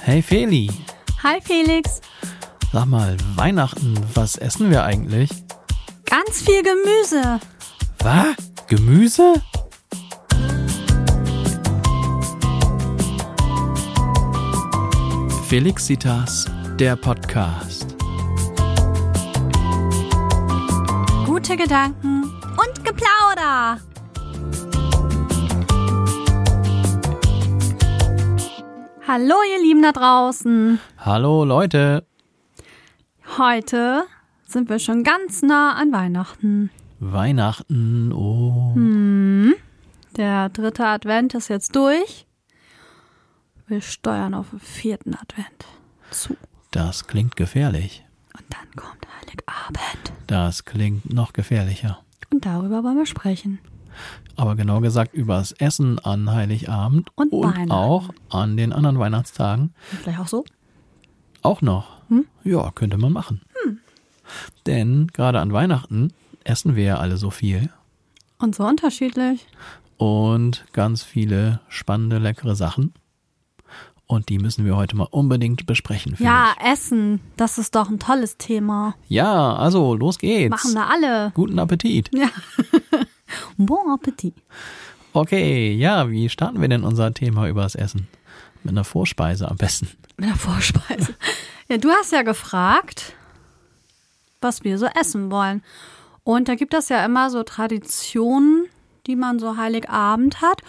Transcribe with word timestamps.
Hey 0.00 0.20
Feli, 0.22 0.68
Hi 1.22 1.40
Felix. 1.40 2.00
sag 2.72 2.86
mal, 2.86 3.16
Weihnachten, 3.36 3.94
was 4.14 4.36
essen 4.36 4.70
wir 4.70 4.82
eigentlich? 4.84 5.30
Ganz 6.06 6.42
viel 6.42 6.62
Gemüse. 6.62 7.40
Was? 8.00 8.36
Gemüse? 8.66 9.34
Felixitas, 15.48 16.46
der 16.78 16.96
Podcast. 16.96 17.94
Gute 21.26 21.56
Gedanken 21.56 22.24
und 22.24 22.84
Geplauder. 22.84 23.78
Hallo 29.14 29.34
ihr 29.46 29.62
Lieben 29.62 29.82
da 29.82 29.92
draußen. 29.92 30.80
Hallo 30.96 31.44
Leute. 31.44 32.06
Heute 33.36 34.04
sind 34.46 34.70
wir 34.70 34.78
schon 34.78 35.04
ganz 35.04 35.42
nah 35.42 35.74
an 35.74 35.92
Weihnachten. 35.92 36.70
Weihnachten, 36.98 38.10
oh. 38.14 38.74
Der 40.16 40.48
dritte 40.48 40.86
Advent 40.86 41.34
ist 41.34 41.48
jetzt 41.48 41.76
durch. 41.76 42.26
Wir 43.66 43.82
steuern 43.82 44.32
auf 44.32 44.48
den 44.48 44.60
vierten 44.60 45.14
Advent 45.14 45.66
zu. 46.10 46.34
Das 46.70 47.06
klingt 47.06 47.36
gefährlich. 47.36 48.06
Und 48.32 48.46
dann 48.48 48.82
kommt 48.82 49.06
Heiligabend. 49.20 50.14
Das 50.26 50.64
klingt 50.64 51.12
noch 51.12 51.34
gefährlicher. 51.34 52.02
Und 52.30 52.46
darüber 52.46 52.82
wollen 52.82 52.96
wir 52.96 53.04
sprechen. 53.04 53.58
Aber 54.36 54.56
genau 54.56 54.80
gesagt 54.80 55.14
übers 55.14 55.52
Essen 55.52 55.98
an 55.98 56.30
Heiligabend 56.30 57.08
Und 57.16 57.32
Weihnachten. 57.32 57.70
auch 57.70 58.10
an 58.30 58.56
den 58.56 58.72
anderen 58.72 58.98
Weihnachtstagen. 58.98 59.74
Und 59.92 60.00
vielleicht 60.00 60.20
auch 60.20 60.28
so. 60.28 60.44
Auch 61.42 61.60
noch. 61.62 61.98
Ja, 62.44 62.70
könnte 62.74 62.98
man 62.98 63.12
machen. 63.12 63.40
Denn 64.66 65.08
gerade 65.08 65.40
an 65.40 65.52
Weihnachten 65.52 66.12
essen 66.44 66.76
wir 66.76 66.84
ja 66.84 66.96
alle 66.98 67.16
so 67.16 67.30
viel 67.30 67.70
Und 68.38 68.54
so 68.54 68.64
unterschiedlich. 68.64 69.46
und 69.96 70.64
ganz 70.72 71.02
viele 71.02 71.60
spannende, 71.68 72.18
leckere 72.18 72.54
Sachen. 72.56 72.92
Und 74.06 74.28
die 74.28 74.38
müssen 74.38 74.64
wir 74.64 74.76
heute 74.76 74.94
mal 74.96 75.08
unbedingt 75.10 75.64
besprechen. 75.66 76.16
Ja, 76.18 76.54
Essen, 76.62 77.20
das 77.36 77.56
ist 77.58 77.74
doch 77.74 77.88
ein 77.88 77.98
tolles 77.98 78.36
Thema. 78.36 78.94
ich. 79.04 79.16
Ja, 79.16 79.54
also 79.56 79.94
los 79.94 80.18
geht's. 80.18 80.50
Machen 80.50 80.74
wir 80.74 80.88
alle. 80.90 81.30
Guten 81.34 81.58
Appetit. 81.58 82.10
Ja. 82.14 82.28
bon 83.56 83.90
Appetit. 83.92 84.34
Okay, 85.12 85.74
ja, 85.74 86.10
wie 86.10 86.28
starten 86.28 86.60
wir 86.60 86.68
denn 86.68 86.84
unser 86.84 87.12
Thema 87.12 87.48
übers 87.48 87.74
Essen? 87.74 88.08
Mit 88.62 88.72
einer 88.72 88.84
Vorspeise 88.84 89.50
am 89.50 89.56
besten. 89.56 89.88
Mit 90.16 90.30
der 90.30 90.36
Vorspeise. 90.36 91.14
Ja, 91.68 91.78
du 91.78 91.90
hast 91.90 92.12
ja 92.12 92.22
gefragt, 92.22 93.14
was 94.40 94.64
wir 94.64 94.78
so 94.78 94.86
essen 94.86 95.30
wollen. 95.30 95.62
Und 96.24 96.48
da 96.48 96.54
gibt 96.54 96.74
es 96.74 96.88
ja 96.88 97.04
immer 97.04 97.30
so 97.30 97.42
Traditionen, 97.42 98.66
die 99.06 99.16
man 99.16 99.38
so 99.38 99.56
Heiligabend 99.56 100.40
hat. 100.40 100.62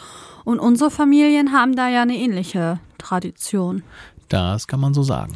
Und 0.43 0.59
unsere 0.59 0.91
Familien 0.91 1.53
haben 1.53 1.75
da 1.75 1.87
ja 1.87 2.01
eine 2.01 2.17
ähnliche 2.17 2.79
Tradition. 2.97 3.83
Das 4.29 4.67
kann 4.67 4.79
man 4.79 4.93
so 4.93 5.03
sagen. 5.03 5.35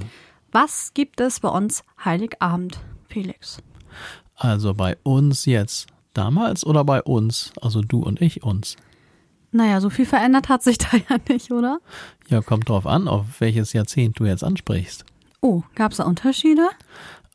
Was 0.52 0.94
gibt 0.94 1.22
es 1.22 1.39
bei 1.39 1.50
uns 1.50 1.84
Heiligabend, 2.03 2.80
Felix? 3.08 3.59
Also 4.36 4.73
bei 4.73 4.97
uns 5.03 5.45
jetzt 5.45 5.88
damals 6.17 6.65
oder 6.65 6.83
bei 6.83 7.01
uns, 7.01 7.51
also 7.61 7.81
du 7.81 7.99
und 7.99 8.21
ich 8.21 8.43
uns? 8.43 8.75
Naja, 9.51 9.79
so 9.81 9.89
viel 9.89 10.05
verändert 10.05 10.49
hat 10.49 10.63
sich 10.63 10.77
da 10.77 10.89
ja 10.97 11.17
nicht, 11.29 11.51
oder? 11.51 11.79
Ja, 12.27 12.41
kommt 12.41 12.69
drauf 12.69 12.85
an, 12.85 13.07
auf 13.07 13.25
welches 13.39 13.73
Jahrzehnt 13.73 14.19
du 14.19 14.25
jetzt 14.25 14.43
ansprichst. 14.43 15.05
Oh, 15.41 15.63
gab 15.75 15.91
es 15.91 15.97
da 15.97 16.03
Unterschiede? 16.03 16.67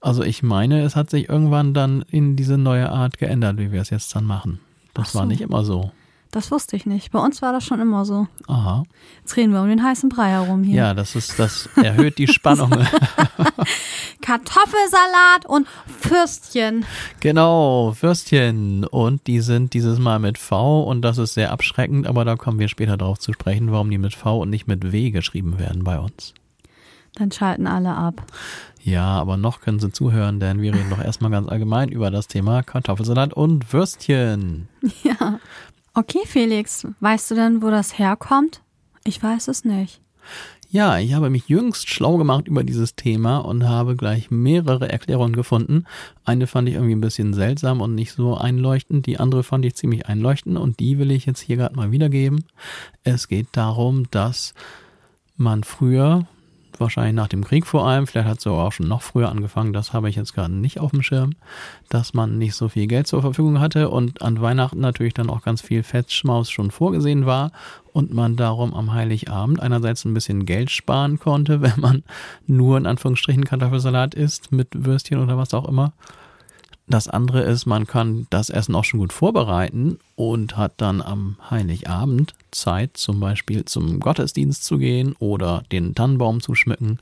Also 0.01 0.25
ich 0.25 0.43
meine, 0.43 0.83
es 0.83 0.97
hat 0.97 1.11
sich 1.11 1.29
irgendwann 1.29 1.75
dann 1.75 2.03
in 2.03 2.35
diese 2.35 2.59
neue 2.59 2.91
Art 2.91 3.19
geändert, 3.19 3.59
wie 3.59 3.71
wir 3.71 3.81
es 3.81 3.91
jetzt 3.91 4.15
dann 4.17 4.25
machen. 4.25 4.59
Das 4.95 5.13
so. 5.13 5.21
war 5.21 5.27
nicht 5.27 5.41
immer 5.41 5.65
so. 5.65 5.93
Das 6.33 6.51
wusste 6.51 6.77
ich 6.77 6.87
nicht. 6.87 7.13
Bei 7.13 7.19
uns 7.19 7.43
war 7.43 7.53
das 7.53 7.63
schon 7.63 7.79
immer 7.79 8.07
so. 8.07 8.27
Aha. 8.49 8.85
Jetzt 9.21 9.37
reden 9.37 9.53
wir 9.53 9.61
um 9.61 9.69
den 9.69 9.85
heißen 9.85 10.09
Brei 10.09 10.31
herum 10.31 10.63
hier. 10.65 10.77
Ja, 10.77 10.95
das 10.95 11.15
ist, 11.15 11.39
das 11.39 11.69
erhöht 11.77 12.17
die 12.17 12.27
Spannung. 12.33 12.71
Kartoffelsalat 14.23 15.45
und 15.47 15.69
Fürstchen. 16.01 16.87
genau, 17.21 17.95
Würstchen. 18.01 18.85
Und 18.87 19.27
die 19.27 19.41
sind 19.41 19.75
dieses 19.75 19.99
Mal 19.99 20.19
mit 20.21 20.39
V 20.39 20.83
und 20.85 21.03
das 21.03 21.19
ist 21.19 21.35
sehr 21.35 21.53
abschreckend, 21.53 22.07
aber 22.07 22.25
da 22.25 22.37
kommen 22.37 22.59
wir 22.59 22.69
später 22.69 22.97
drauf 22.97 23.19
zu 23.19 23.35
sprechen, 23.35 23.71
warum 23.71 23.91
die 23.91 23.99
mit 23.99 24.15
V 24.15 24.41
und 24.41 24.49
nicht 24.49 24.67
mit 24.67 24.91
W 24.91 25.11
geschrieben 25.11 25.59
werden 25.59 25.85
bei 25.85 25.99
uns. 25.99 26.33
Dann 27.15 27.31
schalten 27.31 27.67
alle 27.67 27.95
ab. 27.95 28.23
Ja, 28.83 29.05
aber 29.05 29.37
noch 29.37 29.61
können 29.61 29.81
sie 29.81 29.93
zuhören, 29.93 30.41
denn 30.41 30.63
wir 30.63 30.73
reden 30.73 30.89
doch 30.89 30.99
erstmal 30.99 31.31
ganz 31.31 31.47
allgemein 31.49 31.91
über 31.91 32.11
das 32.11 32.27
Thema 32.27 32.63
Kartoffelsalat 32.63 33.35
und 33.35 33.73
Würstchen. 33.73 34.69
Ja. 35.05 35.39
Okay, 35.95 36.21
Felix, 36.25 36.87
weißt 37.01 37.31
du 37.31 37.35
denn, 37.35 37.61
wo 37.61 37.71
das 37.71 37.99
herkommt? 37.99 38.63
Ich 39.05 39.23
weiß 39.23 39.49
es 39.49 39.65
nicht. 39.65 40.01
Ja, 40.71 40.99
ich 40.99 41.13
habe 41.13 41.29
mich 41.29 41.49
jüngst 41.49 41.91
schlau 41.91 42.17
gemacht 42.17 42.49
über 42.49 42.65
dieses 42.65 42.97
Thema 42.97 43.37
und 43.39 43.69
habe 43.69 43.95
gleich 43.95 44.31
mehrere 44.31 44.89
Erklärungen 44.89 45.35
gefunden. 45.37 45.85
Eine 46.25 46.47
fand 46.47 46.67
ich 46.67 46.77
irgendwie 46.77 46.95
ein 46.95 47.03
bisschen 47.03 47.35
seltsam 47.35 47.83
und 47.83 47.95
nicht 47.95 48.13
so 48.13 48.39
einleuchtend, 48.39 49.05
die 49.05 49.21
andere 49.21 49.43
fand 49.43 49.67
ich 49.67 49.75
ziemlich 49.75 50.07
einleuchtend 50.07 50.57
und 50.57 50.81
die 50.81 50.99
will 50.99 51.11
ich 51.11 51.27
jetzt 51.27 51.41
hier 51.41 51.57
gerade 51.57 51.77
mal 51.77 51.93
wiedergeben. 51.93 52.47
Es 53.05 53.29
geht 53.29 53.49
darum, 53.53 54.11
dass 54.11 54.55
man 55.37 55.63
früher, 55.63 56.27
wahrscheinlich 56.83 57.15
nach 57.15 57.29
dem 57.29 57.45
Krieg 57.45 57.67
vor 57.67 57.87
allem, 57.87 58.07
vielleicht 58.07 58.29
hat 58.29 58.39
es 58.39 58.47
auch 58.47 58.73
schon 58.73 58.89
noch 58.89 59.01
früher 59.03 59.31
angefangen, 59.31 59.73
das 59.73 59.93
habe 59.93 60.11
ich 60.11 60.17
jetzt 60.17 60.35
gerade 60.35 60.53
nicht 60.53 60.79
auf 60.81 60.91
dem 60.91 61.03
Schirm, 61.03 61.33
dass 61.89 62.13
man 62.13 62.37
nicht 62.37 62.55
so 62.55 62.69
viel 62.69 62.87
Geld 62.87 63.07
zur 63.07 63.23
Verfügung 63.23 63.61
hatte 63.61 63.89
und 63.89 64.21
an 64.21 64.41
Weihnachten 64.41 64.81
natürlich 64.81 65.15
dann 65.15 65.31
auch 65.31 65.43
ganz 65.43 65.63
viel 65.63 65.83
Fettschmaus 65.83 66.51
schon 66.51 66.71
vorgesehen 66.71 67.25
war 67.25 67.53
und 67.93 68.13
man 68.13 68.37
darum 68.37 68.75
am 68.75 68.93
Heiligabend 68.93 69.61
einerseits 69.61 70.05
ein 70.05 70.15
bisschen 70.15 70.45
Geld 70.45 70.71
sparen 70.71 71.19
konnte, 71.19 71.63
wenn 71.63 71.81
man 71.81 72.03
nur 72.47 72.77
in 72.77 72.87
Anführungsstrichen 72.87 73.45
Kartoffelsalat 73.45 74.15
isst 74.15 74.53
mit 74.53 74.69
Würstchen 74.75 75.19
oder 75.19 75.39
was 75.39 75.55
auch 75.55 75.69
immer. 75.69 75.93
Das 76.93 77.09
andere 77.09 77.41
ist, 77.41 77.65
man 77.65 77.87
kann 77.87 78.27
das 78.29 78.51
Essen 78.51 78.75
auch 78.75 78.85
schon 78.85 79.01
gut 79.01 79.15
vorbereiten 79.15 79.99
und 80.15 80.59
hat 80.59 80.75
dann 80.77 81.01
am 81.01 81.39
Heiligabend 81.49 82.35
Zeit, 82.51 82.99
zum 82.99 83.19
Beispiel 83.19 83.65
zum 83.65 83.99
Gottesdienst 83.99 84.63
zu 84.63 84.77
gehen 84.77 85.17
oder 85.19 85.63
den 85.73 85.95
Tannenbaum 85.95 86.43
zu 86.43 86.55
schmücken 86.55 86.99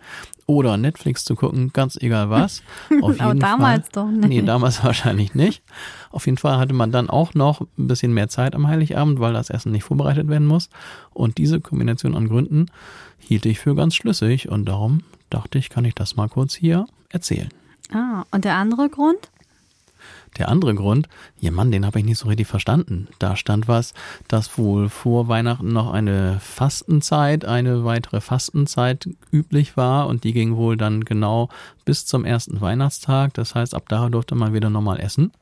oder 0.47 0.77
Netflix 0.77 1.25
zu 1.25 1.35
gucken, 1.35 1.73
ganz 1.73 1.97
egal 1.97 2.31
was. 2.31 2.63
Auf 3.03 3.21
Aber 3.21 3.35
damals 3.35 3.89
Fall. 3.89 4.05
doch 4.05 4.11
nicht. 4.13 4.29
Nee, 4.29 4.43
damals 4.43 4.85
wahrscheinlich 4.85 5.35
nicht. 5.35 5.61
Auf 6.13 6.27
jeden 6.27 6.39
Fall 6.39 6.59
hatte 6.59 6.73
man 6.73 6.93
dann 6.93 7.11
auch 7.11 7.35
noch 7.35 7.61
ein 7.61 7.89
bisschen 7.89 8.15
mehr 8.15 8.29
Zeit 8.29 8.55
am 8.55 8.69
Heiligabend, 8.69 9.19
weil 9.19 9.33
das 9.33 9.51
Essen 9.51 9.73
nicht 9.73 9.83
vorbereitet 9.83 10.29
werden 10.29 10.47
muss. 10.47 10.71
Und 11.13 11.37
diese 11.37 11.61
Kombination 11.61 12.15
an 12.15 12.29
Gründen 12.29 12.67
hielt 13.19 13.45
ich 13.45 13.59
für 13.59 13.75
ganz 13.75 13.97
schlüssig 13.97 14.49
und 14.49 14.67
darum 14.67 15.03
dachte 15.31 15.59
ich, 15.59 15.69
kann 15.69 15.85
ich 15.85 15.97
das 15.97 16.15
mal 16.15 16.29
kurz 16.29 16.55
hier 16.55 16.87
erzählen. 17.09 17.49
Ah, 17.93 18.23
und 18.31 18.45
der 18.45 18.55
andere 18.55 18.89
Grund? 18.89 19.31
Der 20.39 20.49
andere 20.49 20.75
Grund, 20.75 21.09
ja 21.39 21.51
Mann, 21.51 21.71
den 21.71 21.85
habe 21.85 21.99
ich 21.99 22.05
nicht 22.05 22.19
so 22.19 22.29
richtig 22.29 22.47
verstanden. 22.47 23.09
Da 23.19 23.37
stand 23.37 23.69
was, 23.69 23.95
dass 24.29 24.57
wohl 24.57 24.89
vor 24.89 25.29
Weihnachten 25.29 25.73
noch 25.73 25.93
eine 25.93 26.39
Fastenzeit, 26.41 27.45
eine 27.45 27.85
weitere 27.85 28.21
Fastenzeit 28.21 29.09
üblich 29.33 29.77
war 29.77 30.07
und 30.07 30.25
die 30.25 30.33
ging 30.33 30.57
wohl 30.57 30.77
dann 30.77 31.05
genau 31.05 31.49
bis 31.85 32.07
zum 32.07 32.25
ersten 32.25 32.61
Weihnachtstag. 32.61 33.35
Das 33.35 33.55
heißt, 33.55 33.75
ab 33.75 33.85
da 33.89 34.09
durfte 34.09 34.35
man 34.35 34.55
wieder 34.55 34.71
normal 34.71 35.01
essen. 35.01 35.33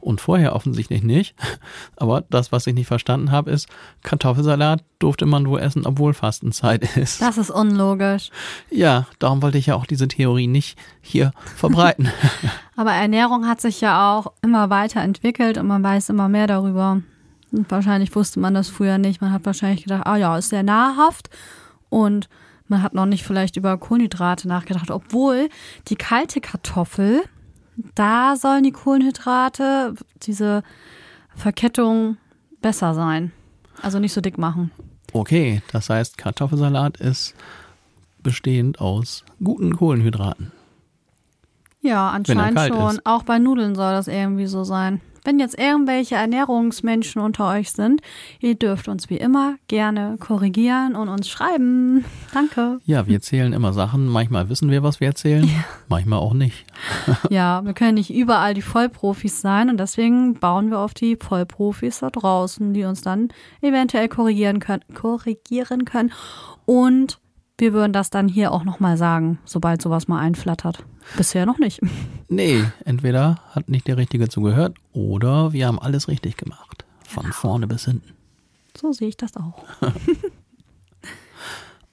Und 0.00 0.20
vorher 0.20 0.54
offensichtlich 0.54 1.02
nicht. 1.02 1.34
Aber 1.96 2.22
das, 2.30 2.52
was 2.52 2.66
ich 2.66 2.74
nicht 2.74 2.86
verstanden 2.86 3.30
habe, 3.30 3.50
ist, 3.50 3.68
Kartoffelsalat 4.02 4.82
durfte 4.98 5.26
man 5.26 5.46
wohl 5.48 5.60
essen, 5.60 5.86
obwohl 5.86 6.14
Fastenzeit 6.14 6.96
ist. 6.96 7.20
Das 7.20 7.38
ist 7.38 7.50
unlogisch. 7.50 8.30
Ja, 8.70 9.06
darum 9.18 9.42
wollte 9.42 9.58
ich 9.58 9.66
ja 9.66 9.74
auch 9.74 9.86
diese 9.86 10.08
Theorie 10.08 10.46
nicht 10.46 10.78
hier 11.00 11.32
verbreiten. 11.56 12.10
Aber 12.76 12.92
Ernährung 12.92 13.46
hat 13.46 13.60
sich 13.60 13.80
ja 13.80 14.14
auch 14.14 14.32
immer 14.42 14.70
weiterentwickelt 14.70 15.58
und 15.58 15.66
man 15.66 15.82
weiß 15.82 16.08
immer 16.08 16.28
mehr 16.28 16.46
darüber. 16.46 17.02
Und 17.52 17.70
wahrscheinlich 17.70 18.14
wusste 18.16 18.40
man 18.40 18.54
das 18.54 18.68
früher 18.68 18.98
nicht. 18.98 19.20
Man 19.20 19.32
hat 19.32 19.46
wahrscheinlich 19.46 19.84
gedacht, 19.84 20.06
ah 20.06 20.16
ja, 20.16 20.36
ist 20.36 20.48
sehr 20.48 20.64
nahrhaft. 20.64 21.30
Und 21.88 22.28
man 22.66 22.82
hat 22.82 22.94
noch 22.94 23.06
nicht 23.06 23.24
vielleicht 23.24 23.56
über 23.56 23.76
Kohlenhydrate 23.76 24.48
nachgedacht, 24.48 24.90
obwohl 24.90 25.48
die 25.88 25.96
kalte 25.96 26.40
Kartoffel, 26.40 27.22
da 27.94 28.36
sollen 28.36 28.62
die 28.62 28.72
Kohlenhydrate, 28.72 29.94
diese 30.22 30.62
Verkettung 31.34 32.16
besser 32.60 32.94
sein. 32.94 33.32
Also 33.82 33.98
nicht 33.98 34.12
so 34.12 34.20
dick 34.20 34.38
machen. 34.38 34.70
Okay, 35.12 35.62
das 35.72 35.90
heißt, 35.90 36.18
Kartoffelsalat 36.18 36.96
ist 36.98 37.34
bestehend 38.22 38.80
aus 38.80 39.24
guten 39.42 39.76
Kohlenhydraten. 39.76 40.52
Ja, 41.82 42.10
anscheinend 42.10 42.58
schon. 42.58 42.96
ist. 42.96 43.06
Auch 43.06 43.24
bei 43.24 43.38
Nudeln 43.38 43.74
soll 43.74 43.92
das 43.92 44.08
irgendwie 44.08 44.46
so 44.46 44.64
sein. 44.64 45.00
Wenn 45.24 45.38
jetzt 45.38 45.58
irgendwelche 45.58 46.14
Ernährungsmenschen 46.14 47.20
unter 47.20 47.48
euch 47.48 47.72
sind, 47.72 48.02
ihr 48.40 48.54
dürft 48.54 48.88
uns 48.88 49.10
wie 49.10 49.16
immer 49.16 49.56
gerne 49.68 50.16
korrigieren 50.20 50.94
und 50.94 51.08
uns 51.08 51.28
schreiben. 51.28 52.04
Danke. 52.34 52.78
Ja, 52.84 53.06
wir 53.06 53.14
erzählen 53.14 53.52
immer 53.52 53.72
Sachen. 53.72 54.06
Manchmal 54.06 54.48
wissen 54.48 54.70
wir, 54.70 54.82
was 54.82 55.00
wir 55.00 55.08
erzählen, 55.08 55.44
ja. 55.44 55.64
manchmal 55.88 56.18
auch 56.18 56.34
nicht. 56.34 56.66
ja, 57.30 57.64
wir 57.64 57.72
können 57.72 57.94
nicht 57.94 58.12
überall 58.12 58.54
die 58.54 58.62
Vollprofis 58.62 59.40
sein 59.40 59.70
und 59.70 59.78
deswegen 59.78 60.34
bauen 60.34 60.70
wir 60.70 60.78
auf 60.78 60.94
die 60.94 61.16
Vollprofis 61.16 62.00
da 62.00 62.10
draußen, 62.10 62.74
die 62.74 62.84
uns 62.84 63.00
dann 63.00 63.28
eventuell 63.62 64.08
korrigieren 64.08 64.60
können, 64.60 64.82
korrigieren 64.94 65.84
können. 65.84 66.12
Und 66.66 67.18
wir 67.58 67.72
würden 67.72 67.92
das 67.92 68.10
dann 68.10 68.28
hier 68.28 68.52
auch 68.52 68.64
nochmal 68.64 68.96
sagen, 68.96 69.38
sobald 69.44 69.80
sowas 69.80 70.08
mal 70.08 70.20
einflattert. 70.20 70.84
Bisher 71.16 71.46
noch 71.46 71.58
nicht. 71.58 71.80
Nee, 72.28 72.64
entweder 72.84 73.40
hat 73.50 73.68
nicht 73.68 73.86
der 73.86 73.96
Richtige 73.96 74.28
zugehört 74.28 74.76
oder 74.92 75.52
wir 75.52 75.66
haben 75.66 75.78
alles 75.78 76.08
richtig 76.08 76.36
gemacht. 76.36 76.84
Von 77.06 77.24
genau. 77.24 77.34
vorne 77.34 77.66
bis 77.66 77.84
hinten. 77.84 78.12
So 78.76 78.92
sehe 78.92 79.08
ich 79.08 79.16
das 79.16 79.36
auch. 79.36 79.62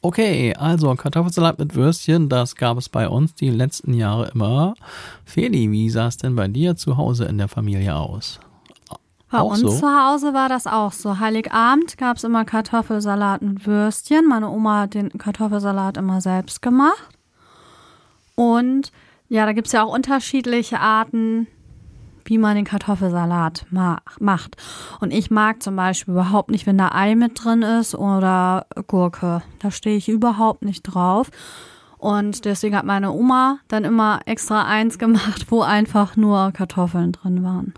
okay, 0.01 0.55
also 0.55 0.95
Kartoffelsalat 0.95 1.59
mit 1.59 1.75
Würstchen, 1.75 2.27
das 2.27 2.55
gab 2.55 2.77
es 2.77 2.89
bei 2.89 3.07
uns 3.07 3.35
die 3.35 3.51
letzten 3.51 3.93
Jahre 3.93 4.31
immer. 4.33 4.73
Feli, 5.25 5.69
wie 5.69 5.89
sah 5.89 6.07
es 6.07 6.17
denn 6.17 6.35
bei 6.35 6.47
dir 6.47 6.75
zu 6.75 6.97
Hause 6.97 7.25
in 7.25 7.37
der 7.37 7.49
Familie 7.49 7.95
aus? 7.95 8.39
Bei 9.31 9.39
auch 9.39 9.51
uns 9.51 9.61
so? 9.61 9.69
zu 9.69 9.87
Hause 9.87 10.33
war 10.33 10.49
das 10.49 10.67
auch 10.67 10.91
so. 10.91 11.19
Heiligabend 11.19 11.97
gab 11.97 12.17
es 12.17 12.25
immer 12.25 12.43
Kartoffelsalat 12.43 13.41
mit 13.41 13.65
Würstchen. 13.65 14.27
Meine 14.27 14.49
Oma 14.49 14.81
hat 14.81 14.93
den 14.93 15.09
Kartoffelsalat 15.09 15.95
immer 15.97 16.19
selbst 16.19 16.61
gemacht. 16.61 17.09
Und 18.35 18.91
ja, 19.29 19.45
da 19.45 19.53
gibt 19.53 19.67
es 19.67 19.73
ja 19.73 19.83
auch 19.83 19.93
unterschiedliche 19.93 20.81
Arten, 20.81 21.47
wie 22.25 22.37
man 22.37 22.55
den 22.55 22.65
Kartoffelsalat 22.65 23.65
ma 23.69 23.99
macht. 24.19 24.57
Und 24.99 25.11
ich 25.11 25.31
mag 25.31 25.63
zum 25.63 25.77
Beispiel 25.77 26.13
überhaupt 26.13 26.51
nicht, 26.51 26.67
wenn 26.67 26.77
da 26.77 26.89
Ei 26.91 27.15
mit 27.15 27.41
drin 27.41 27.61
ist 27.61 27.95
oder 27.95 28.65
Gurke. 28.87 29.41
Da 29.59 29.71
stehe 29.71 29.95
ich 29.95 30.09
überhaupt 30.09 30.63
nicht 30.63 30.83
drauf. 30.83 31.31
Und 31.97 32.43
deswegen 32.43 32.75
hat 32.75 32.85
meine 32.85 33.11
Oma 33.11 33.59
dann 33.69 33.85
immer 33.85 34.19
extra 34.25 34.65
eins 34.65 34.97
gemacht, 34.97 35.45
wo 35.49 35.61
einfach 35.61 36.17
nur 36.17 36.51
Kartoffeln 36.51 37.13
drin 37.13 37.43
waren. 37.43 37.73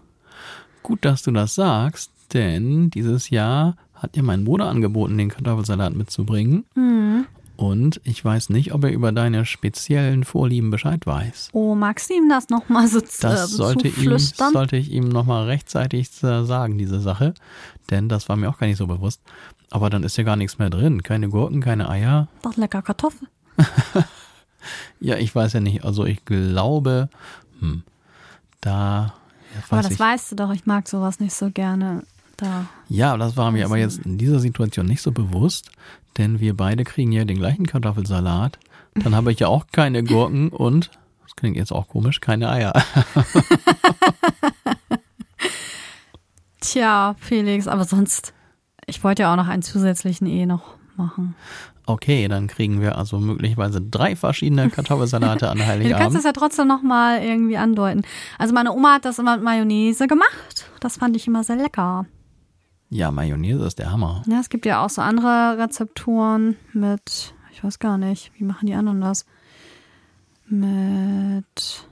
Gut, 0.84 1.06
dass 1.06 1.24
du 1.24 1.32
das 1.32 1.56
sagst, 1.56 2.12
denn 2.34 2.90
dieses 2.90 3.30
Jahr 3.30 3.78
hat 3.96 4.16
dir 4.16 4.24
mein 4.24 4.44
Bruder 4.44 4.66
angeboten, 4.66 5.18
den 5.18 5.30
Kartoffelsalat 5.30 5.96
mitzubringen. 5.96 6.66
Mhm. 6.76 7.26
Und 7.56 8.02
ich 8.04 8.24
weiß 8.24 8.50
nicht, 8.50 8.74
ob 8.74 8.84
er 8.84 8.92
über 8.92 9.12
deine 9.12 9.46
speziellen 9.46 10.24
Vorlieben 10.24 10.72
Bescheid 10.72 11.06
weiß. 11.06 11.50
Oh, 11.54 11.76
magst 11.76 12.10
du 12.10 12.16
ihm 12.16 12.28
das 12.28 12.50
nochmal 12.50 12.88
so 12.88 13.00
zu 13.00 13.22
Das 13.22 13.52
sollte, 13.52 13.88
ihm, 13.88 14.18
sollte 14.18 14.76
ich 14.76 14.92
ihm 14.92 15.08
nochmal 15.08 15.46
rechtzeitig 15.46 16.10
sagen, 16.10 16.78
diese 16.78 17.00
Sache. 17.00 17.34
Denn 17.92 18.10
das 18.10 18.28
war 18.28 18.36
mir 18.36 18.50
auch 18.50 18.58
gar 18.58 18.68
nicht 18.68 18.78
so 18.78 18.88
bewusst. 18.88 19.22
Aber 19.70 19.90
dann 19.90 20.04
ist 20.04 20.18
ja 20.18 20.24
gar 20.24 20.36
nichts 20.36 20.58
mehr 20.58 20.70
drin. 20.70 21.04
Keine 21.04 21.30
Gurken, 21.30 21.62
keine 21.62 21.90
Eier. 21.90 22.28
Doch 22.42 22.58
lecker 22.58 22.82
Kartoffel. 22.82 23.28
ja, 25.00 25.18
ich 25.18 25.34
weiß 25.34 25.54
ja 25.54 25.60
nicht. 25.60 25.86
Also 25.86 26.06
ich 26.06 26.26
glaube, 26.26 27.10
hm, 27.60 27.84
da 28.62 29.14
aber 29.70 29.82
das 29.82 29.92
ich. 29.92 30.00
weißt 30.00 30.32
du 30.32 30.36
doch, 30.36 30.52
ich 30.52 30.66
mag 30.66 30.88
sowas 30.88 31.20
nicht 31.20 31.34
so 31.34 31.50
gerne. 31.50 32.04
Da. 32.38 32.66
Ja, 32.90 33.16
das 33.16 33.38
war 33.38 33.52
mir 33.52 33.66
aber 33.66 33.78
jetzt 33.78 34.00
in 34.06 34.18
dieser 34.18 34.40
Situation 34.40 34.88
nicht 34.88 35.02
so 35.02 35.12
bewusst, 35.12 35.70
denn 36.18 36.40
wir 36.40 36.58
beide 36.58 36.84
kriegen 36.84 37.12
ja 37.12 37.26
den 37.26 37.38
gleichen 37.38 37.68
Kartoffelsalat. 37.68 38.58
Dann 38.96 39.16
habe 39.16 39.32
ich 39.32 39.40
ja 39.40 39.48
auch 39.48 39.68
keine 39.72 40.04
Gurken 40.04 40.50
und, 40.50 40.90
das 41.24 41.36
klingt 41.36 41.58
jetzt 41.58 41.72
auch 41.72 41.88
komisch, 41.88 42.22
keine 42.22 42.50
Eier. 42.50 42.74
Tja, 46.60 47.16
Felix, 47.20 47.68
aber 47.68 47.86
sonst, 47.86 48.34
ich 48.88 49.04
wollte 49.04 49.24
ja 49.24 49.32
auch 49.32 49.38
noch 49.38 49.48
einen 49.48 49.64
zusätzlichen 49.64 50.28
E 50.28 50.46
noch 50.46 50.76
machen. 50.96 51.36
Okay, 51.86 52.28
dann 52.30 52.48
kriegen 52.48 52.80
wir 52.80 52.98
also 52.98 53.20
möglicherweise 53.20 53.82
drei 53.82 54.16
verschiedene 54.16 54.70
Kartoffelsalate 54.70 55.50
an 55.50 55.60
Heiligabend. 55.66 55.94
Du 55.94 56.04
kannst 56.04 56.18
es 56.18 56.24
ja 56.24 56.32
trotzdem 56.32 56.68
nochmal 56.68 57.22
irgendwie 57.22 57.58
andeuten. 57.58 58.04
Also 58.38 58.54
meine 58.54 58.72
Oma 58.72 58.96
hat 58.96 59.06
das 59.06 59.20
immer 59.20 59.36
mit 59.36 59.44
Mayonnaise 59.44 60.08
gemacht. 60.08 60.70
Das 60.80 60.98
fand 60.98 61.16
ich 61.18 61.28
immer 61.28 61.44
sehr 61.44 61.58
lecker. 61.58 62.06
Ja, 62.90 63.12
Mayonnaise 63.12 63.66
ist 63.66 63.80
der 63.80 63.92
Hammer. 63.92 64.24
Ja, 64.28 64.40
es 64.40 64.50
gibt 64.50 64.66
ja 64.66 64.86
auch 64.86 64.90
so 64.90 65.02
andere 65.02 65.58
Rezepturen 65.58 66.56
mit, 66.74 67.34
ich 67.52 67.64
weiß 67.64 67.80
gar 67.80 67.98
nicht, 67.98 68.32
wie 68.38 68.44
machen 68.44 68.68
die 68.68 68.76
anderen 68.76 69.02
das? 69.02 69.26
Mit 70.48 71.88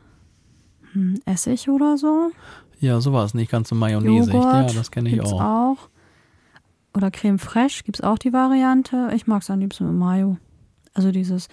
hm, 0.94 1.20
Essig 1.26 1.68
oder 1.70 1.98
so? 1.98 2.32
Ja, 2.80 3.02
sowas, 3.02 3.34
nicht 3.34 3.52
ganz 3.52 3.70
so 3.70 3.76
Mayonnaise. 3.76 4.32
Ja, 4.32 4.64
das 4.64 4.92
kenne 4.92 5.10
ich 5.10 5.22
auch. 5.22 5.42
auch. 5.42 5.90
Oder 6.94 7.12
Creme 7.12 7.40
Fraiche 7.40 7.84
gibt 7.84 8.00
es 8.00 8.04
auch 8.04 8.18
die 8.18 8.34
Variante. 8.34 9.10
Ich 9.16 9.28
mag 9.28 9.42
es 9.42 9.50
am 9.50 9.60
liebsten 9.60 9.88
mit 9.88 9.96
Mayo. 9.96 10.38
Also 10.94 11.12
dieses, 11.12 11.48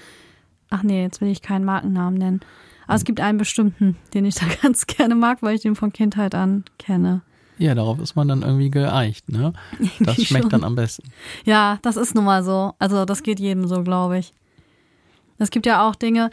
ach 0.70 0.82
nee, 0.82 1.02
jetzt 1.02 1.20
will 1.20 1.28
ich 1.28 1.42
keinen 1.42 1.64
Markennamen 1.64 2.18
nennen. 2.18 2.40
Aber 2.86 2.96
es 2.96 3.04
gibt 3.04 3.20
einen 3.20 3.38
bestimmten, 3.38 3.96
den 4.14 4.24
ich 4.24 4.34
da 4.36 4.46
ganz 4.62 4.86
gerne 4.86 5.14
mag, 5.14 5.42
weil 5.42 5.54
ich 5.54 5.62
den 5.62 5.76
von 5.76 5.92
Kindheit 5.92 6.34
an 6.34 6.64
kenne. 6.78 7.22
Ja, 7.58 7.74
darauf 7.74 7.98
ist 7.98 8.14
man 8.14 8.28
dann 8.28 8.42
irgendwie 8.42 8.70
geeicht, 8.70 9.28
ne? 9.28 9.52
Das 10.00 10.22
schmeckt 10.22 10.44
schon. 10.44 10.50
dann 10.50 10.64
am 10.64 10.76
besten. 10.76 11.10
Ja, 11.44 11.78
das 11.82 11.96
ist 11.96 12.14
nun 12.14 12.24
mal 12.24 12.44
so. 12.44 12.74
Also 12.78 13.04
das 13.04 13.24
geht 13.24 13.40
jedem 13.40 13.66
so, 13.66 13.82
glaube 13.82 14.18
ich. 14.18 14.32
Es 15.38 15.50
gibt 15.50 15.66
ja 15.66 15.88
auch 15.88 15.96
Dinge, 15.96 16.30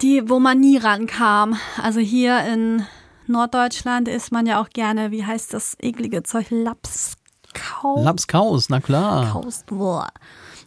die, 0.00 0.28
wo 0.28 0.38
man 0.38 0.58
nie 0.58 0.78
rankam. 0.78 1.56
Also 1.82 2.00
hier 2.00 2.42
in 2.44 2.84
Norddeutschland 3.26 4.08
isst 4.08 4.32
man 4.32 4.46
ja 4.46 4.60
auch 4.60 4.70
gerne, 4.70 5.10
wie 5.10 5.24
heißt 5.24 5.52
das 5.52 5.76
eklige 5.80 6.22
Zeug, 6.22 6.46
Laps, 6.50 7.16
Kaus. 7.54 8.04
Lapskaus, 8.04 8.68
na 8.68 8.80
klar. 8.80 9.32
Kaus, 9.32 9.64
boah. 9.66 10.08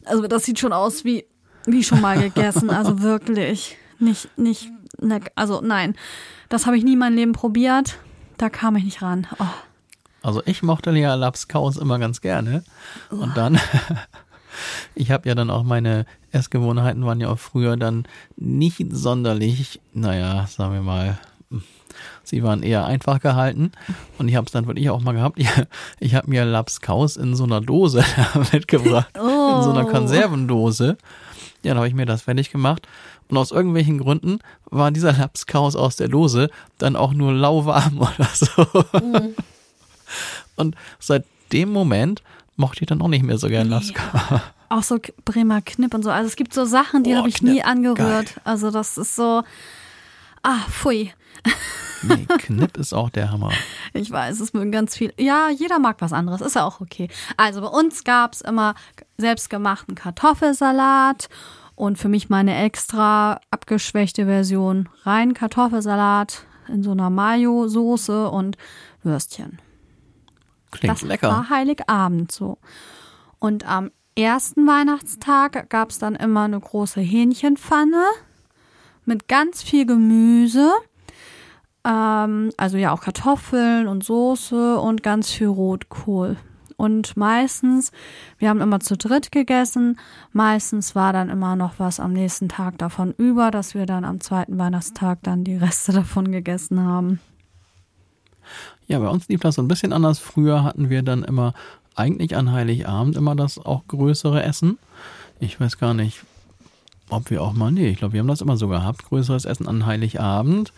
Also 0.06 0.28
das 0.28 0.44
sieht 0.44 0.60
schon 0.60 0.74
aus 0.74 1.06
wie, 1.06 1.26
wie 1.66 1.84
schon 1.84 2.02
mal 2.02 2.20
gegessen. 2.20 2.70
Also 2.70 3.02
wirklich. 3.02 3.78
Nicht, 4.00 4.38
nicht, 4.38 4.70
also 5.36 5.62
nein. 5.62 5.96
Das 6.50 6.66
habe 6.66 6.78
ich 6.78 6.84
nie 6.84 6.96
mein 6.96 7.14
Leben 7.14 7.34
probiert. 7.34 7.98
Da 8.38 8.50
kam 8.50 8.76
ich 8.76 8.84
nicht 8.84 9.02
ran. 9.02 9.28
Oh. 9.40 9.46
Also 10.22 10.42
ich 10.46 10.64
mochte 10.64 10.92
ja 10.92 11.16
Lapskaus 11.16 11.78
immer 11.78 12.00
ganz 12.00 12.22
gerne. 12.22 12.64
Und 13.10 13.36
dann, 13.36 13.60
ich 14.96 15.12
habe 15.12 15.28
ja 15.28 15.36
dann 15.36 15.50
auch 15.50 15.64
meine 15.64 16.06
Essgewohnheiten 16.32 17.06
waren 17.06 17.20
ja 17.20 17.30
auch 17.30 17.40
früher 17.40 17.78
dann 17.78 18.08
nicht 18.38 18.84
sonderlich, 18.92 19.82
naja, 19.94 20.48
sagen 20.48 20.74
wir 20.74 20.82
mal, 20.82 21.20
Sie 22.24 22.44
waren 22.44 22.64
eher 22.64 22.86
einfach 22.86 23.20
gehalten 23.20 23.72
und 24.18 24.28
ich 24.28 24.36
habe 24.36 24.46
es 24.46 24.52
dann 24.52 24.68
wirklich 24.68 24.90
auch 24.90 25.02
mal 25.02 25.14
gehabt. 25.14 25.40
Ich, 25.44 25.50
ich 26.00 26.16
habe 26.16 26.30
mir 26.30 26.46
Lapskaus 26.46 27.18
in 27.18 27.36
so 27.36 27.44
einer 27.44 27.62
Dose 27.62 28.04
mitgebracht, 28.54 29.10
oh. 29.18 29.58
in 29.58 29.64
so 29.64 29.72
einer 29.72 29.86
oh. 29.86 29.92
Konservendose. 29.92 30.98
Ja, 31.64 31.70
dann 31.70 31.78
habe 31.78 31.88
ich 31.88 31.94
mir 31.94 32.06
das 32.06 32.24
fertig 32.24 32.52
gemacht 32.52 32.88
und 33.30 33.38
aus 33.38 33.52
irgendwelchen 33.52 33.98
Gründen 33.98 34.40
war 34.66 34.92
dieser 34.92 35.14
Lapskaus 35.14 35.76
aus 35.76 35.96
der 35.96 36.08
Dose 36.08 36.50
dann 36.78 36.96
auch 36.96 37.14
nur 37.14 37.34
lauwarm 37.34 37.98
oder 38.00 38.30
so. 38.34 38.64
Mm. 39.00 39.36
Und 40.56 40.76
seit 41.00 41.26
dem 41.52 41.72
Moment 41.72 42.22
mochte 42.58 42.82
ich 42.82 42.88
dann 42.88 43.02
auch 43.02 43.08
nicht 43.08 43.24
mehr 43.24 43.38
so 43.38 43.48
gern 43.48 43.70
Lapskaus. 43.70 44.42
Auch 44.70 44.84
so 44.84 45.00
Bremer 45.26 45.62
Knipp 45.62 45.94
und 45.94 46.04
so. 46.04 46.10
Also 46.10 46.28
es 46.28 46.36
gibt 46.36 46.54
so 46.54 46.66
Sachen, 46.66 47.04
die 47.04 47.14
oh, 47.14 47.18
habe 47.18 47.30
ich 47.30 47.36
Knipp. 47.36 47.54
nie 47.54 47.64
angerührt. 47.64 47.98
Geil. 48.36 48.42
Also 48.44 48.72
das 48.72 48.98
ist 48.98 49.16
so, 49.16 49.44
ah, 50.44 50.66
pfui. 50.70 51.14
Nee, 52.04 52.28
Knipp 52.38 52.78
ist 52.78 52.94
auch 52.94 53.10
der 53.10 53.32
Hammer. 53.32 53.52
Ich 53.96 54.10
weiß, 54.10 54.40
es 54.40 54.54
mögen 54.54 54.72
ganz 54.72 54.98
viel. 54.98 55.14
Ja, 55.20 55.50
jeder 55.50 55.78
mag 55.78 55.98
was 56.00 56.14
anderes, 56.14 56.42
ist 56.42 56.56
ja 56.56 56.66
auch 56.66 56.82
okay. 56.82 57.10
Also 57.38 57.62
bei 57.62 57.68
uns 57.68 58.04
gab 58.04 58.34
es 58.34 58.42
immer 58.42 58.74
selbstgemachten 59.18 59.94
Kartoffelsalat 59.94 61.30
und 61.76 62.00
für 62.00 62.10
mich 62.10 62.28
meine 62.28 62.58
extra 62.64 63.40
abgeschwächte 63.52 64.26
Version 64.26 64.90
rein 65.04 65.36
Kartoffelsalat 65.36 66.46
in 66.68 66.82
so 66.82 66.92
einer 66.92 67.12
Mayo-Soße 67.12 68.30
und 68.32 68.58
Würstchen. 69.04 69.60
Klingt 70.72 70.96
das 70.96 71.04
lecker. 71.04 71.30
war 71.30 71.50
Heiligabend 71.52 72.32
so. 72.32 72.58
Und 73.38 73.68
am 73.68 73.92
ersten 74.16 74.66
Weihnachtstag 74.66 75.70
gab 75.70 75.92
es 75.92 76.00
dann 76.00 76.16
immer 76.16 76.46
eine 76.46 76.60
große 76.60 77.00
Hähnchenpfanne 77.02 78.04
mit 79.06 79.28
ganz 79.28 79.64
viel 79.64 79.86
Gemüse 79.86 80.72
ähm, 81.86 82.52
also 82.58 82.78
ja 82.78 82.92
auch 82.94 83.02
Kartoffeln 83.02 83.88
und 83.88 84.04
Soße 84.04 84.80
und 84.80 85.04
ganz 85.04 85.32
viel 85.32 85.48
Rotkohl. 85.48 86.38
Und 86.76 87.16
meistens, 87.16 87.92
wir 88.40 88.50
haben 88.50 88.62
immer 88.62 88.80
zu 88.80 88.98
dritt 88.98 89.32
gegessen, 89.32 90.00
meistens 90.32 90.96
war 90.96 91.14
dann 91.14 91.30
immer 91.30 91.56
noch 91.56 91.76
was 91.78 92.00
am 92.00 92.14
nächsten 92.14 92.50
Tag 92.50 92.78
davon 92.78 93.14
über, 93.18 93.52
dass 93.52 93.74
wir 93.74 93.86
dann 93.86 94.06
am 94.06 94.20
zweiten 94.22 94.58
Weihnachtstag 94.58 95.20
dann 95.22 95.44
die 95.44 95.56
Reste 95.56 95.92
davon 95.94 96.32
gegessen 96.32 96.82
haben. 96.82 97.20
Ja, 98.88 99.00
bei 99.00 99.08
uns 99.08 99.30
lief 99.30 99.42
das 99.42 99.56
so 99.56 99.62
ein 99.62 99.68
bisschen 99.68 99.94
anders. 99.94 100.20
Früher 100.20 100.64
hatten 100.64 100.90
wir 100.90 101.04
dann 101.04 101.24
immer 101.24 101.54
eigentlich 101.96 102.36
an 102.36 102.52
Heiligabend 102.52 103.16
immer 103.16 103.36
das 103.36 103.60
auch 103.60 103.88
größere 103.88 104.44
Essen. 104.44 104.78
Ich 105.40 105.60
weiß 105.60 105.78
gar 105.78 105.94
nicht, 105.94 106.24
ob 107.10 107.30
wir 107.30 107.42
auch 107.42 107.54
mal, 107.54 107.72
nee, 107.72 107.90
ich 107.90 107.98
glaube, 107.98 108.14
wir 108.14 108.20
haben 108.22 108.28
das 108.28 108.42
immer 108.42 108.58
so 108.58 108.68
gehabt, 108.68 109.04
größeres 109.06 109.46
Essen 109.46 109.68
an 109.68 109.86
Heiligabend. 109.86 110.74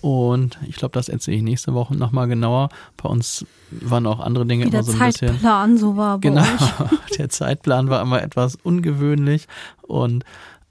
Und 0.00 0.58
ich 0.66 0.76
glaube, 0.76 0.92
das 0.92 1.08
erzähle 1.08 1.38
ich 1.38 1.42
nächste 1.42 1.74
Woche 1.74 1.96
nochmal 1.96 2.28
genauer. 2.28 2.68
Bei 2.96 3.08
uns 3.08 3.44
waren 3.70 4.06
auch 4.06 4.20
andere 4.20 4.46
Dinge 4.46 4.64
Wie 4.64 4.68
immer 4.68 4.76
der 4.76 4.84
so 4.84 4.92
ein 4.92 4.98
Zeitplan 5.12 5.72
bisschen. 5.72 5.78
so 5.78 5.96
war 5.96 6.18
bei 6.18 6.28
Genau, 6.28 6.42
euch. 6.42 7.16
der 7.18 7.28
Zeitplan 7.30 7.90
war 7.90 8.00
immer 8.02 8.22
etwas 8.22 8.54
ungewöhnlich 8.62 9.48
und 9.82 10.24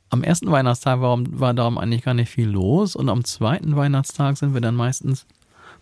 am 0.09 0.23
ersten 0.23 0.49
Weihnachtstag 0.49 1.01
war, 1.01 1.17
war 1.31 1.53
darum 1.53 1.77
eigentlich 1.77 2.03
gar 2.03 2.13
nicht 2.13 2.29
viel 2.29 2.47
los 2.47 2.95
und 2.95 3.09
am 3.09 3.25
zweiten 3.25 3.75
Weihnachtstag 3.75 4.37
sind 4.37 4.53
wir 4.53 4.61
dann 4.61 4.75
meistens 4.75 5.25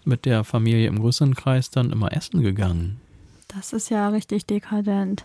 mit 0.06 0.26
der 0.26 0.44
Familie 0.44 0.88
im 0.88 1.00
größeren 1.00 1.36
Kreis 1.36 1.70
dann 1.70 1.92
immer 1.92 2.12
essen 2.14 2.42
gegangen. 2.42 3.00
Das 3.48 3.74
ist 3.74 3.90
ja 3.90 4.10
richtig 4.10 4.48
dekadent. 4.48 5.24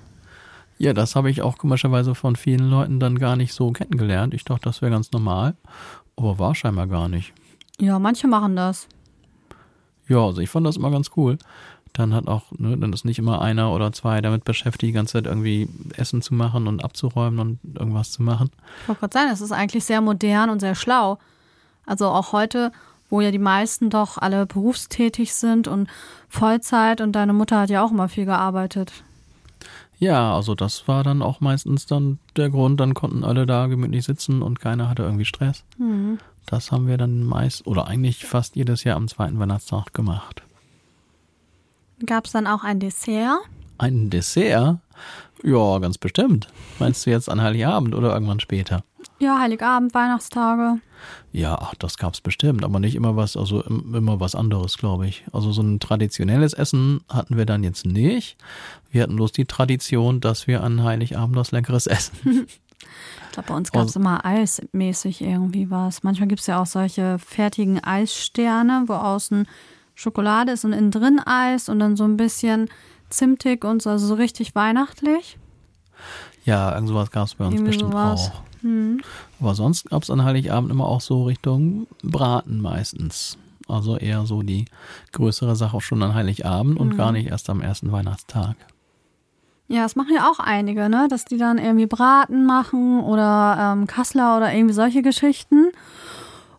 Ja, 0.80 0.94
das 0.94 1.14
habe 1.14 1.30
ich 1.30 1.42
auch 1.42 1.58
komischerweise 1.58 2.14
von 2.14 2.36
vielen 2.36 2.70
Leuten 2.70 3.00
dann 3.00 3.18
gar 3.18 3.36
nicht 3.36 3.52
so 3.52 3.70
kennengelernt. 3.70 4.32
Ich 4.32 4.44
dachte, 4.44 4.62
das 4.64 4.80
wäre 4.80 4.90
ganz 4.90 5.12
normal, 5.12 5.54
aber 6.16 6.38
war 6.38 6.54
scheinbar 6.54 6.86
gar 6.86 7.06
nicht. 7.06 7.34
Ja, 7.78 7.98
manche 7.98 8.26
machen 8.26 8.56
das. 8.56 8.88
Ja, 10.08 10.24
also 10.24 10.40
ich 10.40 10.48
fand 10.48 10.66
das 10.66 10.78
immer 10.78 10.90
ganz 10.90 11.10
cool. 11.18 11.36
Dann 11.92 12.14
hat 12.14 12.28
auch, 12.28 12.44
ne, 12.56 12.78
dann 12.78 12.94
ist 12.94 13.04
nicht 13.04 13.18
immer 13.18 13.42
einer 13.42 13.72
oder 13.72 13.92
zwei 13.92 14.22
damit 14.22 14.44
beschäftigt, 14.44 14.88
die 14.88 14.92
ganze 14.92 15.12
Zeit 15.12 15.26
irgendwie 15.26 15.68
Essen 15.98 16.22
zu 16.22 16.32
machen 16.32 16.66
und 16.66 16.82
abzuräumen 16.82 17.40
und 17.40 17.78
irgendwas 17.78 18.12
zu 18.12 18.22
machen. 18.22 18.50
Ich 18.80 18.88
wollte 18.88 19.00
gerade 19.00 19.12
sagen, 19.12 19.30
es 19.34 19.42
ist 19.42 19.52
eigentlich 19.52 19.84
sehr 19.84 20.00
modern 20.00 20.48
und 20.48 20.60
sehr 20.60 20.74
schlau. 20.74 21.18
Also 21.84 22.06
auch 22.06 22.32
heute, 22.32 22.72
wo 23.10 23.20
ja 23.20 23.30
die 23.30 23.38
meisten 23.38 23.90
doch 23.90 24.16
alle 24.16 24.46
berufstätig 24.46 25.34
sind 25.34 25.68
und 25.68 25.90
Vollzeit 26.30 27.02
und 27.02 27.12
deine 27.12 27.34
Mutter 27.34 27.60
hat 27.60 27.68
ja 27.68 27.84
auch 27.84 27.90
immer 27.90 28.08
viel 28.08 28.24
gearbeitet. 28.24 29.04
Ja, 30.00 30.34
also 30.34 30.54
das 30.54 30.88
war 30.88 31.04
dann 31.04 31.20
auch 31.20 31.40
meistens 31.40 31.84
dann 31.84 32.18
der 32.34 32.48
Grund, 32.48 32.80
dann 32.80 32.94
konnten 32.94 33.22
alle 33.22 33.44
da 33.44 33.66
gemütlich 33.66 34.04
sitzen 34.04 34.40
und 34.40 34.58
keiner 34.58 34.88
hatte 34.88 35.02
irgendwie 35.02 35.26
Stress. 35.26 35.62
Mhm. 35.78 36.18
Das 36.46 36.72
haben 36.72 36.88
wir 36.88 36.96
dann 36.96 37.22
meist 37.22 37.66
oder 37.66 37.86
eigentlich 37.86 38.24
fast 38.24 38.56
jedes 38.56 38.82
Jahr 38.82 38.96
am 38.96 39.08
zweiten 39.08 39.38
Weihnachtstag 39.38 39.92
gemacht. 39.92 40.42
Gab 42.06 42.24
es 42.24 42.32
dann 42.32 42.46
auch 42.46 42.64
ein 42.64 42.80
Dessert? 42.80 43.40
Ein 43.76 44.08
Dessert? 44.08 44.78
Ja, 45.42 45.78
ganz 45.78 45.98
bestimmt. 45.98 46.48
Meinst 46.78 47.04
du 47.04 47.10
jetzt 47.10 47.28
an 47.28 47.42
Heiligabend 47.42 47.94
oder 47.94 48.14
irgendwann 48.14 48.40
später? 48.40 48.84
Ja, 49.20 49.38
Heiligabend, 49.38 49.92
Weihnachtstage. 49.94 50.80
Ja, 51.32 51.56
ach, 51.60 51.74
das 51.76 51.96
gab's 51.98 52.20
bestimmt, 52.20 52.64
aber 52.64 52.80
nicht 52.80 52.94
immer 52.94 53.16
was, 53.16 53.36
also 53.36 53.62
im- 53.62 53.94
immer 53.94 54.18
was 54.18 54.34
anderes, 54.34 54.78
glaube 54.78 55.06
ich. 55.06 55.24
Also 55.32 55.52
so 55.52 55.62
ein 55.62 55.78
traditionelles 55.78 56.52
Essen 56.54 57.02
hatten 57.08 57.36
wir 57.36 57.44
dann 57.46 57.62
jetzt 57.62 57.84
nicht. 57.86 58.36
Wir 58.90 59.02
hatten 59.02 59.16
bloß 59.16 59.32
die 59.32 59.44
Tradition, 59.44 60.20
dass 60.20 60.46
wir 60.46 60.62
an 60.64 60.82
Heiligabend 60.82 61.36
was 61.36 61.52
Leckeres 61.52 61.86
essen. 61.86 62.46
Ich 63.26 63.32
glaube, 63.34 63.48
bei 63.50 63.54
uns 63.56 63.70
gab 63.70 63.82
es 63.82 63.88
Also- 63.88 64.00
immer 64.00 64.24
eismäßig 64.24 65.20
irgendwie 65.20 65.70
was. 65.70 66.02
Manchmal 66.02 66.28
gibt 66.28 66.40
es 66.40 66.46
ja 66.48 66.60
auch 66.60 66.66
solche 66.66 67.18
fertigen 67.18 67.78
Eissterne, 67.84 68.84
wo 68.86 68.94
außen 68.94 69.46
Schokolade 69.94 70.52
ist 70.52 70.64
und 70.64 70.72
innen 70.72 70.90
drin 70.90 71.20
Eis 71.24 71.68
und 71.68 71.78
dann 71.78 71.94
so 71.96 72.04
ein 72.04 72.16
bisschen 72.16 72.68
zimtig 73.10 73.64
und 73.66 73.82
so, 73.82 73.90
also 73.90 74.06
so 74.06 74.14
richtig 74.14 74.54
weihnachtlich. 74.56 75.38
Ja, 76.44 76.72
irgend 76.74 76.88
sowas 76.88 77.10
gab's 77.10 77.34
bei 77.34 77.44
uns 77.44 77.54
Irgendwie 77.54 77.68
bestimmt 77.70 77.92
sowas. 77.92 78.32
auch. 78.34 78.42
Hm. 78.62 79.00
Aber 79.40 79.54
sonst 79.54 79.90
gab's 79.90 80.10
an 80.10 80.24
Heiligabend 80.24 80.70
immer 80.70 80.86
auch 80.86 81.00
so 81.00 81.24
Richtung 81.24 81.86
Braten 82.02 82.60
meistens. 82.60 83.38
Also 83.68 83.96
eher 83.96 84.26
so 84.26 84.42
die 84.42 84.64
größere 85.12 85.54
Sache 85.54 85.76
auch 85.76 85.82
schon 85.82 86.02
an 86.02 86.14
Heiligabend 86.14 86.78
und 86.78 86.96
gar 86.96 87.12
nicht 87.12 87.28
erst 87.28 87.48
am 87.50 87.60
ersten 87.60 87.92
Weihnachtstag. 87.92 88.56
Ja, 89.68 89.84
das 89.84 89.94
machen 89.94 90.12
ja 90.12 90.28
auch 90.28 90.40
einige, 90.40 90.88
ne? 90.88 91.06
Dass 91.08 91.24
die 91.24 91.38
dann 91.38 91.58
irgendwie 91.58 91.86
Braten 91.86 92.44
machen 92.44 93.00
oder 93.00 93.76
ähm, 93.78 93.86
Kassler 93.86 94.36
oder 94.36 94.52
irgendwie 94.52 94.74
solche 94.74 95.00
Geschichten. 95.00 95.70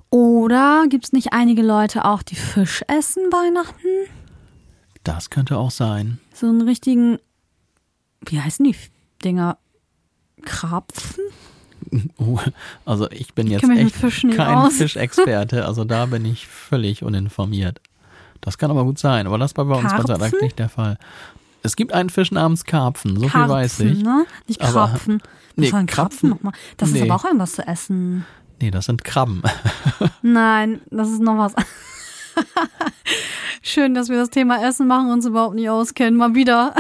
Oder 0.10 0.86
gibt 0.88 1.05
es 1.05 1.12
nicht 1.12 1.34
einige 1.34 1.62
Leute 1.62 2.05
auch, 2.05 2.24
die 2.24 2.36
Fisch 2.36 2.84
essen 2.88 3.24
Weihnachten? 3.31 4.10
Das 5.03 5.29
könnte 5.29 5.58
auch 5.58 5.72
sein. 5.72 6.20
So 6.34 6.48
einen 6.48 6.62
richtigen, 6.62 7.17
wie 8.25 8.39
heißen 8.39 8.63
die 8.63 8.75
Dinger? 9.24 9.58
Krapfen? 10.43 11.24
Oh, 12.18 12.40
Also 12.86 13.10
ich 13.12 13.34
bin 13.34 13.48
jetzt 13.48 13.66
mit 13.68 13.78
echt 13.80 13.96
kein 14.36 14.56
aus. 14.56 14.74
Fischexperte, 14.74 15.66
also 15.66 15.84
da 15.84 16.06
bin 16.06 16.26
ich 16.26 16.48
völlig 16.48 17.04
uninformiert. 17.04 17.82
Das 18.42 18.58
kann 18.58 18.72
aber 18.72 18.84
gut 18.84 19.00
sein, 19.00 19.28
aber 19.28 19.38
das 19.38 19.56
war 19.58 19.66
bei 19.66 19.76
uns 19.76 19.92
Gott 19.92 20.08
sei 20.08 20.14
Dank 20.14 20.22
Karpfen? 20.32 20.40
nicht 20.42 20.60
der 20.60 20.70
Fall. 20.70 20.98
Es 21.64 21.76
gibt 21.76 21.94
einen 21.94 22.10
Fisch 22.10 22.32
namens 22.32 22.66
Karpfen, 22.66 23.20
so 23.20 23.28
viel 23.30 23.50
weiß 23.50 23.78
Karpfen, 23.78 23.98
ich. 23.98 24.04
ne? 24.04 24.26
Nicht 24.48 24.60
Krapfen. 24.60 25.22
Nee, 25.56 25.70
Krapfen- 25.70 25.86
Krapfen 25.88 26.30
nochmal? 26.30 26.54
Das 26.78 26.90
ist 26.90 26.96
nee. 26.96 27.02
aber 27.04 27.16
auch 27.16 27.26
irgendwas 27.26 27.54
zu 27.54 27.68
essen. 27.68 28.26
Nee, 28.62 28.72
das 28.72 28.86
sind 28.86 29.04
Krabben. 29.04 29.42
Nein, 30.22 30.82
das 30.90 31.10
ist 31.10 31.22
noch 31.22 31.38
was. 31.38 31.54
Schön, 33.62 33.94
dass 33.94 34.10
wir 34.10 34.18
das 34.18 34.30
Thema 34.30 34.66
Essen 34.68 34.88
machen 34.88 35.08
und 35.08 35.14
uns 35.14 35.26
überhaupt 35.26 35.56
nicht 35.56 35.70
auskennen. 35.70 36.18
Mal 36.18 36.34
wieder. 36.36 36.74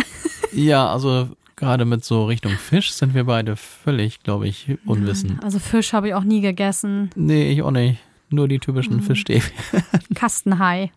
ja, 0.51 0.87
also 0.91 1.29
gerade 1.61 1.85
mit 1.85 2.03
so 2.03 2.25
Richtung 2.25 2.51
Fisch 2.53 2.91
sind 2.91 3.13
wir 3.13 3.23
beide 3.23 3.55
völlig, 3.55 4.21
glaube 4.23 4.47
ich, 4.47 4.77
unwissend. 4.85 5.41
Also 5.43 5.59
Fisch 5.59 5.93
habe 5.93 6.09
ich 6.09 6.13
auch 6.15 6.23
nie 6.25 6.41
gegessen. 6.41 7.09
Nee, 7.15 7.49
ich 7.51 7.61
auch 7.61 7.71
nicht. 7.71 7.99
Nur 8.29 8.47
die 8.49 8.59
typischen 8.59 8.97
Mhm. 8.97 9.03
Fischstäbchen. 9.03 9.53
Kastenhai. 10.15 10.91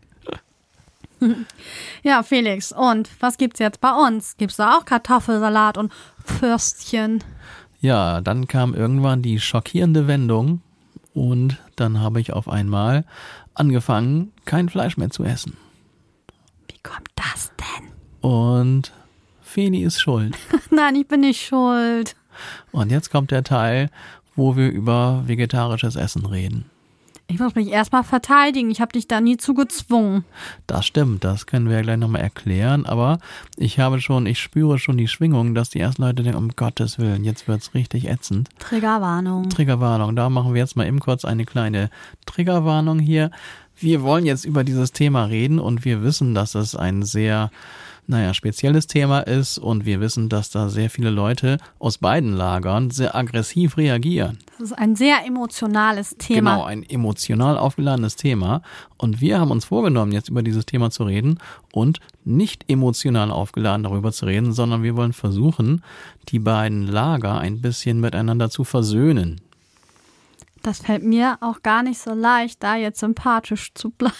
ja, 2.02 2.23
Felix, 2.23 2.73
und 2.73 3.09
was 3.21 3.37
gibt's 3.38 3.61
jetzt 3.61 3.80
bei 3.80 3.92
uns? 3.92 4.37
Gibt's 4.37 4.56
da 4.56 4.76
auch 4.76 4.85
Kartoffelsalat 4.85 5.78
und 5.78 5.92
Würstchen? 6.40 7.23
Ja, 7.80 8.21
dann 8.21 8.47
kam 8.49 8.75
irgendwann 8.75 9.23
die 9.23 9.38
schockierende 9.40 10.06
Wendung 10.06 10.61
und 11.12 11.59
dann 11.76 12.00
habe 12.00 12.21
ich 12.21 12.33
auf 12.33 12.49
einmal 12.49 13.04
angefangen, 13.54 14.33
kein 14.47 14.68
Fleisch 14.68 14.97
mehr 14.97 15.11
zu 15.11 15.25
essen. 15.25 15.56
Wie 16.68 16.78
kommt 16.83 17.09
das 17.16 17.52
denn? 17.59 17.90
Und 18.30 18.92
Feli 19.54 19.84
ist 19.84 20.00
schuld. 20.00 20.37
Nein, 20.70 20.96
ich 20.96 21.06
bin 21.06 21.20
nicht 21.20 21.46
schuld. 21.46 22.16
Und 22.73 22.90
jetzt 22.90 23.12
kommt 23.12 23.30
der 23.30 23.44
Teil, 23.44 23.88
wo 24.34 24.56
wir 24.56 24.68
über 24.68 25.23
vegetarisches 25.26 25.94
Essen 25.94 26.26
reden. 26.26 26.64
Ich 27.28 27.38
muss 27.38 27.54
mich 27.54 27.68
erstmal 27.68 28.02
verteidigen. 28.02 28.68
Ich 28.73 28.80
habe 28.80 28.92
dich 28.92 29.06
da 29.06 29.20
nie 29.20 29.37
zu 29.37 29.54
gezwungen. 29.54 30.25
Das 30.66 30.84
stimmt, 30.84 31.23
das 31.23 31.46
können 31.46 31.68
wir 31.68 31.76
ja 31.76 31.82
gleich 31.82 31.99
nochmal 31.99 32.20
erklären, 32.23 32.84
aber 32.84 33.18
ich 33.56 33.78
habe 33.78 34.00
schon, 34.00 34.26
ich 34.26 34.40
spüre 34.40 34.80
schon 34.80 34.99
die 34.99 35.06
Schwingung, 35.06 35.54
dass 35.54 35.70
die 35.70 35.78
ersten 35.78 36.02
Leute 36.02 36.25
denken, 36.25 36.37
um 36.37 36.49
Gottes 36.50 36.99
Willen, 36.99 37.23
jetzt 37.23 37.46
wird's 37.46 37.75
richtig 37.75 38.08
ätzend. 38.08 38.49
Triggerwarnung. 38.58 39.50
Triggerwarnung, 39.50 40.16
da 40.16 40.30
machen 40.30 40.52
wir 40.52 40.61
jetzt 40.61 40.76
mal 40.76 40.87
eben 40.87 40.99
kurz 40.99 41.25
eine 41.25 41.44
kleine 41.44 41.90
Triggerwarnung 42.26 42.99
hier. 42.99 43.30
Wir 43.76 44.02
wollen 44.02 44.26
jetzt 44.26 44.44
über 44.44 44.64
dieses 44.64 44.90
Thema 44.90 45.26
reden 45.26 45.61
und 45.61 45.84
wir 45.84 46.02
wissen, 46.02 46.34
dass 46.34 46.56
es 46.56 46.75
ein 46.75 47.04
sehr, 47.04 47.50
naja, 48.06 48.34
spezielles 48.34 48.87
Thema 48.87 49.20
ist 49.20 49.58
und 49.58 49.87
wir 49.87 50.00
wissen, 50.00 50.28
dass 50.28 50.50
da 50.50 50.68
sehr 50.68 50.90
viele 50.90 51.11
Leute 51.11 51.58
aus 51.78 51.99
beiden 51.99 52.34
Lagern 52.34 52.90
sehr 52.90 53.14
aggressiv 53.14 53.76
reagieren. 53.76 54.38
Das 54.58 54.70
ist 54.70 54.78
ein 54.78 54.94
sehr 54.94 55.25
emotionales 55.26 56.16
Thema. 56.18 56.52
Genau, 56.52 56.64
ein 56.64 56.82
emotional 56.82 57.56
aufgeladenes 57.56 58.16
Thema. 58.16 58.62
Und 58.99 59.20
wir 59.20 59.40
haben 59.40 59.50
uns 59.50 59.64
vorgenommen, 59.64 60.12
jetzt 60.12 60.28
über 60.28 60.42
dieses 60.42 60.66
Thema 60.66 60.90
zu 60.90 61.04
reden 61.04 61.38
und 61.73 62.00
nicht 62.25 62.64
emotional 62.68 63.30
aufgeladen 63.30 63.84
darüber 63.84 64.12
zu 64.12 64.26
reden, 64.26 64.52
sondern 64.52 64.82
wir 64.82 64.96
wollen 64.96 65.12
versuchen, 65.12 65.82
die 66.28 66.38
beiden 66.38 66.87
Lager 66.87 67.38
ein 67.38 67.61
bisschen 67.61 68.00
miteinander 68.00 68.50
zu 68.50 68.64
versöhnen. 68.64 69.40
Das 70.64 70.78
fällt 70.78 71.04
mir 71.04 71.37
auch 71.42 71.61
gar 71.62 71.83
nicht 71.83 71.99
so 71.99 72.14
leicht, 72.14 72.62
da 72.62 72.75
jetzt 72.75 72.99
sympathisch 72.99 73.75
zu 73.75 73.90
bleiben. 73.90 74.14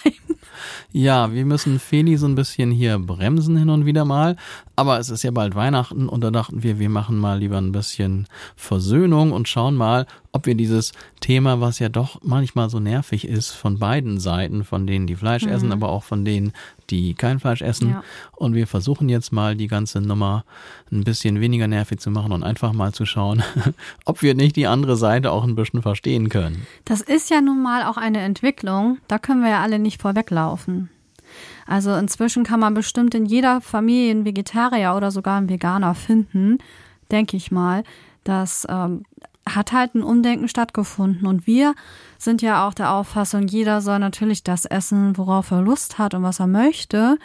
Ja, 0.93 1.33
wir 1.33 1.47
müssen 1.47 1.79
Feli 1.81 2.19
so 2.19 2.27
ein 2.27 2.35
bisschen 2.35 2.71
hier 2.71 2.99
bremsen 2.99 3.57
hin 3.57 3.71
und 3.71 3.87
wieder 3.87 4.05
mal. 4.05 4.37
Aber 4.77 4.99
es 4.99 5.09
ist 5.09 5.23
ja 5.23 5.31
bald 5.31 5.55
Weihnachten 5.55 6.07
und 6.07 6.23
da 6.23 6.31
dachten 6.31 6.63
wir, 6.63 6.79
wir 6.79 6.91
machen 6.91 7.17
mal 7.17 7.39
lieber 7.39 7.57
ein 7.57 7.73
bisschen 7.73 8.29
Versöhnung 8.57 9.33
und 9.33 9.49
schauen 9.49 9.75
mal, 9.75 10.07
ob 10.33 10.45
wir 10.45 10.55
dieses 10.55 10.93
Thema, 11.21 11.63
was 11.63 11.79
ja 11.79 11.89
doch 11.89 12.21
manchmal 12.23 12.69
so 12.69 12.79
nervig 12.79 13.27
ist, 13.27 13.53
von 13.53 13.79
beiden 13.79 14.21
Seiten, 14.21 14.65
von 14.65 14.87
denen, 14.87 15.07
die 15.07 15.17
Fleisch 15.17 15.47
essen, 15.47 15.73
aber 15.73 15.89
auch 15.89 16.03
von 16.03 16.27
denen, 16.27 16.53
die 16.91 17.15
kein 17.15 17.41
Fleisch 17.41 17.63
essen. 17.63 17.91
Ja. 17.91 18.05
Und 18.33 18.55
wir 18.55 18.67
versuchen 18.67 19.09
jetzt 19.09 19.33
mal 19.33 19.57
die 19.57 19.69
ganze 19.69 20.01
Nummer 20.01 20.45
ein 20.93 21.05
bisschen 21.05 21.41
weniger 21.41 21.69
nervig 21.69 22.01
zu 22.01 22.11
machen 22.11 22.33
und 22.33 22.43
einfach 22.43 22.73
mal 22.73 22.93
zu 22.93 23.07
schauen, 23.07 23.43
ob 24.05 24.23
wir 24.23 24.35
nicht 24.35 24.57
die 24.57 24.67
andere 24.67 24.97
Seite 24.97 25.33
auch 25.33 25.45
ein 25.45 25.55
bisschen 25.55 25.83
verstehen 25.83 26.29
können. 26.29 26.67
Das 26.85 27.01
ist 27.01 27.31
ja 27.31 27.41
nun 27.41 27.63
mal 27.63 27.85
auch 27.85 27.97
eine 27.97 28.21
Entwicklung. 28.21 28.99
Da 29.09 29.19
können 29.19 29.43
wir 29.43 29.51
ja 29.51 29.63
alle 29.63 29.79
nicht 29.79 30.01
vorweglaufen. 30.01 30.91
Also 31.67 31.95
inzwischen 31.95 32.45
kann 32.45 32.61
man 32.61 32.75
bestimmt 32.75 33.15
in 33.15 33.27
jeder 33.27 33.61
Familie 33.61 34.11
einen 34.11 34.25
Vegetarier 34.25 34.95
oder 34.97 35.11
sogar 35.11 35.39
einen 35.39 35.49
Veganer 35.49 35.95
finden, 35.95 36.59
denke 37.11 37.37
ich 37.37 37.51
mal. 37.51 37.85
Das 38.23 38.67
ähm, 38.69 39.05
hat 39.49 39.73
halt 39.73 39.95
ein 39.95 40.03
Umdenken 40.03 40.49
stattgefunden. 40.49 41.27
Und 41.27 41.47
wir 41.47 41.75
sind 42.19 42.43
ja 42.43 42.67
auch 42.67 42.75
der 42.75 42.93
Auffassung, 42.93 43.47
jeder 43.47 43.81
soll 43.81 43.99
natürlich 43.99 44.43
das 44.43 44.65
essen, 44.65 45.17
worauf 45.17 45.51
er 45.51 45.63
Lust 45.63 45.99
hat 45.99 46.15
und 46.15 46.23
was 46.23 46.41
er 46.41 46.47
möchte. 46.47 47.19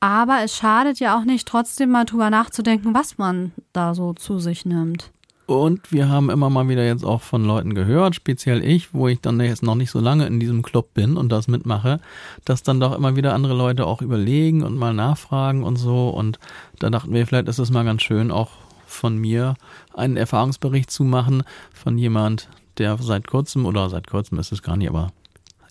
Aber 0.00 0.40
es 0.44 0.56
schadet 0.56 1.00
ja 1.00 1.18
auch 1.18 1.24
nicht, 1.24 1.48
trotzdem 1.48 1.90
mal 1.90 2.04
drüber 2.04 2.30
nachzudenken, 2.30 2.94
was 2.94 3.18
man 3.18 3.52
da 3.72 3.94
so 3.94 4.12
zu 4.12 4.38
sich 4.38 4.66
nimmt. 4.66 5.10
Und 5.46 5.92
wir 5.92 6.08
haben 6.08 6.28
immer 6.28 6.50
mal 6.50 6.68
wieder 6.68 6.84
jetzt 6.84 7.04
auch 7.04 7.22
von 7.22 7.44
Leuten 7.44 7.74
gehört, 7.74 8.16
speziell 8.16 8.64
ich, 8.64 8.92
wo 8.92 9.06
ich 9.06 9.20
dann 9.20 9.38
jetzt 9.38 9.62
noch 9.62 9.76
nicht 9.76 9.92
so 9.92 10.00
lange 10.00 10.26
in 10.26 10.40
diesem 10.40 10.62
Club 10.62 10.92
bin 10.92 11.16
und 11.16 11.30
das 11.30 11.46
mitmache, 11.46 12.00
dass 12.44 12.64
dann 12.64 12.80
doch 12.80 12.96
immer 12.96 13.14
wieder 13.14 13.32
andere 13.32 13.54
Leute 13.54 13.86
auch 13.86 14.02
überlegen 14.02 14.64
und 14.64 14.76
mal 14.76 14.92
nachfragen 14.92 15.62
und 15.62 15.76
so. 15.76 16.08
Und 16.08 16.40
da 16.80 16.90
dachten 16.90 17.14
wir, 17.14 17.24
vielleicht 17.26 17.46
ist 17.46 17.60
es 17.60 17.70
mal 17.70 17.84
ganz 17.84 18.02
schön, 18.02 18.32
auch 18.32 18.50
von 18.86 19.16
mir 19.18 19.54
einen 19.94 20.16
Erfahrungsbericht 20.16 20.90
zu 20.90 21.04
machen 21.04 21.42
von 21.74 21.98
jemand, 21.98 22.48
der 22.78 22.96
seit 22.98 23.26
kurzem 23.26 23.66
oder 23.66 23.90
seit 23.90 24.06
kurzem 24.06 24.38
ist 24.38 24.52
es 24.52 24.62
gar 24.62 24.76
nicht, 24.76 24.88
aber 24.88 25.12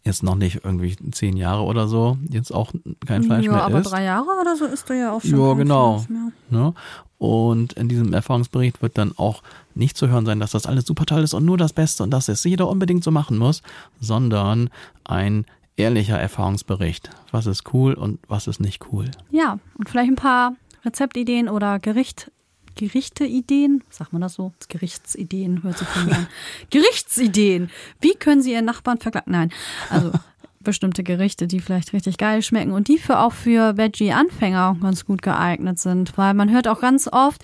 jetzt 0.04 0.22
noch 0.22 0.36
nicht 0.36 0.62
irgendwie 0.64 0.96
zehn 1.12 1.36
Jahre 1.36 1.64
oder 1.64 1.88
so, 1.88 2.18
jetzt 2.30 2.54
auch 2.54 2.72
kein 3.06 3.24
Fleisch 3.24 3.46
ja, 3.46 3.52
mehr 3.52 3.64
aber 3.64 3.80
isst. 3.80 3.92
drei 3.92 4.04
Jahre 4.04 4.28
oder 4.40 4.56
so 4.56 4.66
ist 4.66 4.88
du 4.90 4.94
ja 4.94 5.12
auch 5.12 5.22
schon. 5.22 5.40
Ja, 5.40 5.54
genau. 5.54 6.06
Ne? 6.50 6.74
Und 7.18 7.74
in 7.74 7.88
diesem 7.88 8.14
Erfahrungsbericht 8.14 8.82
wird 8.84 8.98
dann 9.00 9.14
auch 9.18 9.42
nicht 9.74 9.98
zu 9.98 10.08
hören 10.08 10.26
sein, 10.26 10.40
dass 10.40 10.52
das 10.52 10.68
alles 10.68 10.86
super 10.86 11.06
toll 11.06 11.24
ist 11.24 11.34
und 11.34 11.44
nur 11.44 11.58
das 11.58 11.74
Beste 11.74 12.04
und 12.04 12.12
dass 12.12 12.28
es 12.28 12.44
jeder 12.44 12.70
unbedingt 12.70 13.04
so 13.04 13.10
machen 13.10 13.38
muss, 13.38 13.64
sondern 14.00 14.70
ein 15.06 15.46
ehrlicher 15.76 16.20
Erfahrungsbericht. 16.20 17.10
Was 17.32 17.48
ist 17.48 17.74
cool 17.74 17.94
und 17.94 18.20
was 18.28 18.48
ist 18.48 18.60
nicht 18.60 18.92
cool. 18.92 19.10
Ja, 19.32 19.60
und 19.78 19.90
vielleicht 19.90 20.12
ein 20.12 20.16
paar 20.16 20.54
Rezeptideen 20.86 21.50
oder 21.50 21.80
Gericht, 21.80 22.32
Gerichteideen, 22.76 23.84
sagt 23.90 24.14
man 24.14 24.22
das 24.22 24.36
so? 24.36 24.54
Gerichtsideen 24.68 25.64
hört 25.64 25.78
sich 25.78 25.88
von 25.88 26.06
mir 26.06 26.16
an. 26.16 26.28
Gerichtsideen. 26.70 27.70
Wie 28.02 28.14
können 28.14 28.42
Sie 28.42 28.52
Ihren 28.52 28.66
Nachbarn 28.66 28.98
verklagen? 28.98 29.32
Nein, 29.32 29.52
also 29.90 30.12
bestimmte 30.60 31.04
Gerichte, 31.04 31.48
die 31.48 31.60
vielleicht 31.60 31.94
richtig 31.94 32.18
geil 32.18 32.42
schmecken 32.42 32.72
und 32.72 32.88
die 32.88 32.98
für 32.98 33.20
auch 33.20 33.34
für 33.34 33.78
Veggie-Anfänger 33.78 34.78
ganz 34.82 35.06
gut 35.06 35.22
geeignet 35.22 35.80
sind, 35.80 36.18
weil 36.18 36.34
man 36.34 36.52
hört 36.52 36.68
auch 36.68 36.82
ganz 36.82 37.08
oft, 37.12 37.44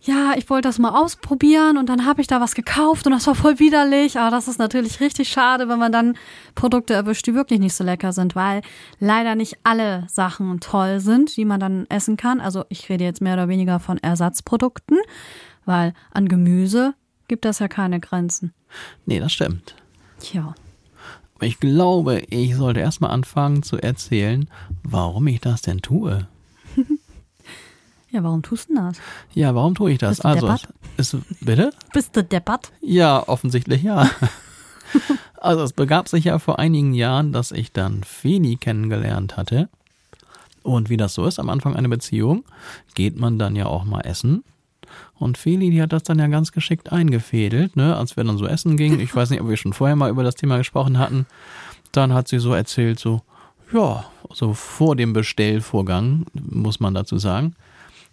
ja, 0.00 0.34
ich 0.36 0.48
wollte 0.48 0.68
das 0.68 0.78
mal 0.78 0.96
ausprobieren 0.96 1.76
und 1.76 1.88
dann 1.88 2.06
habe 2.06 2.20
ich 2.20 2.28
da 2.28 2.40
was 2.40 2.54
gekauft 2.54 3.06
und 3.06 3.12
das 3.12 3.26
war 3.26 3.34
voll 3.34 3.58
widerlich. 3.58 4.18
Aber 4.18 4.30
das 4.30 4.46
ist 4.46 4.58
natürlich 4.58 5.00
richtig 5.00 5.28
schade, 5.28 5.68
wenn 5.68 5.78
man 5.78 5.90
dann 5.90 6.16
Produkte 6.54 6.94
erwischt, 6.94 7.26
die 7.26 7.34
wirklich 7.34 7.58
nicht 7.58 7.74
so 7.74 7.82
lecker 7.82 8.12
sind, 8.12 8.36
weil 8.36 8.62
leider 9.00 9.34
nicht 9.34 9.58
alle 9.64 10.06
Sachen 10.08 10.60
toll 10.60 11.00
sind, 11.00 11.36
die 11.36 11.44
man 11.44 11.58
dann 11.58 11.86
essen 11.88 12.16
kann. 12.16 12.40
Also 12.40 12.64
ich 12.68 12.88
rede 12.88 13.04
jetzt 13.04 13.20
mehr 13.20 13.34
oder 13.34 13.48
weniger 13.48 13.80
von 13.80 13.98
Ersatzprodukten, 13.98 14.98
weil 15.64 15.94
an 16.12 16.28
Gemüse 16.28 16.94
gibt 17.26 17.44
das 17.44 17.58
ja 17.58 17.66
keine 17.66 17.98
Grenzen. 17.98 18.54
Nee, 19.04 19.18
das 19.18 19.32
stimmt. 19.32 19.74
Tja. 20.20 20.54
Aber 21.34 21.46
ich 21.46 21.58
glaube, 21.58 22.22
ich 22.30 22.54
sollte 22.54 22.80
erstmal 22.80 23.10
anfangen 23.10 23.64
zu 23.64 23.76
erzählen, 23.78 24.48
warum 24.84 25.26
ich 25.26 25.40
das 25.40 25.62
denn 25.62 25.82
tue. 25.82 26.28
Ja, 28.10 28.22
warum 28.22 28.42
tust 28.42 28.70
du 28.70 28.74
das? 28.74 28.98
Ja, 29.34 29.54
warum 29.54 29.74
tue 29.74 29.92
ich 29.92 29.98
das? 29.98 30.16
Bist 30.16 30.24
du 30.24 30.28
also, 30.28 30.46
deppert? 30.46 30.68
es, 30.96 31.16
bitte? 31.40 31.70
Bist 31.92 32.16
du 32.16 32.24
deppert? 32.24 32.72
Ja, 32.80 33.26
offensichtlich 33.28 33.82
ja. 33.82 34.10
also 35.36 35.62
es 35.62 35.74
begab 35.74 36.08
sich 36.08 36.24
ja 36.24 36.38
vor 36.38 36.58
einigen 36.58 36.94
Jahren, 36.94 37.32
dass 37.32 37.52
ich 37.52 37.72
dann 37.72 38.02
Feni 38.04 38.56
kennengelernt 38.56 39.36
hatte. 39.36 39.68
Und 40.62 40.88
wie 40.90 40.96
das 40.96 41.14
so 41.14 41.26
ist 41.26 41.38
am 41.38 41.50
Anfang 41.50 41.76
einer 41.76 41.88
Beziehung, 41.88 42.44
geht 42.94 43.18
man 43.18 43.38
dann 43.38 43.56
ja 43.56 43.66
auch 43.66 43.84
mal 43.84 44.00
essen. 44.00 44.42
Und 45.14 45.36
Feli, 45.36 45.70
die 45.70 45.82
hat 45.82 45.92
das 45.92 46.02
dann 46.02 46.18
ja 46.18 46.28
ganz 46.28 46.52
geschickt 46.52 46.92
eingefädelt, 46.92 47.76
ne, 47.76 47.96
als 47.96 48.16
wir 48.16 48.24
dann 48.24 48.38
so 48.38 48.46
essen 48.46 48.76
gingen. 48.76 49.00
Ich 49.00 49.14
weiß 49.14 49.30
nicht, 49.30 49.40
ob 49.40 49.48
wir 49.48 49.56
schon 49.56 49.72
vorher 49.72 49.96
mal 49.96 50.10
über 50.10 50.22
das 50.22 50.34
Thema 50.34 50.56
gesprochen 50.56 50.98
hatten. 50.98 51.26
Dann 51.92 52.14
hat 52.14 52.28
sie 52.28 52.38
so 52.38 52.54
erzählt, 52.54 52.98
so, 52.98 53.22
ja, 53.72 54.04
so 54.32 54.54
vor 54.54 54.96
dem 54.96 55.12
Bestellvorgang, 55.12 56.26
muss 56.32 56.80
man 56.80 56.94
dazu 56.94 57.18
sagen. 57.18 57.54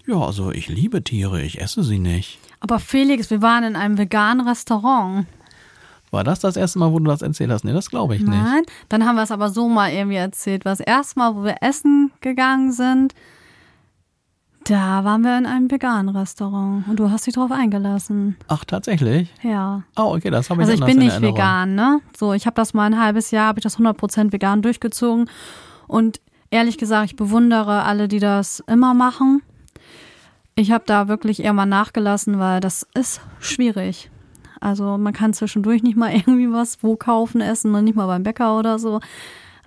Ja, 0.08 0.20
also 0.20 0.52
ich 0.52 0.68
liebe 0.70 1.04
Tiere, 1.04 1.42
ich 1.42 1.62
esse 1.62 1.84
sie 1.84 2.00
nicht. 2.00 2.40
Aber 2.60 2.80
Felix, 2.80 3.30
wir 3.30 3.42
waren 3.42 3.64
in 3.64 3.76
einem 3.76 3.98
veganen 3.98 4.48
Restaurant. 4.48 5.26
War 6.12 6.24
das 6.24 6.40
das 6.40 6.56
erste 6.56 6.80
Mal, 6.80 6.92
wo 6.92 7.00
du 7.00 7.06
das 7.06 7.22
erzählt 7.22 7.52
hast? 7.52 7.64
Nee, 7.66 7.74
das 7.74 7.90
glaube 7.90 8.16
ich 8.16 8.22
nicht. 8.22 8.30
Nein, 8.32 8.64
dann 8.90 9.06
haben 9.06 9.16
wir 9.16 9.24
es 9.24 9.32
aber 9.32 9.50
so 9.50 9.68
mal 9.68 9.92
irgendwie 9.92 10.16
erzählt. 10.18 10.64
Was 10.64 10.80
erste 10.80 11.20
Mal, 11.20 11.36
wo 11.36 11.44
wir 11.44 11.58
essen 11.62 12.12
gegangen 12.22 12.72
sind, 12.72 13.14
da 14.66 15.04
waren 15.04 15.22
wir 15.24 15.38
in 15.38 15.46
einem 15.46 15.70
veganen 15.70 16.16
Restaurant 16.16 16.88
und 16.88 16.98
du 17.00 17.12
hast 17.12 17.28
dich 17.28 17.34
drauf 17.36 17.52
eingelassen. 17.52 18.36
Ach, 18.48 18.66
tatsächlich? 18.66 19.32
Ja. 19.44 19.84
Oh, 19.96 20.16
okay, 20.16 20.32
das 20.32 20.50
habe 20.50 20.62
ich 20.64 20.70
Also 20.70 20.80
ich 20.82 20.86
bin 20.86 20.98
in 20.98 21.04
nicht 21.04 21.14
Erinnerung. 21.14 21.36
vegan, 21.36 21.76
ne? 21.76 22.02
So, 22.18 22.34
ich 22.34 22.46
habe 22.48 22.56
das 22.56 22.74
mal 22.74 22.86
ein 22.86 23.00
halbes 23.00 23.32
Jahr, 23.32 23.48
habe 23.48 23.60
ich 23.60 23.64
das 23.64 23.78
100% 23.78 24.32
vegan 24.32 24.62
durchgezogen 24.62 25.30
und 25.88 26.20
ehrlich 26.50 26.78
gesagt, 26.78 27.12
ich 27.12 27.16
bewundere 27.16 27.84
alle, 27.84 28.08
die 28.08 28.20
das 28.20 28.62
immer 28.68 28.94
machen. 28.94 29.44
Ich 30.58 30.72
habe 30.72 30.86
da 30.88 31.10
wirklich 31.10 31.44
eher 31.44 31.52
mal 31.52 31.66
nachgelassen, 31.66 32.40
weil 32.40 32.62
das 32.62 32.88
ist 32.94 33.20
schwierig. 33.40 34.10
Also 34.62 34.98
man 34.98 35.12
kann 35.12 35.34
zwischendurch 35.34 35.84
nicht 35.84 35.98
mal 35.98 36.14
irgendwie 36.16 36.52
was 36.52 36.82
wo 36.82 36.96
kaufen, 36.96 37.42
essen 37.42 37.76
und 37.76 37.84
nicht 37.84 37.96
mal 37.96 38.08
beim 38.08 38.24
Bäcker 38.24 38.58
oder 38.58 38.80
so. 38.80 39.02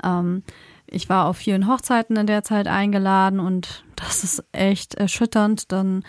Ähm, 0.02 0.42
ich 0.86 1.10
war 1.10 1.26
auf 1.26 1.36
vielen 1.36 1.68
Hochzeiten 1.68 2.16
in 2.16 2.26
der 2.26 2.42
Zeit 2.42 2.66
eingeladen 2.66 3.40
und 3.40 3.84
das 3.96 4.24
ist 4.24 4.42
echt 4.52 4.94
erschütternd. 4.94 5.70
Dann, 5.70 6.04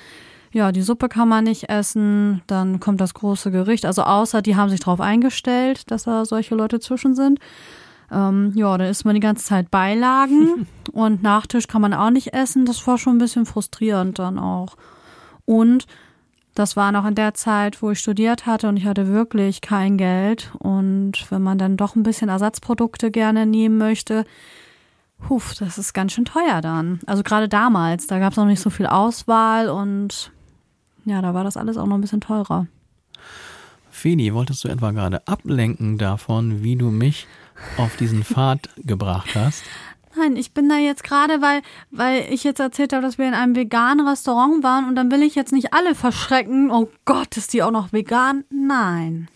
ja, 0.54 0.72
die 0.72 0.82
Suppe 0.82 1.10
kann 1.10 1.28
man 1.28 1.44
nicht 1.44 1.70
essen, 1.70 2.42
dann 2.48 2.80
kommt 2.80 3.02
das 3.02 3.14
große 3.14 3.52
Gericht. 3.52 3.86
Also 3.86 4.04
außer 4.04 4.42
die 4.42 4.56
haben 4.56 4.70
sich 4.70 4.80
darauf 4.80 5.02
eingestellt, 5.02 5.92
dass 5.92 6.04
da 6.04 6.24
solche 6.24 6.56
Leute 6.56 6.80
zwischen 6.80 7.16
sind. 7.16 7.40
Ähm, 8.12 8.52
ja, 8.56 8.78
dann 8.78 8.88
isst 8.88 9.06
man 9.06 9.16
die 9.16 9.22
ganze 9.22 9.46
Zeit 9.46 9.70
Beilagen 9.72 10.68
und 10.92 11.22
Nachtisch 11.24 11.68
kann 11.68 11.82
man 11.82 11.94
auch 11.94 12.10
nicht 12.10 12.34
essen. 12.34 12.66
Das 12.66 12.86
war 12.88 12.98
schon 12.98 13.16
ein 13.16 13.20
bisschen 13.20 13.46
frustrierend 13.46 14.20
dann 14.20 14.40
auch. 14.40 14.76
Und 15.46 15.86
das 16.56 16.76
war 16.76 16.92
noch 16.92 17.06
in 17.06 17.16
der 17.16 17.34
Zeit, 17.34 17.82
wo 17.82 17.92
ich 17.92 18.00
studiert 18.00 18.46
hatte 18.46 18.68
und 18.68 18.78
ich 18.78 18.86
hatte 18.86 19.08
wirklich 19.08 19.62
kein 19.62 19.98
Geld. 19.98 20.52
Und 20.60 21.14
wenn 21.30 21.42
man 21.42 21.58
dann 21.58 21.78
doch 21.78 21.96
ein 21.96 22.04
bisschen 22.04 22.30
Ersatzprodukte 22.30 23.12
gerne 23.12 23.46
nehmen 23.46 23.78
möchte, 23.78 24.26
huf, 25.28 25.56
das 25.56 25.78
ist 25.78 25.94
ganz 25.94 26.14
schön 26.14 26.26
teuer 26.26 26.62
dann. 26.62 27.00
Also 27.06 27.24
gerade 27.24 27.50
damals, 27.50 28.08
da 28.08 28.20
gab 28.20 28.32
es 28.32 28.38
noch 28.38 28.46
nicht 28.46 28.62
so 28.62 28.70
viel 28.70 28.88
Auswahl 28.88 29.70
und 29.70 30.32
ja, 31.06 31.22
da 31.22 31.34
war 31.34 31.44
das 31.44 31.58
alles 31.58 31.78
auch 31.78 31.88
noch 31.88 31.96
ein 31.96 32.02
bisschen 32.02 32.22
teurer. 32.22 32.68
Feni, 33.90 34.34
wolltest 34.34 34.64
du 34.64 34.68
etwa 34.68 34.92
gerade 34.92 35.28
ablenken 35.28 35.98
davon, 35.98 36.64
wie 36.64 36.76
du 36.76 36.90
mich 36.90 37.28
auf 37.78 37.96
diesen 37.98 38.24
Pfad 38.24 38.70
gebracht 38.78 39.30
hast? 39.36 39.64
Nein, 40.18 40.36
ich 40.38 40.54
bin 40.54 40.68
da 40.68 40.78
jetzt 40.78 41.04
gerade, 41.04 41.40
weil, 41.42 41.62
weil 41.92 42.26
ich 42.34 42.44
jetzt 42.44 42.60
erzählt 42.60 42.94
habe, 42.94 43.04
dass 43.04 43.18
wir 43.20 43.28
in 43.28 43.36
einem 43.36 43.56
veganen 43.56 44.08
Restaurant 44.08 44.64
waren 44.64 44.86
und 44.88 44.96
dann 44.96 45.12
will 45.12 45.22
ich 45.22 45.36
jetzt 45.36 45.54
nicht 45.54 45.72
alle 45.74 45.94
verschrecken. 45.94 46.72
Oh 46.72 46.90
Gott, 47.06 47.38
ist 47.38 47.54
die 47.54 47.62
auch 47.64 47.72
noch 47.72 47.94
vegan? 47.94 48.44
Nein, 48.50 49.28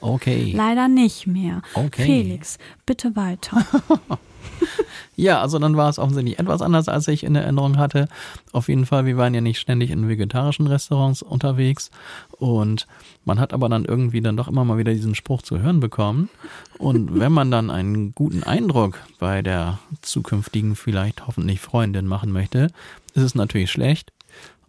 Okay. 0.00 0.52
leider 0.54 0.88
nicht 0.88 1.26
mehr. 1.26 1.62
Okay. 1.74 2.04
Felix, 2.04 2.58
bitte 2.84 3.16
weiter. 3.16 3.64
Ja, 5.18 5.40
also 5.40 5.58
dann 5.58 5.78
war 5.78 5.88
es 5.88 5.98
offensichtlich 5.98 6.38
etwas 6.38 6.60
anders, 6.60 6.88
als 6.88 7.08
ich 7.08 7.24
in 7.24 7.34
Erinnerung 7.34 7.78
hatte. 7.78 8.06
Auf 8.52 8.68
jeden 8.68 8.84
Fall, 8.84 9.06
wir 9.06 9.16
waren 9.16 9.32
ja 9.32 9.40
nicht 9.40 9.58
ständig 9.58 9.90
in 9.90 10.08
vegetarischen 10.08 10.66
Restaurants 10.66 11.22
unterwegs 11.22 11.90
und 12.32 12.86
man 13.24 13.40
hat 13.40 13.54
aber 13.54 13.70
dann 13.70 13.86
irgendwie 13.86 14.20
dann 14.20 14.36
doch 14.36 14.46
immer 14.46 14.66
mal 14.66 14.76
wieder 14.76 14.92
diesen 14.92 15.14
Spruch 15.14 15.40
zu 15.40 15.58
hören 15.58 15.80
bekommen. 15.80 16.28
Und 16.76 17.18
wenn 17.18 17.32
man 17.32 17.50
dann 17.50 17.70
einen 17.70 18.14
guten 18.14 18.42
Eindruck 18.42 18.98
bei 19.18 19.40
der 19.40 19.78
zukünftigen, 20.02 20.76
vielleicht 20.76 21.26
hoffentlich 21.26 21.60
Freundin 21.60 22.06
machen 22.06 22.30
möchte, 22.30 22.68
ist 23.14 23.22
es 23.22 23.34
natürlich 23.34 23.70
schlecht, 23.70 24.12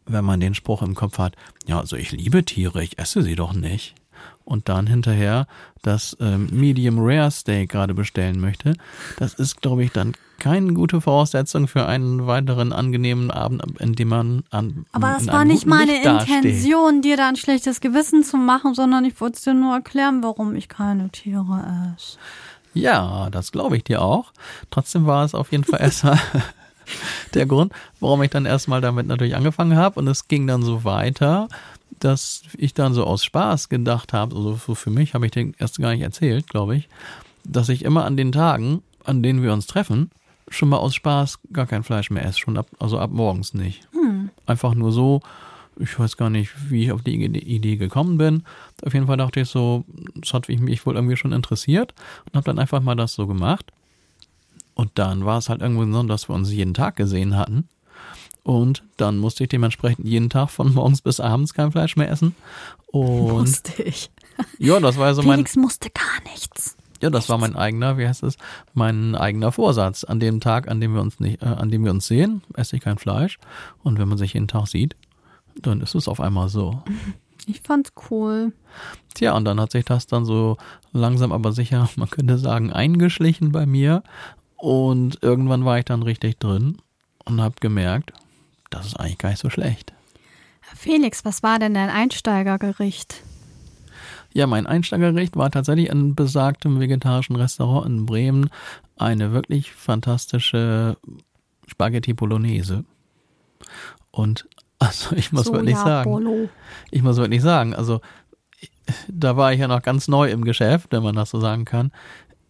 wenn 0.06 0.24
man 0.24 0.40
den 0.40 0.54
Spruch 0.54 0.82
im 0.82 0.96
Kopf 0.96 1.18
hat, 1.18 1.36
ja, 1.66 1.78
also 1.78 1.98
ich 1.98 2.14
liebe 2.14 2.46
Tiere, 2.46 2.82
ich 2.82 2.98
esse 2.98 3.22
sie 3.22 3.36
doch 3.36 3.52
nicht. 3.52 3.96
Und 4.48 4.70
dann 4.70 4.88
hinterher 4.88 5.46
das 5.82 6.16
ähm, 6.22 6.48
Medium 6.52 7.00
Rare 7.00 7.32
Steak 7.32 7.70
gerade 7.70 7.94
bestellen 7.94 8.40
möchte. 8.40 8.76
Das 9.18 9.34
ist, 9.34 9.62
glaube 9.62 9.84
ich, 9.84 9.92
dann 9.92 10.14
keine 10.40 10.74
gute 10.74 11.02
Voraussetzung 11.02 11.68
für 11.68 11.86
einen 11.86 12.28
weiteren 12.28 12.72
angenehmen 12.72 13.30
Abend, 13.30 13.62
in 13.82 13.94
dem 13.94 14.08
man 14.08 14.44
an 14.50 14.86
Aber 14.94 15.16
das 15.18 15.28
war 15.28 15.44
nicht 15.44 15.66
meine 15.66 15.92
Licht 15.92 16.06
dasteht. 16.06 16.46
Intention, 16.46 17.02
dir 17.02 17.18
da 17.18 17.28
ein 17.28 17.36
schlechtes 17.36 17.82
Gewissen 17.82 18.24
zu 18.24 18.38
machen, 18.38 18.74
sondern 18.74 19.04
ich 19.04 19.20
wollte 19.20 19.42
dir 19.42 19.54
nur 19.54 19.76
erklären, 19.76 20.24
warum 20.24 20.56
ich 20.56 20.70
keine 20.70 21.10
Tiere 21.10 21.94
esse. 21.98 22.18
Ja, 22.74 23.30
das 23.30 23.52
glaube 23.52 23.76
ich 23.76 23.84
dir 23.84 24.02
auch. 24.02 24.32
Trotzdem 24.72 25.06
war 25.06 25.26
es 25.26 25.36
auf 25.36 25.52
jeden 25.52 25.66
Fall 25.66 25.82
erstmal 25.82 26.20
der 27.34 27.46
Grund, 27.46 27.74
warum 28.00 28.22
ich 28.24 28.30
dann 28.30 28.46
erstmal 28.46 28.80
damit 28.80 29.08
natürlich 29.08 29.36
angefangen 29.36 29.76
habe. 29.76 30.00
Und 30.00 30.08
es 30.08 30.30
ging 30.30 30.48
dann 30.48 30.62
so 30.62 30.86
weiter, 30.86 31.50
dass 32.00 32.44
ich 32.58 32.74
dann 32.74 32.94
so 32.94 33.04
aus 33.06 33.24
Spaß 33.24 33.70
gedacht 33.70 34.14
habe, 34.14 34.36
also 34.36 34.54
so 34.56 34.76
für 34.76 34.90
mich 34.90 35.14
habe 35.14 35.26
ich 35.26 35.32
den 35.32 35.56
erst 35.58 35.80
gar 35.80 35.92
nicht 35.92 36.02
erzählt, 36.02 36.48
glaube 36.48 36.76
ich, 36.76 36.90
dass 37.44 37.70
ich 37.70 37.84
immer 37.84 38.06
an 38.06 38.18
den 38.18 38.32
Tagen, 38.32 38.82
an 39.04 39.24
denen 39.24 39.42
wir 39.42 39.54
uns 39.54 39.68
treffen, 39.68 40.12
schon 40.50 40.70
mal 40.70 40.78
aus 40.78 40.96
Spaß 40.96 41.40
gar 41.52 41.66
kein 41.66 41.84
Fleisch 41.84 42.10
mehr 42.10 42.26
esse, 42.26 42.40
schon 42.40 42.58
ab, 42.58 42.68
also 42.80 43.00
ab 43.00 43.12
morgens 43.12 43.54
nicht. 43.54 43.88
Einfach 44.46 44.76
nur 44.76 44.92
so, 44.92 45.22
ich 45.80 45.98
weiß 46.00 46.18
gar 46.18 46.30
nicht, 46.30 46.52
wie 46.70 46.84
ich 46.84 46.92
auf 46.92 47.02
die 47.02 47.16
Idee 47.24 47.78
gekommen 47.78 48.18
bin. 48.18 48.44
Auf 48.84 48.94
jeden 48.94 49.08
Fall 49.08 49.18
dachte 49.18 49.42
ich 49.42 49.50
so, 49.50 49.84
das 50.16 50.34
hat 50.34 50.48
mich 50.50 50.86
wohl 50.86 50.96
irgendwie 50.96 51.18
schon 51.18 51.34
interessiert 51.34 51.94
und 52.26 52.36
habe 52.36 52.46
dann 52.46 52.60
einfach 52.60 52.82
mal 52.82 52.96
das 52.96 53.14
so 53.14 53.28
gemacht. 53.28 53.72
Und 54.74 54.92
dann 54.96 55.26
war 55.26 55.38
es 55.38 55.50
halt 55.50 55.62
irgendwo 55.62 55.92
so, 55.92 56.04
dass 56.04 56.30
wir 56.30 56.36
uns 56.36 56.52
jeden 56.52 56.74
Tag 56.74 56.96
gesehen 56.96 57.36
hatten. 57.36 57.68
Und 58.48 58.82
dann 58.96 59.18
musste 59.18 59.44
ich 59.44 59.50
dementsprechend 59.50 60.08
jeden 60.08 60.30
Tag 60.30 60.50
von 60.50 60.74
morgens 60.74 61.02
bis 61.02 61.20
abends 61.20 61.54
kein 61.54 61.70
Fleisch 61.74 61.98
mehr 61.98 62.10
essen. 62.10 62.34
Und 62.94 63.40
Musste 63.40 63.84
ich. 63.84 64.10
ja, 64.58 64.80
das 64.80 64.96
war 64.96 65.14
so 65.14 65.22
mein, 65.22 65.40
Felix 65.40 65.58
musste 65.58 65.90
gar 65.90 66.32
nichts. 66.32 66.78
ja, 67.02 67.10
das 67.10 67.28
war 67.28 67.38
mein 67.38 67.58
eigener, 67.58 67.98
wie 67.98 68.08
heißt 68.08 68.24
es, 68.24 68.38
mein 68.74 69.16
eigener 69.16 69.52
Vorsatz. 69.52 70.06
An 70.06 70.22
dem 70.22 70.40
Tag, 70.40 70.70
an 70.70 70.80
dem 70.80 70.94
wir 70.94 71.02
uns 71.02 71.20
nicht, 71.20 71.42
äh, 71.42 71.48
an 71.48 71.70
dem 71.72 71.84
wir 71.84 71.92
uns 71.92 72.08
sehen, 72.08 72.42
esse 72.54 72.78
ich 72.78 72.84
kein 72.84 72.98
Fleisch. 72.98 73.38
Und 73.84 74.00
wenn 74.00 74.08
man 74.08 74.18
sich 74.18 74.34
jeden 74.34 74.48
Tag 74.48 74.68
sieht, 74.68 74.96
dann 75.62 75.82
ist 75.82 75.94
es 75.94 76.08
auf 76.08 76.22
einmal 76.22 76.48
so. 76.48 76.82
Ich 77.50 77.62
fand's 77.62 77.94
cool. 78.10 78.52
Tja, 79.14 79.34
und 79.34 79.46
dann 79.46 79.62
hat 79.62 79.72
sich 79.72 79.86
das 79.86 80.06
dann 80.06 80.26
so 80.26 80.58
langsam 80.92 81.32
aber 81.32 81.54
sicher, 81.54 81.90
man 81.98 82.10
könnte 82.10 82.38
sagen, 82.38 82.74
eingeschlichen 82.74 83.52
bei 83.52 83.66
mir. 83.66 84.04
Und 84.58 85.20
irgendwann 85.22 85.64
war 85.64 85.80
ich 85.80 85.86
dann 85.86 86.04
richtig 86.04 86.40
drin 86.40 86.78
und 87.24 87.40
habe 87.40 87.56
gemerkt, 87.62 88.12
das 88.70 88.88
ist 88.88 89.00
eigentlich 89.00 89.18
gar 89.18 89.30
nicht 89.30 89.40
so 89.40 89.50
schlecht. 89.50 89.94
Felix, 90.76 91.24
was 91.26 91.44
war 91.44 91.60
denn 91.60 91.74
dein 91.74 91.90
Einsteigergericht? 91.90 93.24
Ja, 94.34 94.46
mein 94.48 94.68
Einsteigergericht 94.68 95.36
war 95.36 95.50
tatsächlich 95.50 95.90
in 95.90 96.14
besagtem 96.14 96.80
vegetarischen 96.80 97.36
Restaurant 97.36 97.88
in 97.88 98.06
Bremen 98.06 98.50
eine 98.98 99.32
wirklich 99.32 99.72
fantastische 99.72 100.98
Spaghetti 101.66 102.14
Bolognese. 102.14 102.84
Und 104.12 104.48
also 104.80 105.16
ich 105.16 105.32
muss 105.32 105.52
wirklich 105.52 105.78
sagen, 105.78 106.12
Bolo. 106.12 106.50
ich 106.92 107.02
muss 107.02 107.18
wirklich 107.18 107.42
sagen, 107.42 107.74
also 107.74 108.02
da 109.08 109.36
war 109.36 109.54
ich 109.54 109.60
ja 109.60 109.68
noch 109.68 109.82
ganz 109.82 110.08
neu 110.08 110.30
im 110.30 110.44
Geschäft, 110.44 110.92
wenn 110.92 111.04
man 111.04 111.16
das 111.16 111.32
so 111.32 111.40
sagen 111.40 111.66
kann. 111.66 111.92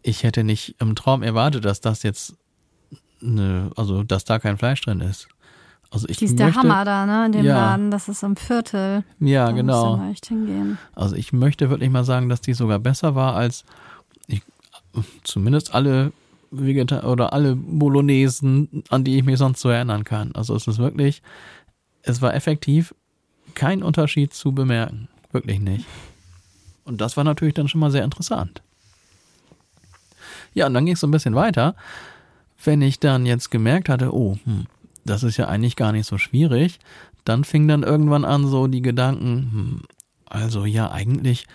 Ich 0.01 0.23
hätte 0.23 0.43
nicht 0.43 0.75
im 0.79 0.95
Traum 0.95 1.23
erwartet, 1.23 1.65
dass 1.65 1.81
das 1.81 2.03
jetzt 2.03 2.35
eine, 3.21 3.71
also 3.75 4.03
dass 4.03 4.25
da 4.25 4.39
kein 4.39 4.57
Fleisch 4.57 4.81
drin 4.81 5.01
ist. 5.01 5.27
Also 5.89 6.07
ich 6.09 6.17
Die 6.17 6.25
ist 6.25 6.37
der 6.37 6.47
möchte, 6.47 6.61
Hammer 6.61 6.83
da, 6.85 7.05
ne, 7.05 7.25
in 7.27 7.31
dem 7.31 7.45
Ja. 7.45 7.55
Laden. 7.55 7.91
Das 7.91 8.09
ist 8.09 8.23
am 8.23 8.35
Viertel. 8.35 9.03
Ja, 9.19 9.45
Da 9.47 9.51
genau. 9.53 10.09
echt 10.11 10.25
hingehen. 10.27 10.77
Also 10.93 11.15
ich 11.15 11.31
möchte 11.33 11.69
wirklich 11.69 11.89
mal 11.89 12.03
sagen, 12.03 12.27
dass 12.29 12.41
die 12.41 12.53
sogar 12.53 12.79
besser 12.79 13.15
war 13.15 13.35
als 13.35 13.63
ich, 14.27 14.41
zumindest 15.23 15.73
alle 15.73 16.11
Vegeta 16.51 17.03
oder 17.03 17.33
alle 17.33 17.55
Bolognesen, 17.55 18.83
an 18.89 19.03
die 19.03 19.17
ich 19.17 19.23
mich 19.23 19.37
sonst 19.37 19.61
so 19.61 19.69
erinnern 19.69 20.03
kann. 20.03 20.31
Also 20.33 20.55
es 20.55 20.67
ist 20.67 20.77
wirklich, 20.77 21.21
es 22.03 22.21
war 22.21 22.33
effektiv 22.33 22.93
kein 23.55 23.81
Unterschied 23.83 24.33
zu 24.33 24.51
bemerken. 24.51 25.07
Wirklich 25.31 25.59
nicht. 25.59 25.85
Und 26.83 27.01
das 27.01 27.17
war 27.17 27.23
natürlich 27.23 27.53
dann 27.53 27.67
schon 27.67 27.81
mal 27.81 27.91
sehr 27.91 28.03
interessant. 28.03 28.61
Ja, 30.53 30.67
und 30.67 30.73
dann 30.73 30.85
ging 30.85 30.93
es 30.95 30.99
so 31.01 31.07
ein 31.07 31.11
bisschen 31.11 31.35
weiter. 31.35 31.75
Wenn 32.63 32.81
ich 32.81 32.99
dann 32.99 33.25
jetzt 33.25 33.51
gemerkt 33.51 33.89
hatte, 33.89 34.13
oh, 34.15 34.37
hm, 34.43 34.65
das 35.09 35.23
ist 35.23 35.37
ja 35.37 35.47
eigentlich 35.47 35.75
gar 35.75 35.91
nicht 35.91 36.05
so 36.05 36.17
schwierig, 36.17 36.79
dann 37.25 37.43
fing 37.43 37.67
dann 37.67 37.83
irgendwann 37.83 38.25
an 38.25 38.47
so 38.47 38.67
die 38.67 38.81
Gedanken, 38.81 39.49
hm, 39.51 39.81
also 40.25 40.65
ja, 40.65 40.91
eigentlich 40.91 41.47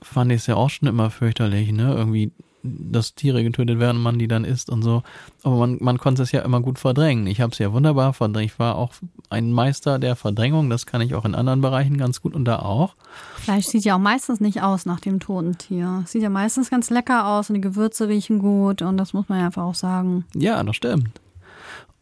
fand 0.00 0.32
ich 0.32 0.38
es 0.38 0.46
ja 0.46 0.56
auch 0.56 0.70
schon 0.70 0.88
immer 0.88 1.10
fürchterlich, 1.10 1.72
ne? 1.72 1.94
Irgendwie, 1.94 2.32
dass 2.62 3.14
Tiere 3.14 3.42
getötet 3.42 3.78
werden, 3.80 4.00
man 4.00 4.18
die 4.18 4.28
dann 4.28 4.44
isst 4.44 4.70
und 4.70 4.82
so. 4.82 5.02
Aber 5.42 5.56
man, 5.56 5.78
man 5.80 5.98
konnte 5.98 6.22
es 6.22 6.32
ja 6.32 6.42
immer 6.42 6.60
gut 6.60 6.78
verdrängen. 6.78 7.26
Ich 7.26 7.40
habe 7.40 7.52
es 7.52 7.58
ja 7.58 7.72
wunderbar 7.72 8.12
verdrängt. 8.12 8.52
Ich 8.52 8.58
war 8.58 8.76
auch 8.76 8.92
ein 9.30 9.52
Meister 9.52 9.98
der 9.98 10.14
Verdrängung. 10.14 10.70
Das 10.70 10.86
kann 10.86 11.00
ich 11.00 11.14
auch 11.14 11.24
in 11.24 11.34
anderen 11.34 11.60
Bereichen 11.60 11.98
ganz 11.98 12.20
gut 12.20 12.34
und 12.34 12.44
da 12.44 12.60
auch. 12.60 12.94
Fleisch 13.36 13.66
sieht 13.66 13.84
ja 13.84 13.96
auch 13.96 14.00
meistens 14.00 14.40
nicht 14.40 14.62
aus 14.62 14.86
nach 14.86 15.00
dem 15.00 15.18
toten 15.18 15.58
Tier. 15.58 16.04
Sieht 16.06 16.22
ja 16.22 16.30
meistens 16.30 16.70
ganz 16.70 16.90
lecker 16.90 17.26
aus 17.26 17.50
und 17.50 17.54
die 17.54 17.60
Gewürze 17.60 18.08
riechen 18.08 18.38
gut 18.38 18.82
und 18.82 18.96
das 18.96 19.12
muss 19.12 19.28
man 19.28 19.40
ja 19.40 19.46
einfach 19.46 19.64
auch 19.64 19.74
sagen. 19.74 20.24
Ja, 20.34 20.62
das 20.62 20.76
stimmt. 20.76 21.21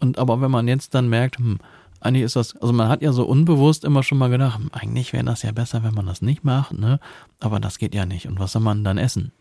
Und 0.00 0.18
aber 0.18 0.40
wenn 0.40 0.50
man 0.50 0.68
jetzt 0.68 0.94
dann 0.94 1.08
merkt, 1.08 1.38
hm, 1.38 1.58
eigentlich 2.00 2.24
ist 2.24 2.36
das, 2.36 2.56
also 2.56 2.72
man 2.72 2.88
hat 2.88 3.02
ja 3.02 3.12
so 3.12 3.24
unbewusst 3.26 3.84
immer 3.84 4.02
schon 4.02 4.18
mal 4.18 4.30
gedacht, 4.30 4.58
hm, 4.58 4.70
eigentlich 4.72 5.12
wäre 5.12 5.24
das 5.24 5.42
ja 5.42 5.52
besser, 5.52 5.82
wenn 5.82 5.94
man 5.94 6.06
das 6.06 6.22
nicht 6.22 6.44
macht, 6.44 6.72
ne? 6.72 6.98
Aber 7.38 7.60
das 7.60 7.78
geht 7.78 7.94
ja 7.94 8.06
nicht. 8.06 8.26
Und 8.26 8.38
was 8.38 8.52
soll 8.52 8.62
man 8.62 8.84
dann 8.84 8.98
essen? 8.98 9.32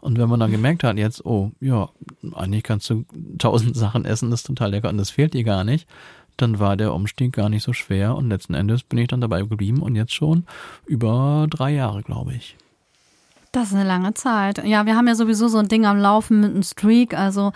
Und 0.00 0.18
wenn 0.18 0.28
man 0.28 0.40
dann 0.40 0.50
gemerkt 0.50 0.84
hat, 0.84 0.96
jetzt, 0.96 1.24
oh, 1.24 1.52
ja, 1.60 1.88
eigentlich 2.34 2.62
kannst 2.62 2.88
du 2.90 3.04
tausend 3.38 3.76
Sachen 3.76 4.04
essen, 4.04 4.30
das 4.30 4.40
ist 4.40 4.46
total 4.46 4.70
lecker 4.70 4.88
und 4.88 4.98
das 4.98 5.10
fehlt 5.10 5.34
dir 5.34 5.44
gar 5.44 5.64
nicht, 5.64 5.86
dann 6.36 6.58
war 6.58 6.76
der 6.76 6.94
Umstieg 6.94 7.32
gar 7.32 7.48
nicht 7.48 7.64
so 7.64 7.72
schwer 7.72 8.16
und 8.16 8.28
letzten 8.28 8.54
Endes 8.54 8.84
bin 8.84 8.98
ich 8.98 9.08
dann 9.08 9.20
dabei 9.20 9.42
geblieben 9.42 9.82
und 9.82 9.96
jetzt 9.96 10.14
schon 10.14 10.46
über 10.86 11.46
drei 11.50 11.72
Jahre, 11.72 12.02
glaube 12.02 12.34
ich. 12.34 12.56
Das 13.52 13.68
ist 13.68 13.74
eine 13.74 13.84
lange 13.84 14.14
Zeit. 14.14 14.64
Ja, 14.64 14.86
wir 14.86 14.94
haben 14.94 15.08
ja 15.08 15.14
sowieso 15.14 15.48
so 15.48 15.58
ein 15.58 15.68
Ding 15.68 15.86
am 15.86 15.98
Laufen 15.98 16.40
mit 16.40 16.50
einem 16.50 16.62
Streak. 16.62 17.14
Also 17.18 17.52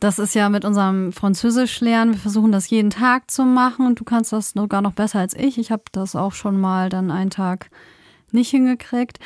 das 0.00 0.18
ist 0.18 0.34
ja 0.34 0.48
mit 0.48 0.64
unserem 0.64 1.12
Französisch 1.12 1.80
lernen. 1.80 2.12
Wir 2.12 2.20
versuchen 2.20 2.52
das 2.52 2.70
jeden 2.70 2.90
Tag 2.90 3.30
zu 3.30 3.44
machen 3.44 3.86
und 3.86 4.00
du 4.00 4.04
kannst 4.04 4.32
das 4.32 4.50
sogar 4.50 4.82
noch 4.82 4.92
besser 4.92 5.20
als 5.20 5.34
ich. 5.34 5.58
Ich 5.58 5.70
habe 5.70 5.84
das 5.92 6.16
auch 6.16 6.32
schon 6.32 6.60
mal 6.60 6.88
dann 6.88 7.10
einen 7.10 7.30
Tag 7.30 7.70
nicht 8.32 8.50
hingekriegt. 8.50 9.18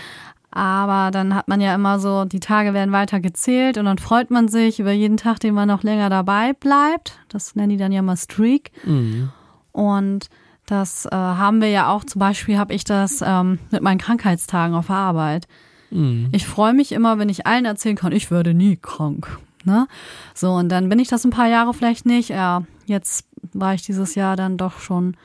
Aber 0.51 1.11
dann 1.11 1.35
hat 1.35 1.49
man 1.49 1.61
ja 1.61 1.75
immer 1.75 2.01
so, 2.01 2.25
die 2.25 2.41
Tage 2.41 2.73
werden 2.73 2.93
weiter 2.93 3.21
gezählt 3.21 3.77
und 3.77 3.85
dann 3.85 3.99
freut 3.99 4.31
man 4.31 4.49
sich 4.49 4.81
über 4.81 4.93
jeden 4.93 5.19
Tag, 5.19 5.41
den 5.41 5.55
man 5.55 5.69
noch 5.69 5.83
länger 5.83 6.09
dabei 6.09 6.53
bleibt. 6.55 7.19
Das 7.29 7.55
nennen 7.55 7.71
die 7.71 7.77
dann 7.77 7.93
ja 7.93 8.01
mal 8.01 8.17
Streak. 8.17 8.71
Mhm. 8.85 9.31
Und 9.73 10.29
das 10.65 11.07
äh, 11.07 11.11
haben 11.15 11.61
wir 11.61 11.69
ja 11.69 11.91
auch, 11.91 12.05
zum 12.05 12.19
Beispiel 12.19 12.59
habe 12.59 12.75
ich 12.75 12.85
das 12.85 13.23
ähm, 13.25 13.59
mit 13.71 13.83
meinen 13.83 13.99
Krankheitstagen 13.99 14.75
auf 14.75 14.87
der 14.87 14.97
Arbeit. 14.97 15.47
Mhm. 15.91 16.29
Ich 16.33 16.47
freue 16.47 16.73
mich 16.73 16.93
immer, 16.93 17.19
wenn 17.19 17.29
ich 17.29 17.47
allen 17.47 17.65
erzählen 17.65 17.97
kann, 17.97 18.13
ich 18.13 18.31
werde 18.31 18.55
nie 18.55 18.77
krank. 18.77 19.39
Ne? 19.65 19.87
So, 20.35 20.53
und 20.53 20.69
dann 20.69 20.89
bin 20.89 20.99
ich 20.99 21.09
das 21.09 21.25
ein 21.25 21.31
paar 21.31 21.49
Jahre 21.49 21.75
vielleicht 21.75 22.07
nicht. 22.07 22.31
Ja, 22.31 22.63
jetzt 22.87 23.27
war 23.53 23.75
ich 23.75 23.83
dieses 23.83 24.15
Jahr 24.15 24.37
dann 24.37 24.57
doch 24.57 24.79
schon 24.79 25.17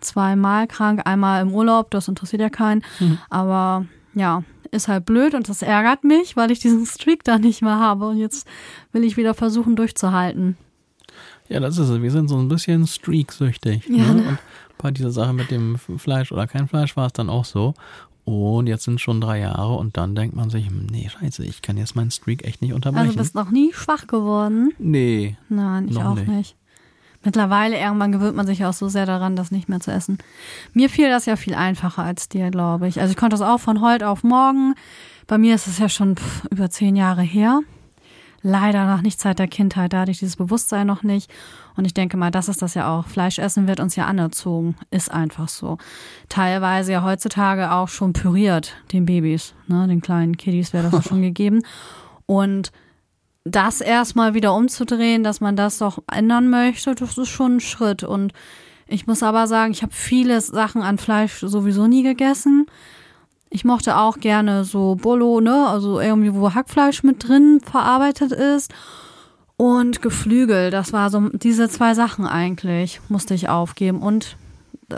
zweimal 0.00 0.66
krank. 0.66 1.02
Einmal 1.04 1.42
im 1.42 1.52
Urlaub, 1.52 1.90
das 1.90 2.08
interessiert 2.08 2.42
ja 2.42 2.50
keinen. 2.50 2.82
Aber 3.30 3.86
ja, 4.14 4.42
ist 4.70 4.88
halt 4.88 5.06
blöd 5.06 5.34
und 5.34 5.48
das 5.48 5.62
ärgert 5.62 6.04
mich, 6.04 6.36
weil 6.36 6.50
ich 6.50 6.58
diesen 6.58 6.86
Streak 6.86 7.24
da 7.24 7.38
nicht 7.38 7.62
mehr 7.62 7.78
habe. 7.78 8.08
Und 8.08 8.18
jetzt 8.18 8.46
will 8.92 9.04
ich 9.04 9.16
wieder 9.16 9.34
versuchen 9.34 9.76
durchzuhalten. 9.76 10.56
Ja, 11.48 11.60
das 11.60 11.78
ist 11.78 11.88
es. 11.88 12.02
Wir 12.02 12.10
sind 12.10 12.28
so 12.28 12.38
ein 12.38 12.48
bisschen 12.48 12.86
streaksüchtig. 12.86 13.86
Ja, 13.88 14.12
ne? 14.12 14.14
ne? 14.14 14.28
Und 14.28 14.38
bei 14.78 14.90
dieser 14.90 15.10
Sache 15.10 15.32
mit 15.32 15.50
dem 15.50 15.78
Fleisch 15.78 16.32
oder 16.32 16.46
kein 16.46 16.66
Fleisch 16.66 16.96
war 16.96 17.06
es 17.06 17.12
dann 17.12 17.28
auch 17.28 17.44
so. 17.44 17.74
Und 18.24 18.68
jetzt 18.68 18.84
sind 18.84 19.00
schon 19.00 19.20
drei 19.20 19.40
Jahre 19.40 19.74
und 19.74 19.96
dann 19.96 20.14
denkt 20.14 20.36
man 20.36 20.48
sich, 20.48 20.68
hm, 20.68 20.86
nee, 20.90 21.08
scheiße, 21.08 21.44
ich 21.44 21.60
kann 21.60 21.76
jetzt 21.76 21.96
meinen 21.96 22.12
Streak 22.12 22.44
echt 22.44 22.62
nicht 22.62 22.72
unterbrechen. 22.72 23.06
Also 23.06 23.18
bist 23.18 23.34
noch 23.34 23.50
nie 23.50 23.72
schwach 23.72 24.06
geworden. 24.06 24.72
nee. 24.78 25.36
Nein, 25.48 25.88
ich 25.88 25.98
auch 25.98 26.14
nicht. 26.14 26.28
nicht. 26.28 26.56
Mittlerweile 27.24 27.78
irgendwann 27.78 28.12
gewöhnt 28.12 28.36
man 28.36 28.46
sich 28.46 28.64
auch 28.64 28.72
so 28.72 28.88
sehr 28.88 29.06
daran, 29.06 29.36
das 29.36 29.50
nicht 29.52 29.68
mehr 29.68 29.80
zu 29.80 29.92
essen. 29.92 30.18
Mir 30.72 30.88
fiel 30.88 31.08
das 31.08 31.26
ja 31.26 31.36
viel 31.36 31.54
einfacher 31.54 32.02
als 32.02 32.28
dir, 32.28 32.50
glaube 32.50 32.88
ich. 32.88 33.00
Also 33.00 33.12
ich 33.12 33.16
konnte 33.16 33.34
das 33.34 33.46
auch 33.46 33.58
von 33.58 33.80
heute 33.80 34.08
auf 34.08 34.24
morgen. 34.24 34.74
Bei 35.28 35.38
mir 35.38 35.54
ist 35.54 35.68
es 35.68 35.78
ja 35.78 35.88
schon 35.88 36.16
pff, 36.16 36.44
über 36.50 36.68
zehn 36.70 36.96
Jahre 36.96 37.22
her. 37.22 37.60
Leider 38.42 38.86
noch 38.86 39.02
nicht 39.02 39.20
seit 39.20 39.38
der 39.38 39.46
Kindheit, 39.46 39.92
da 39.92 40.00
hatte 40.00 40.10
ich 40.10 40.18
dieses 40.18 40.36
Bewusstsein 40.36 40.86
noch 40.86 41.04
nicht. 41.04 41.30
Und 41.76 41.84
ich 41.84 41.94
denke 41.94 42.16
mal, 42.16 42.30
das 42.30 42.48
ist 42.48 42.60
das 42.60 42.74
ja 42.74 42.92
auch. 42.92 43.06
Fleisch 43.06 43.38
essen 43.38 43.68
wird 43.68 43.78
uns 43.78 43.94
ja 43.94 44.06
anerzogen. 44.06 44.74
Ist 44.90 45.12
einfach 45.12 45.48
so. 45.48 45.78
Teilweise 46.28 46.92
ja 46.92 47.04
heutzutage 47.04 47.70
auch 47.70 47.88
schon 47.88 48.12
püriert, 48.12 48.74
den 48.92 49.06
Babys, 49.06 49.54
ne, 49.68 49.86
den 49.86 50.00
kleinen 50.00 50.36
Kiddies 50.36 50.72
wäre 50.72 50.90
das 50.90 50.94
auch 50.94 51.08
schon 51.08 51.22
gegeben. 51.22 51.62
Und 52.26 52.72
das 53.44 53.80
erstmal 53.80 54.34
wieder 54.34 54.54
umzudrehen, 54.54 55.24
dass 55.24 55.40
man 55.40 55.56
das 55.56 55.78
doch 55.78 55.98
ändern 56.10 56.50
möchte, 56.50 56.94
das 56.94 57.18
ist 57.18 57.28
schon 57.28 57.56
ein 57.56 57.60
Schritt. 57.60 58.02
Und 58.02 58.32
ich 58.86 59.06
muss 59.06 59.22
aber 59.22 59.46
sagen, 59.46 59.72
ich 59.72 59.82
habe 59.82 59.92
viele 59.92 60.40
Sachen 60.40 60.82
an 60.82 60.98
Fleisch 60.98 61.40
sowieso 61.40 61.86
nie 61.86 62.02
gegessen. 62.02 62.66
Ich 63.54 63.64
mochte 63.66 63.98
auch 63.98 64.18
gerne 64.18 64.64
so 64.64 64.94
Bolo, 64.94 65.40
ne, 65.40 65.66
also 65.68 66.00
irgendwie, 66.00 66.34
wo 66.34 66.54
Hackfleisch 66.54 67.02
mit 67.02 67.28
drin 67.28 67.60
verarbeitet 67.62 68.32
ist. 68.32 68.72
Und 69.58 70.00
Geflügel, 70.00 70.70
das 70.70 70.94
war 70.94 71.10
so 71.10 71.28
diese 71.28 71.68
zwei 71.68 71.92
Sachen 71.92 72.26
eigentlich, 72.26 73.00
musste 73.08 73.34
ich 73.34 73.50
aufgeben. 73.50 74.00
Und 74.00 74.36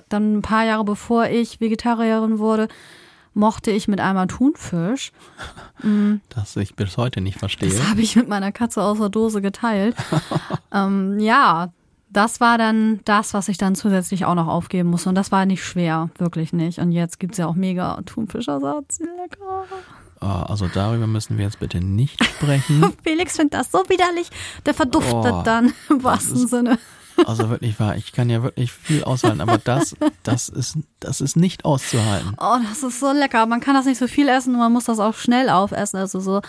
dann 0.09 0.37
ein 0.37 0.43
paar 0.43 0.65
Jahre 0.65 0.85
bevor 0.85 1.27
ich 1.27 1.61
Vegetarierin 1.61 2.39
wurde, 2.39 2.69
mochte 3.35 3.73
ich 3.73 3.89
mit 3.89 4.01
einmal 4.01 4.29
Thunfisch. 4.29 5.13
Das 6.31 6.57
ich 6.57 6.77
bis 6.77 6.97
heute 6.97 7.21
nicht 7.21 7.39
verstehe. 7.39 7.69
Das 7.69 7.91
habe 7.91 8.01
ich 8.01 8.17
mit 8.17 8.27
meiner 8.27 8.53
Katze 8.53 8.83
aus 8.83 8.99
der 8.99 9.11
Dose 9.11 9.43
geteilt. 9.43 9.95
ähm, 10.73 11.19
ja, 11.19 11.75
das 12.15 12.41
war 12.41 12.57
dann 12.59 13.01
das, 13.05 13.35
was 13.35 13.49
ich 13.49 13.59
dann 13.59 13.75
zusätzlich 13.75 14.25
auch 14.25 14.35
noch 14.35 14.47
aufgeben 14.49 14.89
musste. 14.91 15.09
Und 15.09 15.15
das 15.17 15.31
war 15.33 15.45
nicht 15.47 15.65
schwer, 15.65 16.11
wirklich 16.19 16.53
nicht. 16.53 16.79
Und 16.79 16.93
jetzt 16.93 17.21
gibt's 17.21 17.39
ja 17.39 17.47
auch 17.47 17.55
mega 17.55 18.01
Thunfischersatz. 18.07 19.01
Lecker. 19.01 19.65
Ah, 20.21 20.45
also 20.45 20.69
darüber 20.73 21.07
müssen 21.07 21.37
wir 21.37 21.45
jetzt 21.45 21.61
bitte 21.61 21.81
nicht 21.81 22.25
sprechen. 22.25 22.93
Felix 23.03 23.37
findet 23.37 23.55
das 23.55 23.71
so 23.71 23.79
widerlich. 23.89 24.31
Der 24.65 24.73
verduftet 24.73 25.33
Oh, 25.33 25.43
dann 25.45 25.73
im 25.91 26.03
wahrsten 26.03 26.47
Sinne. 26.49 26.79
Also 27.27 27.49
wirklich 27.51 27.79
wahr, 27.79 27.97
ich 27.97 28.13
kann 28.13 28.29
ja 28.29 28.43
wirklich 28.43 28.73
viel 28.73 29.05
aushalten, 29.05 29.41
aber 29.41 29.59
das, 29.59 29.97
das 30.23 30.49
ist, 30.49 30.79
das 31.01 31.21
ist 31.21 31.37
nicht 31.37 31.65
auszuhalten. 31.65 32.35
Oh, 32.39 32.57
das 32.69 32.83
ist 32.83 33.01
so 33.01 33.13
lecker. 33.13 33.47
Man 33.47 33.61
kann 33.61 33.75
das 33.75 33.87
nicht 33.87 33.99
so 33.99 34.09
viel 34.09 34.29
essen, 34.29 34.57
man 34.57 34.73
muss 34.73 34.85
das 34.85 34.99
auch 34.99 35.15
schnell 35.15 35.49
aufessen. 35.49 35.99
Also 35.99 36.21
so 36.21 36.41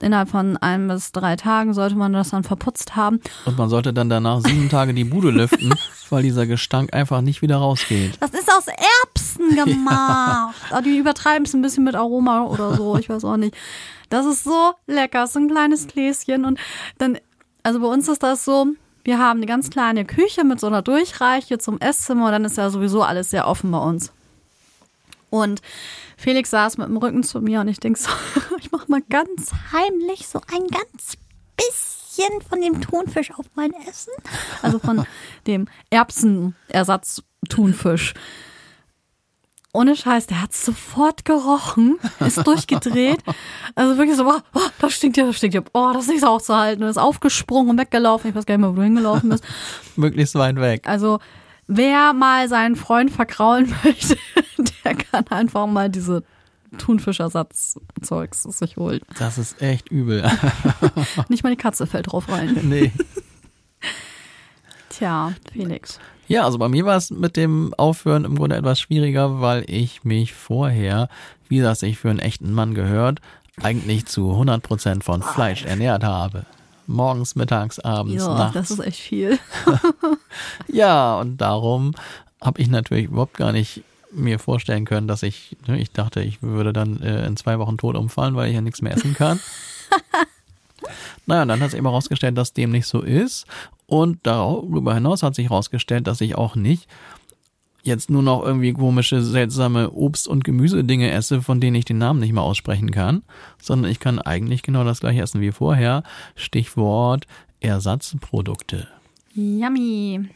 innerhalb 0.00 0.30
von 0.30 0.56
ein 0.56 0.88
bis 0.88 1.12
drei 1.12 1.36
Tagen 1.36 1.74
sollte 1.74 1.96
man 1.96 2.12
das 2.12 2.30
dann 2.30 2.44
verputzt 2.44 2.96
haben. 2.96 3.20
Und 3.44 3.58
man 3.58 3.68
sollte 3.68 3.92
dann 3.92 4.08
danach 4.08 4.40
sieben 4.40 4.68
Tage 4.68 4.94
die 4.94 5.04
Bude 5.04 5.30
lüften, 5.30 5.74
weil 6.10 6.22
dieser 6.22 6.46
Gestank 6.46 6.94
einfach 6.94 7.20
nicht 7.20 7.42
wieder 7.42 7.56
rausgeht. 7.56 8.16
Das 8.20 8.30
ist 8.30 8.50
aus 8.50 8.66
Erbsen 8.66 9.54
gemacht. 9.54 10.54
Ja. 10.70 10.80
Die 10.80 10.96
übertreiben 10.98 11.44
es 11.44 11.54
ein 11.54 11.62
bisschen 11.62 11.84
mit 11.84 11.94
Aroma 11.94 12.44
oder 12.44 12.74
so, 12.74 12.96
ich 12.96 13.08
weiß 13.08 13.24
auch 13.24 13.36
nicht. 13.36 13.54
Das 14.08 14.24
ist 14.24 14.44
so 14.44 14.72
lecker, 14.86 15.26
so 15.26 15.38
ein 15.38 15.48
kleines 15.48 15.86
Gläschen 15.86 16.44
und 16.44 16.58
dann, 16.96 17.18
also 17.62 17.80
bei 17.80 17.86
uns 17.88 18.08
ist 18.08 18.22
das 18.22 18.44
so, 18.44 18.68
wir 19.08 19.18
haben 19.18 19.38
eine 19.38 19.46
ganz 19.46 19.70
kleine 19.70 20.04
Küche 20.04 20.44
mit 20.44 20.60
so 20.60 20.66
einer 20.66 20.82
Durchreiche 20.82 21.56
zum 21.56 21.80
Esszimmer 21.80 22.30
dann 22.30 22.44
ist 22.44 22.58
ja 22.58 22.68
sowieso 22.68 23.02
alles 23.02 23.30
sehr 23.30 23.48
offen 23.48 23.70
bei 23.70 23.78
uns. 23.78 24.12
Und 25.30 25.62
Felix 26.18 26.50
saß 26.50 26.76
mit 26.76 26.88
dem 26.88 26.98
Rücken 26.98 27.22
zu 27.22 27.40
mir 27.40 27.60
und 27.60 27.68
ich 27.68 27.80
denke 27.80 27.98
so, 27.98 28.10
ich 28.58 28.70
mache 28.70 28.90
mal 28.90 29.00
ganz 29.08 29.52
heimlich 29.72 30.28
so 30.28 30.42
ein 30.54 30.66
ganz 30.66 31.16
bisschen 31.56 32.42
von 32.46 32.60
dem 32.60 32.82
Thunfisch 32.82 33.30
auf 33.30 33.46
mein 33.54 33.72
Essen. 33.88 34.12
Also 34.60 34.78
von 34.78 35.06
dem 35.46 35.68
Erbsenersatz-Thunfisch. 35.88 38.12
Ohne 39.78 39.94
Scheiß, 39.94 40.26
der 40.26 40.42
hat 40.42 40.52
sofort 40.52 41.24
gerochen, 41.24 42.00
ist 42.18 42.44
durchgedreht. 42.44 43.22
Also 43.76 43.96
wirklich 43.96 44.16
so, 44.16 44.28
oh, 44.28 44.40
oh, 44.54 44.60
das 44.80 44.94
stinkt 44.94 45.16
ja, 45.16 45.24
das 45.24 45.36
stinkt 45.36 45.54
ja. 45.54 45.62
Oh, 45.72 45.92
das 45.92 46.02
ist 46.02 46.10
nicht 46.10 46.22
so 46.22 46.26
auszuhalten. 46.26 46.82
Und 46.82 46.90
ist 46.90 46.98
aufgesprungen 46.98 47.70
und 47.70 47.78
weggelaufen. 47.78 48.28
Ich 48.28 48.34
weiß 48.34 48.44
gar 48.44 48.56
nicht 48.56 48.62
mehr, 48.62 48.72
wo 48.72 48.74
du 48.74 48.82
hingelaufen 48.82 49.28
bist. 49.28 49.44
Möglichst 49.96 50.34
weit 50.34 50.56
weg. 50.56 50.88
Also, 50.88 51.20
wer 51.68 52.12
mal 52.12 52.48
seinen 52.48 52.74
Freund 52.74 53.12
verkraulen 53.12 53.72
möchte, 53.84 54.18
der 54.84 54.96
kann 54.96 55.28
einfach 55.28 55.68
mal 55.68 55.88
diese 55.88 56.24
Thunfischersatzzeugs 56.76 58.42
sich 58.42 58.78
holen. 58.78 59.02
Das 59.16 59.38
ist 59.38 59.62
echt 59.62 59.92
übel. 59.92 60.28
nicht 61.28 61.44
mal 61.44 61.50
die 61.50 61.56
Katze 61.56 61.86
fällt 61.86 62.10
drauf 62.10 62.28
rein. 62.28 62.58
Nee. 62.64 62.90
Tja, 64.88 65.34
Felix. 65.52 66.00
Ja, 66.28 66.44
also 66.44 66.58
bei 66.58 66.68
mir 66.68 66.84
war 66.84 66.96
es 66.96 67.10
mit 67.10 67.36
dem 67.36 67.72
Aufhören 67.74 68.24
im 68.24 68.36
Grunde 68.36 68.56
etwas 68.56 68.78
schwieriger, 68.78 69.40
weil 69.40 69.64
ich 69.66 70.04
mich 70.04 70.34
vorher, 70.34 71.08
wie 71.48 71.60
das 71.60 71.80
sich 71.80 71.98
für 71.98 72.10
einen 72.10 72.18
echten 72.18 72.52
Mann 72.52 72.74
gehört, 72.74 73.20
eigentlich 73.62 74.06
zu 74.06 74.30
100 74.32 74.62
Prozent 74.62 75.04
von 75.04 75.22
Fleisch 75.22 75.64
ernährt 75.64 76.04
habe. 76.04 76.44
Morgens, 76.86 77.34
mittags, 77.34 77.78
abends, 77.80 78.22
ja, 78.22 78.28
nachts. 78.28 78.54
das 78.54 78.70
ist 78.70 78.80
echt 78.80 79.00
viel. 79.00 79.38
ja, 80.68 81.18
und 81.18 81.38
darum 81.38 81.94
habe 82.40 82.60
ich 82.60 82.68
natürlich 82.68 83.06
überhaupt 83.06 83.36
gar 83.36 83.52
nicht 83.52 83.82
mir 84.12 84.38
vorstellen 84.38 84.84
können, 84.84 85.08
dass 85.08 85.22
ich, 85.22 85.56
ne, 85.66 85.78
ich 85.78 85.92
dachte, 85.92 86.20
ich 86.20 86.42
würde 86.42 86.72
dann 86.72 87.02
äh, 87.02 87.26
in 87.26 87.36
zwei 87.36 87.58
Wochen 87.58 87.76
tot 87.76 87.96
umfallen, 87.96 88.36
weil 88.36 88.48
ich 88.48 88.54
ja 88.54 88.60
nichts 88.60 88.80
mehr 88.80 88.94
essen 88.94 89.14
kann. 89.14 89.40
naja, 91.26 91.42
und 91.42 91.48
dann 91.48 91.60
hat 91.60 91.68
es 91.68 91.74
eben 91.74 91.86
herausgestellt, 91.86 92.38
dass 92.38 92.52
dem 92.52 92.70
nicht 92.70 92.86
so 92.86 93.02
ist. 93.02 93.46
Und 93.88 94.18
darüber 94.24 94.94
hinaus 94.94 95.22
hat 95.22 95.34
sich 95.34 95.48
herausgestellt, 95.48 96.06
dass 96.06 96.20
ich 96.20 96.36
auch 96.36 96.54
nicht 96.54 96.88
jetzt 97.82 98.10
nur 98.10 98.22
noch 98.22 98.44
irgendwie 98.44 98.74
komische, 98.74 99.22
seltsame 99.22 99.90
Obst- 99.90 100.28
und 100.28 100.44
Gemüsedinge 100.44 101.10
esse, 101.10 101.40
von 101.40 101.58
denen 101.58 101.74
ich 101.74 101.86
den 101.86 101.96
Namen 101.96 102.20
nicht 102.20 102.34
mehr 102.34 102.42
aussprechen 102.42 102.90
kann, 102.90 103.22
sondern 103.60 103.90
ich 103.90 103.98
kann 103.98 104.18
eigentlich 104.18 104.62
genau 104.62 104.84
das 104.84 105.00
gleiche 105.00 105.22
essen 105.22 105.40
wie 105.40 105.52
vorher. 105.52 106.02
Stichwort 106.36 107.26
Ersatzprodukte. 107.60 108.88
Yummy. 109.34 110.28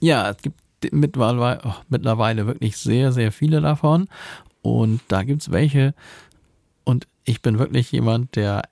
Ja, 0.00 0.30
es 0.30 0.38
gibt 0.38 0.58
mittlerweile, 0.90 1.60
oh, 1.64 1.74
mittlerweile 1.90 2.46
wirklich 2.46 2.78
sehr, 2.78 3.12
sehr 3.12 3.32
viele 3.32 3.60
davon. 3.60 4.08
Und 4.62 5.00
da 5.08 5.24
gibt's 5.24 5.50
welche. 5.50 5.94
Und 6.84 7.06
ich 7.24 7.42
bin 7.42 7.58
wirklich 7.58 7.92
jemand, 7.92 8.34
der 8.36 8.62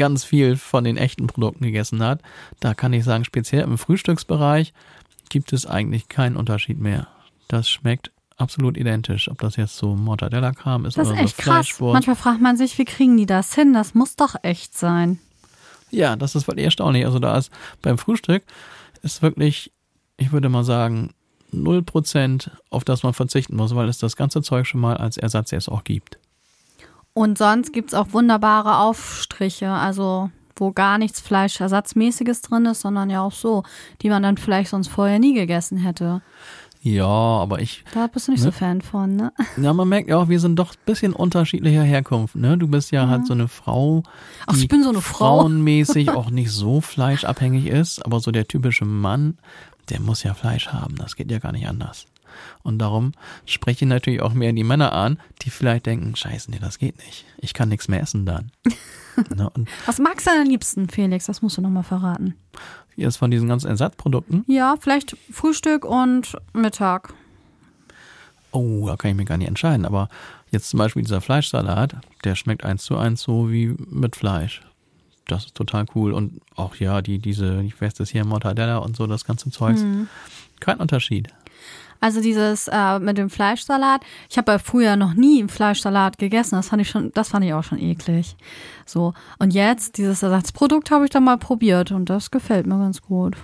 ganz 0.00 0.24
viel 0.24 0.56
von 0.56 0.82
den 0.82 0.96
echten 0.96 1.26
Produkten 1.26 1.62
gegessen 1.62 2.02
hat, 2.02 2.22
da 2.58 2.72
kann 2.72 2.94
ich 2.94 3.04
sagen, 3.04 3.24
speziell 3.24 3.64
im 3.64 3.76
Frühstücksbereich 3.76 4.72
gibt 5.28 5.52
es 5.52 5.66
eigentlich 5.66 6.08
keinen 6.08 6.38
Unterschied 6.38 6.80
mehr. 6.80 7.06
Das 7.48 7.68
schmeckt 7.68 8.10
absolut 8.38 8.78
identisch, 8.78 9.30
ob 9.30 9.38
das 9.40 9.56
jetzt 9.56 9.76
so 9.76 9.94
Mortadella-Kram 9.94 10.86
ist 10.86 10.96
das 10.96 11.08
oder 11.08 11.20
ist 11.20 11.24
echt 11.24 11.36
so 11.36 11.42
krass. 11.42 11.80
Manchmal 11.80 12.16
fragt 12.16 12.40
man 12.40 12.56
sich, 12.56 12.78
wie 12.78 12.86
kriegen 12.86 13.18
die 13.18 13.26
das 13.26 13.54
hin? 13.54 13.74
Das 13.74 13.94
muss 13.94 14.16
doch 14.16 14.36
echt 14.42 14.76
sein. 14.76 15.18
Ja, 15.90 16.16
das 16.16 16.34
ist 16.34 16.48
wirklich 16.48 16.64
erstaunlich. 16.64 17.04
Also 17.04 17.18
da 17.18 17.36
ist 17.36 17.50
beim 17.82 17.98
Frühstück 17.98 18.42
ist 19.02 19.20
wirklich, 19.20 19.70
ich 20.16 20.32
würde 20.32 20.48
mal 20.48 20.64
sagen, 20.64 21.10
0% 21.52 22.50
auf 22.70 22.84
das 22.84 23.02
man 23.02 23.12
verzichten 23.12 23.54
muss, 23.54 23.74
weil 23.74 23.88
es 23.90 23.98
das 23.98 24.16
ganze 24.16 24.40
Zeug 24.40 24.66
schon 24.66 24.80
mal 24.80 24.96
als 24.96 25.18
Ersatz 25.18 25.50
jetzt 25.50 25.68
auch 25.68 25.84
gibt. 25.84 26.18
Und 27.20 27.36
sonst 27.36 27.74
gibt 27.74 27.90
es 27.90 27.94
auch 27.94 28.14
wunderbare 28.14 28.78
Aufstriche, 28.78 29.68
also 29.68 30.30
wo 30.56 30.72
gar 30.72 30.96
nichts 30.96 31.20
Fleischersatzmäßiges 31.20 32.40
drin 32.40 32.64
ist, 32.64 32.80
sondern 32.80 33.10
ja 33.10 33.20
auch 33.20 33.32
so, 33.32 33.62
die 34.00 34.08
man 34.08 34.22
dann 34.22 34.38
vielleicht 34.38 34.70
sonst 34.70 34.88
vorher 34.88 35.18
nie 35.18 35.34
gegessen 35.34 35.76
hätte. 35.76 36.22
Ja, 36.80 37.04
aber 37.04 37.60
ich. 37.60 37.84
Da 37.92 38.06
bist 38.06 38.28
du 38.28 38.32
nicht 38.32 38.40
ne? 38.42 38.46
so 38.46 38.52
Fan 38.52 38.80
von, 38.80 39.16
ne? 39.16 39.34
Ja, 39.60 39.74
man 39.74 39.86
merkt 39.86 40.08
ja 40.08 40.16
auch, 40.16 40.30
wir 40.30 40.40
sind 40.40 40.56
doch 40.56 40.72
ein 40.72 40.80
bisschen 40.86 41.12
unterschiedlicher 41.12 41.82
Herkunft, 41.82 42.36
ne? 42.36 42.56
Du 42.56 42.68
bist 42.68 42.90
ja, 42.90 43.06
halt 43.06 43.26
so 43.26 43.34
eine 43.34 43.48
Frau, 43.48 44.02
Ach, 44.46 44.56
ich 44.56 44.68
bin 44.68 44.82
so 44.82 44.88
eine 44.88 45.02
Frau. 45.02 45.40
frauenmäßig 45.40 46.08
auch 46.16 46.30
nicht 46.30 46.50
so 46.50 46.80
fleischabhängig 46.80 47.66
ist, 47.66 48.02
aber 48.02 48.20
so 48.20 48.30
der 48.30 48.48
typische 48.48 48.86
Mann, 48.86 49.36
der 49.90 50.00
muss 50.00 50.22
ja 50.22 50.32
Fleisch 50.32 50.68
haben. 50.68 50.96
Das 50.96 51.16
geht 51.16 51.30
ja 51.30 51.38
gar 51.38 51.52
nicht 51.52 51.68
anders. 51.68 52.06
Und 52.62 52.78
darum 52.78 53.12
spreche 53.46 53.84
ich 53.84 53.88
natürlich 53.88 54.20
auch 54.22 54.32
mehr 54.34 54.52
die 54.52 54.64
Männer 54.64 54.92
an, 54.92 55.18
die 55.42 55.50
vielleicht 55.50 55.86
denken, 55.86 56.14
scheiße, 56.16 56.50
nee, 56.50 56.58
das 56.60 56.78
geht 56.78 56.98
nicht. 57.04 57.24
Ich 57.38 57.54
kann 57.54 57.68
nichts 57.68 57.88
mehr 57.88 58.00
essen 58.00 58.26
dann. 58.26 58.50
ne? 59.36 59.48
Und 59.50 59.68
Was 59.86 59.98
magst 59.98 60.26
du 60.26 60.30
denn 60.30 60.42
am 60.42 60.48
liebsten, 60.48 60.88
Felix? 60.88 61.26
Das 61.26 61.42
musst 61.42 61.56
du 61.56 61.62
nochmal 61.62 61.82
verraten. 61.84 62.34
jetzt 62.96 63.16
von 63.16 63.30
diesen 63.30 63.48
ganzen 63.48 63.68
Ersatzprodukten, 63.68 64.44
Ja, 64.46 64.76
vielleicht 64.78 65.16
Frühstück 65.32 65.84
und 65.84 66.36
Mittag. 66.52 67.14
oh, 68.52 68.86
da 68.88 68.96
kann 68.96 69.12
ich 69.12 69.16
mir 69.16 69.24
gar 69.24 69.36
nicht 69.38 69.48
entscheiden. 69.48 69.86
Aber 69.86 70.08
jetzt 70.50 70.68
zum 70.70 70.78
Beispiel 70.78 71.02
dieser 71.02 71.20
Fleischsalat, 71.20 71.96
der 72.24 72.34
schmeckt 72.34 72.64
eins 72.64 72.82
zu 72.84 72.96
eins 72.96 73.22
so 73.22 73.50
wie 73.50 73.74
mit 73.90 74.16
Fleisch. 74.16 74.62
Das 75.26 75.44
ist 75.46 75.54
total 75.54 75.86
cool. 75.94 76.12
Und 76.12 76.40
auch 76.56 76.74
ja, 76.76 77.00
die, 77.02 77.20
diese, 77.20 77.62
ich 77.62 77.80
weiß 77.80 77.94
das 77.94 78.10
hier, 78.10 78.24
Mortadella 78.24 78.78
und 78.78 78.96
so, 78.96 79.06
das 79.06 79.24
ganze 79.24 79.50
Zeugs. 79.50 79.84
Kein 80.58 80.78
Unterschied. 80.78 81.28
Also 82.00 82.22
dieses 82.22 82.68
äh, 82.68 82.98
mit 82.98 83.18
dem 83.18 83.28
Fleischsalat. 83.28 84.02
Ich 84.30 84.38
habe 84.38 84.58
früher 84.58 84.96
noch 84.96 85.14
nie 85.14 85.46
Fleischsalat 85.48 86.18
gegessen. 86.18 86.56
Das 86.56 86.68
fand 86.68 86.82
ich 86.82 86.88
schon, 86.88 87.12
das 87.12 87.28
fand 87.28 87.44
ich 87.44 87.52
auch 87.52 87.64
schon 87.64 87.78
eklig. 87.78 88.36
So 88.86 89.12
und 89.38 89.52
jetzt 89.52 89.98
dieses 89.98 90.22
Ersatzprodukt 90.22 90.90
habe 90.90 91.04
ich 91.04 91.10
dann 91.10 91.24
mal 91.24 91.38
probiert 91.38 91.92
und 91.92 92.08
das 92.08 92.30
gefällt 92.30 92.66
mir 92.66 92.78
ganz 92.78 93.02
gut. 93.02 93.36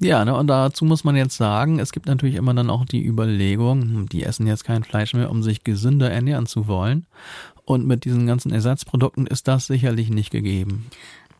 Ja, 0.00 0.24
ne, 0.24 0.34
und 0.34 0.48
dazu 0.48 0.84
muss 0.84 1.04
man 1.04 1.14
jetzt 1.14 1.36
sagen, 1.36 1.78
es 1.78 1.92
gibt 1.92 2.06
natürlich 2.06 2.34
immer 2.34 2.54
dann 2.54 2.70
auch 2.70 2.84
die 2.84 3.06
Überlegung, 3.06 4.08
die 4.08 4.24
essen 4.24 4.48
jetzt 4.48 4.64
kein 4.64 4.82
Fleisch 4.82 5.14
mehr, 5.14 5.30
um 5.30 5.44
sich 5.44 5.62
gesünder 5.62 6.10
ernähren 6.10 6.46
zu 6.46 6.66
wollen. 6.66 7.06
Und 7.64 7.86
mit 7.86 8.04
diesen 8.04 8.26
ganzen 8.26 8.52
Ersatzprodukten 8.52 9.28
ist 9.28 9.46
das 9.46 9.66
sicherlich 9.66 10.10
nicht 10.10 10.32
gegeben. 10.32 10.86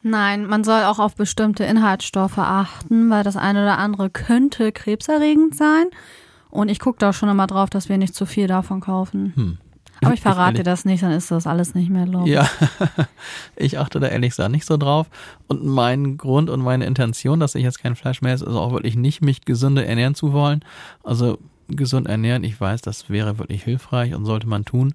Nein, 0.02 0.46
man 0.46 0.64
soll 0.64 0.82
auch 0.82 0.98
auf 0.98 1.14
bestimmte 1.14 1.64
Inhaltsstoffe 1.64 2.38
achten, 2.38 3.08
weil 3.10 3.22
das 3.22 3.36
eine 3.36 3.62
oder 3.62 3.78
andere 3.78 4.10
könnte 4.10 4.72
krebserregend 4.72 5.56
sein. 5.56 5.86
Und 6.50 6.68
ich 6.68 6.80
gucke 6.80 6.98
da 6.98 7.12
schon 7.12 7.28
immer 7.28 7.46
drauf, 7.46 7.70
dass 7.70 7.88
wir 7.88 7.98
nicht 7.98 8.14
zu 8.14 8.26
viel 8.26 8.46
davon 8.46 8.80
kaufen. 8.80 9.32
Hm. 9.34 9.58
Aber 10.04 10.14
ich 10.14 10.20
verrate 10.20 10.58
dir 10.58 10.62
das 10.64 10.84
nicht, 10.84 11.02
dann 11.02 11.12
ist 11.12 11.30
das 11.30 11.46
alles 11.46 11.74
nicht 11.74 11.88
mehr 11.88 12.06
los. 12.06 12.28
Ja, 12.28 12.48
ich 13.56 13.78
achte 13.78 14.00
da 14.00 14.08
ehrlich 14.08 14.30
gesagt 14.30 14.50
nicht 14.50 14.66
so 14.66 14.76
drauf. 14.76 15.06
Und 15.46 15.64
mein 15.64 16.18
Grund 16.18 16.50
und 16.50 16.60
meine 16.60 16.86
Intention, 16.86 17.38
dass 17.38 17.54
ich 17.54 17.62
jetzt 17.62 17.78
kein 17.80 17.94
Fleisch 17.94 18.20
mehr 18.20 18.34
esse, 18.34 18.44
ist 18.44 18.54
auch 18.54 18.72
wirklich 18.72 18.96
nicht, 18.96 19.22
mich 19.22 19.44
gesünder 19.44 19.86
ernähren 19.86 20.16
zu 20.16 20.32
wollen. 20.32 20.64
Also 21.04 21.38
gesund 21.76 22.08
ernähren, 22.08 22.44
ich 22.44 22.60
weiß, 22.60 22.82
das 22.82 23.10
wäre 23.10 23.38
wirklich 23.38 23.64
hilfreich 23.64 24.14
und 24.14 24.24
sollte 24.24 24.48
man 24.48 24.64
tun. 24.64 24.94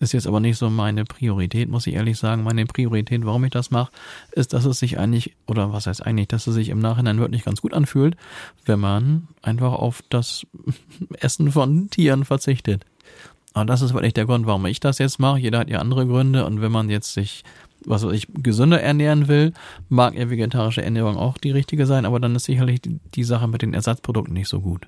Ist 0.00 0.12
jetzt 0.12 0.26
aber 0.26 0.38
nicht 0.38 0.58
so 0.58 0.70
meine 0.70 1.04
Priorität, 1.04 1.68
muss 1.68 1.86
ich 1.86 1.94
ehrlich 1.94 2.18
sagen. 2.18 2.44
Meine 2.44 2.66
Priorität, 2.66 3.24
warum 3.24 3.44
ich 3.44 3.50
das 3.50 3.70
mache, 3.70 3.90
ist, 4.32 4.52
dass 4.52 4.64
es 4.64 4.78
sich 4.78 4.98
eigentlich, 4.98 5.34
oder 5.46 5.72
was 5.72 5.86
heißt 5.86 6.06
eigentlich, 6.06 6.28
dass 6.28 6.46
es 6.46 6.54
sich 6.54 6.68
im 6.68 6.78
Nachhinein 6.78 7.18
wirklich 7.18 7.44
ganz 7.44 7.60
gut 7.60 7.74
anfühlt, 7.74 8.16
wenn 8.64 8.78
man 8.78 9.28
einfach 9.42 9.72
auf 9.72 10.04
das 10.08 10.46
Essen 11.18 11.50
von 11.50 11.90
Tieren 11.90 12.24
verzichtet. 12.24 12.84
Aber 13.54 13.64
das 13.64 13.82
ist 13.82 13.92
wirklich 13.92 14.14
der 14.14 14.26
Grund, 14.26 14.46
warum 14.46 14.66
ich 14.66 14.78
das 14.78 14.98
jetzt 14.98 15.18
mache. 15.18 15.40
Jeder 15.40 15.58
hat 15.58 15.70
ja 15.70 15.80
andere 15.80 16.06
Gründe 16.06 16.46
und 16.46 16.60
wenn 16.60 16.70
man 16.70 16.90
jetzt 16.90 17.14
sich, 17.14 17.42
was 17.84 18.04
weiß 18.04 18.12
ich, 18.12 18.28
gesünder 18.32 18.80
ernähren 18.80 19.26
will, 19.26 19.52
mag 19.88 20.14
ja 20.14 20.30
vegetarische 20.30 20.82
Ernährung 20.82 21.16
auch 21.16 21.38
die 21.38 21.50
richtige 21.50 21.86
sein, 21.86 22.06
aber 22.06 22.20
dann 22.20 22.36
ist 22.36 22.44
sicherlich 22.44 22.80
die, 22.80 23.00
die 23.14 23.24
Sache 23.24 23.48
mit 23.48 23.62
den 23.62 23.74
Ersatzprodukten 23.74 24.34
nicht 24.34 24.48
so 24.48 24.60
gut. 24.60 24.86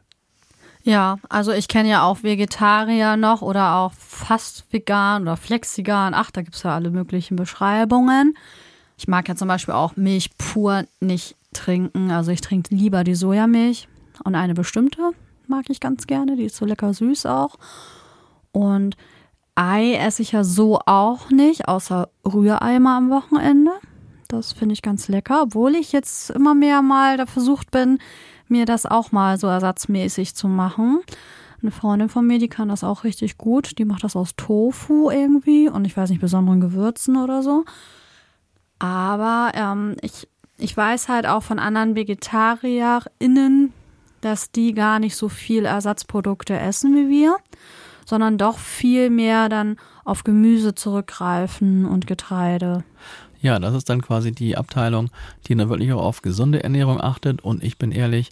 Ja, 0.83 1.19
also 1.29 1.53
ich 1.53 1.69
kenne 1.69 1.90
ja 1.90 2.05
auch 2.05 2.23
Vegetarier 2.23 3.16
noch 3.16 3.43
oder 3.43 3.77
auch 3.77 3.93
fast 3.93 4.73
vegan 4.73 5.23
oder 5.23 5.37
flexigan. 5.37 6.14
Ach, 6.14 6.31
da 6.31 6.43
gibt's 6.43 6.62
ja 6.62 6.75
alle 6.75 6.90
möglichen 6.90 7.37
Beschreibungen. 7.37 8.37
Ich 8.97 9.09
mag 9.09 9.29
ja 9.29 9.35
zum 9.35 9.49
Beispiel 9.49 9.75
auch 9.75 9.97
Milch 9.97 10.31
pur 10.38 10.85
nicht 11.01 11.37
trinken. 11.53 12.11
Also 12.11 12.31
ich 12.31 12.40
trinke 12.40 12.75
lieber 12.75 13.05
die 13.05 13.14
Sojamilch 13.14 13.88
und 14.25 14.35
eine 14.35 14.55
bestimmte 14.55 15.12
mag 15.47 15.66
ich 15.69 15.81
ganz 15.81 16.07
gerne. 16.07 16.37
Die 16.37 16.45
ist 16.45 16.57
so 16.57 16.64
lecker 16.64 16.95
süß 16.95 17.27
auch. 17.27 17.57
Und 18.53 18.97
Ei 19.55 19.95
esse 19.95 20.23
ich 20.23 20.33
ja 20.33 20.45
so 20.45 20.79
auch 20.87 21.31
nicht, 21.31 21.69
außer 21.69 22.09
Rührei 22.25 22.79
mal 22.79 22.97
am 22.97 23.11
Wochenende. 23.11 23.73
Das 24.29 24.53
finde 24.53 24.73
ich 24.75 24.83
ganz 24.83 25.09
lecker, 25.09 25.43
obwohl 25.43 25.75
ich 25.75 25.93
jetzt 25.93 26.31
immer 26.31 26.55
mehr 26.55 26.83
mal 26.83 27.16
da 27.16 27.27
versucht 27.27 27.71
bin, 27.71 27.99
mir 28.51 28.67
das 28.67 28.87
auch 28.87 29.13
mal 29.13 29.39
so 29.39 29.47
ersatzmäßig 29.47 30.35
zu 30.35 30.49
machen. 30.49 31.01
Eine 31.63 31.71
Freundin 31.71 32.09
von 32.09 32.27
mir, 32.27 32.39
die 32.39 32.49
kann 32.49 32.69
das 32.69 32.85
auch 32.85 33.05
richtig 33.05 33.37
gut. 33.37 33.79
Die 33.79 33.85
macht 33.85 34.05
das 34.05 34.17
aus 34.17 34.35
Tofu 34.37 35.11
irgendwie 35.11 35.69
und 35.69 35.85
ich 35.85 35.97
weiß 35.97 36.11
nicht, 36.11 36.21
besonderen 36.21 36.61
Gewürzen 36.61 37.17
oder 37.17 37.43
so. 37.43 37.65
Aber 38.79 39.53
ähm, 39.55 39.97
ich, 40.01 40.27
ich 40.57 40.75
weiß 40.75 41.09
halt 41.09 41.27
auch 41.27 41.43
von 41.43 41.59
anderen 41.59 41.97
VegetarierInnen, 41.97 43.73
dass 44.23 44.51
die 44.51 44.73
gar 44.73 44.99
nicht 44.99 45.17
so 45.17 45.29
viel 45.29 45.65
Ersatzprodukte 45.67 46.59
essen 46.59 46.97
wie 46.97 47.11
wir, 47.11 47.37
sondern 48.07 48.39
doch 48.39 48.59
viel 48.59 49.11
mehr 49.11 49.49
dann 49.49 49.77
auf 50.05 50.25
Gemüse 50.25 50.75
zurückgreifen 50.75 51.85
und 51.85 52.07
Getreide. 52.07 52.85
Ja, 53.40 53.59
das 53.59 53.74
ist 53.74 53.88
dann 53.88 54.03
quasi 54.03 54.33
die 54.33 54.57
Abteilung, 54.57 55.11
die 55.46 55.55
dann 55.55 55.68
wirklich 55.68 55.92
auch 55.92 56.03
auf 56.03 56.22
gesunde 56.22 56.62
Ernährung 56.62 57.00
achtet. 57.00 57.42
Und 57.42 57.64
ich 57.64 57.79
bin 57.79 57.90
ehrlich, 57.92 58.31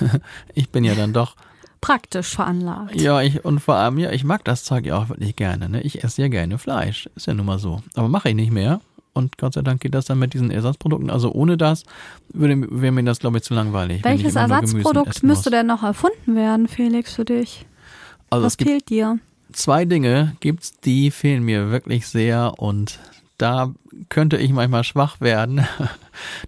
ich 0.54 0.70
bin 0.70 0.84
ja 0.84 0.94
dann 0.94 1.12
doch 1.12 1.36
praktisch 1.80 2.28
veranlagt. 2.28 3.00
Ja, 3.00 3.20
ich 3.20 3.44
und 3.44 3.60
vor 3.60 3.74
allem, 3.76 3.98
ja, 3.98 4.12
ich 4.12 4.24
mag 4.24 4.44
das 4.44 4.64
Zeug 4.64 4.86
ja 4.86 4.98
auch 4.98 5.08
wirklich 5.08 5.36
gerne. 5.36 5.68
Ne? 5.68 5.80
Ich 5.82 6.04
esse 6.04 6.22
ja 6.22 6.28
gerne 6.28 6.58
Fleisch. 6.58 7.08
Ist 7.16 7.26
ja 7.26 7.34
nun 7.34 7.46
mal 7.46 7.58
so. 7.58 7.82
Aber 7.94 8.08
mache 8.08 8.28
ich 8.30 8.34
nicht 8.34 8.52
mehr. 8.52 8.80
Und 9.14 9.36
Gott 9.36 9.54
sei 9.54 9.62
Dank 9.62 9.80
geht 9.82 9.94
das 9.94 10.06
dann 10.06 10.18
mit 10.18 10.32
diesen 10.32 10.50
Ersatzprodukten. 10.50 11.10
Also 11.10 11.32
ohne 11.32 11.56
das 11.56 11.84
würde 12.32 12.66
wäre 12.70 12.92
mir 12.92 13.04
das, 13.04 13.18
glaube 13.18 13.38
ich, 13.38 13.44
zu 13.44 13.52
langweilig. 13.52 14.02
Welches 14.04 14.36
Ersatzprodukt 14.36 15.22
müsste 15.22 15.50
denn 15.50 15.66
noch 15.66 15.82
erfunden 15.82 16.34
werden, 16.34 16.66
Felix, 16.66 17.14
für 17.14 17.24
dich? 17.24 17.66
Also 18.30 18.46
Was 18.46 18.54
fehlt 18.54 18.88
dir? 18.88 19.18
Zwei 19.52 19.84
Dinge 19.84 20.34
gibt's, 20.40 20.72
die 20.80 21.10
fehlen 21.10 21.42
mir 21.42 21.70
wirklich 21.70 22.06
sehr 22.06 22.54
und 22.56 22.98
da 23.42 23.74
könnte 24.08 24.36
ich 24.36 24.52
manchmal 24.52 24.84
schwach 24.84 25.20
werden. 25.20 25.66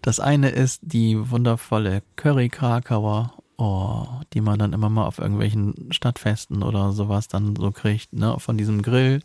Das 0.03 0.21
eine 0.21 0.51
ist 0.51 0.83
die 0.83 1.31
wundervolle 1.31 2.03
Curry 2.17 2.51
Krakauer, 2.51 3.33
oh, 3.57 4.07
die 4.35 4.43
man 4.43 4.59
dann 4.59 4.75
immer 4.75 4.91
mal 4.91 5.07
auf 5.07 5.19
irgendwelchen 5.19 5.91
Stadtfesten 5.91 6.63
oder 6.63 6.93
sowas 6.93 7.29
dann 7.29 7.57
so 7.57 7.71
kriegt, 7.71 8.13
ne, 8.13 8.39
von 8.39 8.59
diesem 8.59 8.83
Grill. 8.83 9.23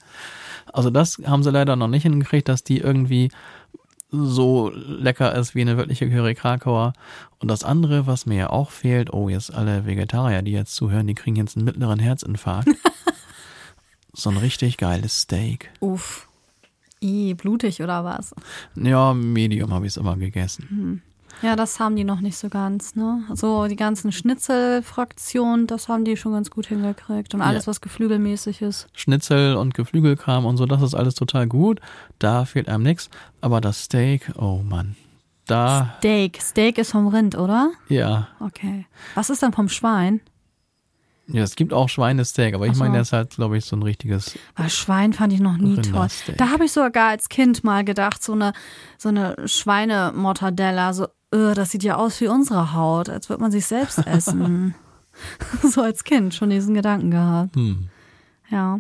Also 0.72 0.90
das 0.90 1.20
haben 1.26 1.44
sie 1.44 1.52
leider 1.52 1.76
noch 1.76 1.90
nicht 1.90 2.04
hingekriegt, 2.04 2.48
dass 2.48 2.64
die 2.64 2.78
irgendwie 2.78 3.32
so 4.12 4.72
lecker 4.74 5.36
ist 5.36 5.56
wie 5.56 5.62
eine 5.62 5.76
wirkliche 5.76 6.10
Curry 6.10 6.36
Krakauer. 6.36 6.94
Und 7.40 7.52
das 7.52 7.66
andere, 7.66 8.08
was 8.08 8.26
mir 8.26 8.38
ja 8.38 8.50
auch 8.50 8.72
fehlt, 8.72 9.12
oh, 9.14 9.28
jetzt 9.28 9.54
alle 9.54 9.86
Vegetarier, 9.86 10.42
die 10.42 10.54
jetzt 10.54 10.74
zuhören, 10.74 11.08
die 11.08 11.16
kriegen 11.16 11.36
jetzt 11.36 11.58
einen 11.58 11.66
mittleren 11.66 12.00
Herzinfarkt. 12.00 12.70
so 14.14 14.30
ein 14.30 14.38
richtig 14.38 14.78
geiles 14.78 15.22
Steak. 15.22 15.70
Uff. 15.82 16.29
I, 17.02 17.34
blutig 17.34 17.82
oder 17.82 18.04
was? 18.04 18.34
Ja, 18.76 19.14
Medium 19.14 19.74
habe 19.74 19.86
ich 19.86 19.94
es 19.94 19.98
immer 19.98 20.18
gegessen. 20.18 20.66
Hm. 20.70 21.02
Ja, 21.42 21.56
das 21.56 21.80
haben 21.80 21.96
die 21.96 22.04
noch 22.04 22.20
nicht 22.20 22.38
so 22.38 22.50
ganz, 22.50 22.96
ne? 22.96 23.24
So 23.34 23.68
die 23.68 23.78
ganzen 23.78 24.12
Schnitzelfraktionen, 24.12 25.68
das 25.68 25.88
haben 25.88 26.04
die 26.04 26.18
schon 26.18 26.34
ganz 26.34 26.50
gut 26.50 26.68
hingekriegt. 26.68 27.34
Und 27.34 27.42
alles, 27.42 27.66
ja. 27.66 27.68
was 27.70 27.80
geflügelmäßig 27.80 28.62
ist. 28.62 28.88
Schnitzel 28.94 29.56
und 29.56 29.74
Geflügelkram 29.74 30.46
und 30.46 30.58
so, 30.58 30.66
das 30.66 30.82
ist 30.82 30.96
alles 30.96 31.16
total 31.16 31.48
gut. 31.48 31.80
Da 32.18 32.44
fehlt 32.44 32.68
einem 32.68 32.84
nichts. 32.84 33.10
Aber 33.40 33.62
das 33.62 33.84
Steak, 33.84 34.32
oh 34.38 34.62
Mann. 34.64 34.98
Da. 35.46 35.96
Steak. 36.00 36.42
Steak 36.42 36.78
ist 36.78 36.92
vom 36.92 37.08
Rind, 37.08 37.38
oder? 37.38 37.72
Ja. 37.88 38.28
Okay. 38.40 38.86
Was 39.16 39.30
ist 39.30 39.42
dann 39.42 39.54
vom 39.54 39.70
Schwein? 39.70 40.20
Ja, 41.32 41.44
es 41.44 41.56
gibt 41.56 41.74
auch 41.74 41.90
Schweinesteak, 41.90 42.56
aber 42.56 42.68
ich 42.68 42.74
so. 42.74 42.84
meine, 42.84 42.98
das 42.98 43.10
ist 43.10 43.14
halt, 43.14 43.30
glaube 43.32 43.58
ich, 43.58 43.66
so 43.66 43.76
ein 43.76 43.84
richtiges. 43.84 44.38
Aber 44.56 44.70
Schwein 44.70 45.14
fand 45.14 45.34
ich 45.34 45.40
noch 45.40 45.58
nie 45.58 45.76
toll. 45.76 46.08
Da 46.38 46.50
habe 46.50 46.66
ich 46.66 46.72
sogar 46.72 47.10
als 47.10 47.30
Kind 47.30 47.64
mal 47.64 47.84
gedacht, 47.84 48.24
so 48.24 48.34
eine, 48.34 48.54
so 48.98 49.10
eine 49.10 49.36
Schweinemortadella, 49.46 50.94
so, 50.94 51.08
öh, 51.34 51.54
das 51.54 51.72
sieht 51.72 51.84
ja 51.84 51.96
aus 51.98 52.20
wie 52.22 52.28
unsere 52.28 52.74
Haut, 52.74 53.10
als 53.10 53.30
würde 53.30 53.42
man 53.42 53.52
sich 53.52 53.66
selbst 53.66 54.00
essen. 54.08 54.76
so 55.64 55.82
als 55.82 56.04
Kind 56.04 56.34
schon 56.34 56.50
diesen 56.50 56.74
Gedanken 56.74 57.12
gehabt. 57.12 57.56
Hm. 57.56 57.90
Ja. 58.50 58.80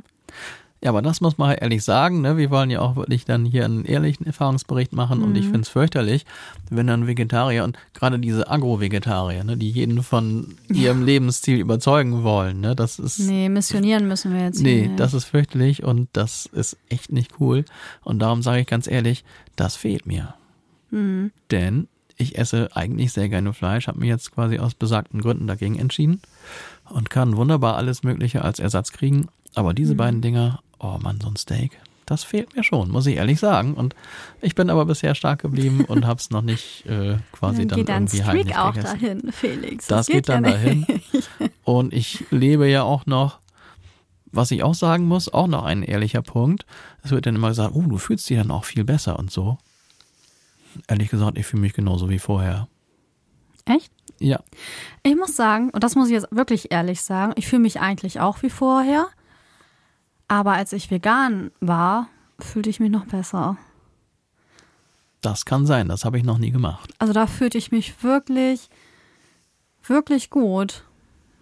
Ja, 0.81 0.91
aber 0.91 1.01
das 1.01 1.19
muss 1.19 1.37
man 1.37 1.49
halt 1.49 1.61
ehrlich 1.61 1.83
sagen, 1.83 2.21
ne? 2.21 2.37
Wir 2.37 2.49
wollen 2.49 2.69
ja 2.69 2.79
auch 2.79 2.95
wirklich 2.95 3.25
dann 3.25 3.43
hier 3.43 3.65
einen 3.65 3.83
ehrlichen 3.83 4.25
Erfahrungsbericht 4.25 4.93
machen 4.93 5.19
mhm. 5.19 5.25
und 5.25 5.35
ich 5.35 5.45
mhm. 5.45 5.51
finde 5.51 5.61
es 5.61 5.69
fürchterlich, 5.69 6.25
wenn 6.69 6.87
dann 6.87 7.05
Vegetarier 7.05 7.65
und 7.65 7.77
gerade 7.93 8.17
diese 8.17 8.49
Agro-Vegetarier, 8.49 9.43
ne, 9.43 9.57
die 9.57 9.71
jeden 9.71 10.01
von 10.03 10.55
ihrem 10.69 10.99
ja. 10.99 11.05
Lebensstil 11.05 11.59
überzeugen 11.59 12.23
wollen, 12.23 12.61
ne? 12.61 12.75
Das 12.75 12.97
ist. 12.97 13.19
Nee, 13.19 13.49
missionieren 13.49 14.07
müssen 14.07 14.33
wir 14.33 14.43
jetzt. 14.43 14.61
Nee, 14.61 14.87
nicht. 14.87 14.99
das 14.99 15.13
ist 15.13 15.25
fürchterlich 15.25 15.83
und 15.83 16.07
das 16.13 16.45
ist 16.45 16.77
echt 16.87 17.11
nicht 17.11 17.41
cool. 17.41 17.65
Und 18.01 18.19
darum 18.19 18.41
sage 18.41 18.61
ich 18.61 18.67
ganz 18.67 18.87
ehrlich, 18.87 19.25
das 19.57 19.75
fehlt 19.75 20.05
mir. 20.05 20.35
Mhm. 20.91 21.31
Denn 21.51 21.87
ich 22.15 22.37
esse 22.37 22.69
eigentlich 22.75 23.11
sehr 23.13 23.29
gerne 23.29 23.53
Fleisch, 23.53 23.87
habe 23.87 23.99
mir 23.99 24.07
jetzt 24.07 24.31
quasi 24.31 24.59
aus 24.59 24.75
besagten 24.75 25.21
Gründen 25.21 25.47
dagegen 25.47 25.77
entschieden 25.77 26.21
und 26.89 27.09
kann 27.09 27.37
wunderbar 27.37 27.75
alles 27.77 28.03
Mögliche 28.03 28.43
als 28.43 28.59
Ersatz 28.59 28.91
kriegen. 28.91 29.27
Aber 29.55 29.73
diese 29.73 29.93
mhm. 29.93 29.97
beiden 29.97 30.21
Dinger, 30.21 30.61
oh 30.79 30.97
Mann, 31.01 31.19
so 31.21 31.27
ein 31.27 31.35
Steak, 31.35 31.79
das 32.09 32.23
fehlt 32.23 32.55
mir 32.55 32.63
schon, 32.63 32.89
muss 32.89 33.05
ich 33.05 33.17
ehrlich 33.17 33.39
sagen. 33.39 33.75
Und 33.75 33.95
ich 34.41 34.55
bin 34.55 34.69
aber 34.69 34.85
bisher 34.85 35.13
stark 35.15 35.41
geblieben 35.41 35.85
und 35.87 36.05
habe 36.05 36.19
es 36.19 36.31
noch 36.31 36.41
nicht 36.41 36.85
äh, 36.85 37.17
quasi 37.31 37.67
dann, 37.67 37.85
dann 37.85 38.03
irgendwie 38.03 38.23
heimlich 38.23 38.57
auch 38.57 38.73
gegessen. 38.73 38.99
dahin, 38.99 39.31
Felix. 39.31 39.87
Das, 39.87 39.97
das 39.97 40.07
geht, 40.07 40.15
geht, 40.15 40.29
dann 40.29 40.43
ja 40.43 40.51
dahin. 40.51 40.85
Und 41.63 41.93
ich 41.93 42.25
lebe 42.31 42.67
ja 42.67 42.81
auch 42.81 43.05
noch, 43.05 43.37
was 44.31 44.49
ich 44.49 44.63
auch 44.63 44.73
sagen 44.73 45.05
muss, 45.05 45.31
auch 45.31 45.45
noch 45.45 45.65
ein 45.65 45.83
ehrlicher 45.83 46.23
Punkt. 46.23 46.65
Es 47.03 47.11
wird 47.11 47.27
dann 47.27 47.35
immer 47.35 47.49
gesagt, 47.49 47.75
oh, 47.75 47.83
du 47.83 47.99
fühlst 47.99 48.27
dich 48.27 48.37
dann 48.37 48.49
auch 48.49 48.65
viel 48.65 48.83
besser 48.83 49.19
und 49.19 49.29
so. 49.29 49.59
Ehrlich 50.87 51.09
gesagt, 51.09 51.37
ich 51.37 51.45
fühle 51.45 51.61
mich 51.61 51.73
genauso 51.73 52.09
wie 52.09 52.17
vorher. 52.17 52.67
Echt? 53.65 53.91
Ja. 54.19 54.39
Ich 55.03 55.15
muss 55.15 55.35
sagen, 55.35 55.69
und 55.69 55.83
das 55.83 55.95
muss 55.95 56.07
ich 56.07 56.13
jetzt 56.13 56.27
wirklich 56.31 56.71
ehrlich 56.71 57.01
sagen, 57.01 57.33
ich 57.35 57.47
fühle 57.47 57.61
mich 57.61 57.79
eigentlich 57.79 58.19
auch 58.19 58.41
wie 58.41 58.49
vorher. 58.49 59.09
Aber 60.29 60.53
als 60.53 60.71
ich 60.71 60.89
vegan 60.89 61.51
war, 61.59 62.07
fühlte 62.39 62.69
ich 62.69 62.79
mich 62.79 62.91
noch 62.91 63.05
besser. 63.05 63.57
Das 65.21 65.43
kann 65.43 65.65
sein, 65.65 65.89
das 65.89 66.05
habe 66.05 66.17
ich 66.17 66.23
noch 66.23 66.37
nie 66.37 66.51
gemacht. 66.51 66.93
Also 66.97 67.11
da 67.11 67.27
fühlte 67.27 67.57
ich 67.57 67.71
mich 67.71 68.03
wirklich, 68.03 68.69
wirklich 69.83 70.29
gut. 70.29 70.85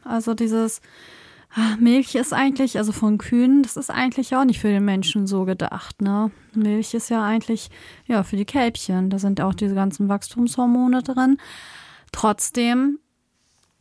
Also 0.03 0.33
dieses 0.33 0.81
ah, 1.53 1.75
Milch 1.79 2.15
ist 2.15 2.33
eigentlich, 2.33 2.77
also 2.77 2.91
von 2.91 3.19
Kühen, 3.19 3.61
das 3.61 3.77
ist 3.77 3.91
eigentlich 3.91 4.35
auch 4.35 4.45
nicht 4.45 4.59
für 4.59 4.69
den 4.69 4.85
Menschen 4.85 5.27
so 5.27 5.45
gedacht, 5.45 6.01
ne? 6.01 6.31
Milch 6.53 6.95
ist 6.95 7.09
ja 7.09 7.23
eigentlich, 7.23 7.69
ja, 8.07 8.23
für 8.23 8.37
die 8.37 8.45
Kälbchen. 8.45 9.11
Da 9.11 9.19
sind 9.19 9.41
auch 9.41 9.53
diese 9.53 9.75
ganzen 9.75 10.09
Wachstumshormone 10.09 11.03
drin. 11.03 11.37
Trotzdem 12.11 12.99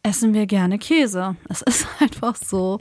essen 0.03 0.35
wir 0.35 0.47
gerne 0.47 0.79
Käse. 0.79 1.37
Es 1.49 1.63
ist 1.63 1.87
einfach 2.01 2.37
so. 2.37 2.81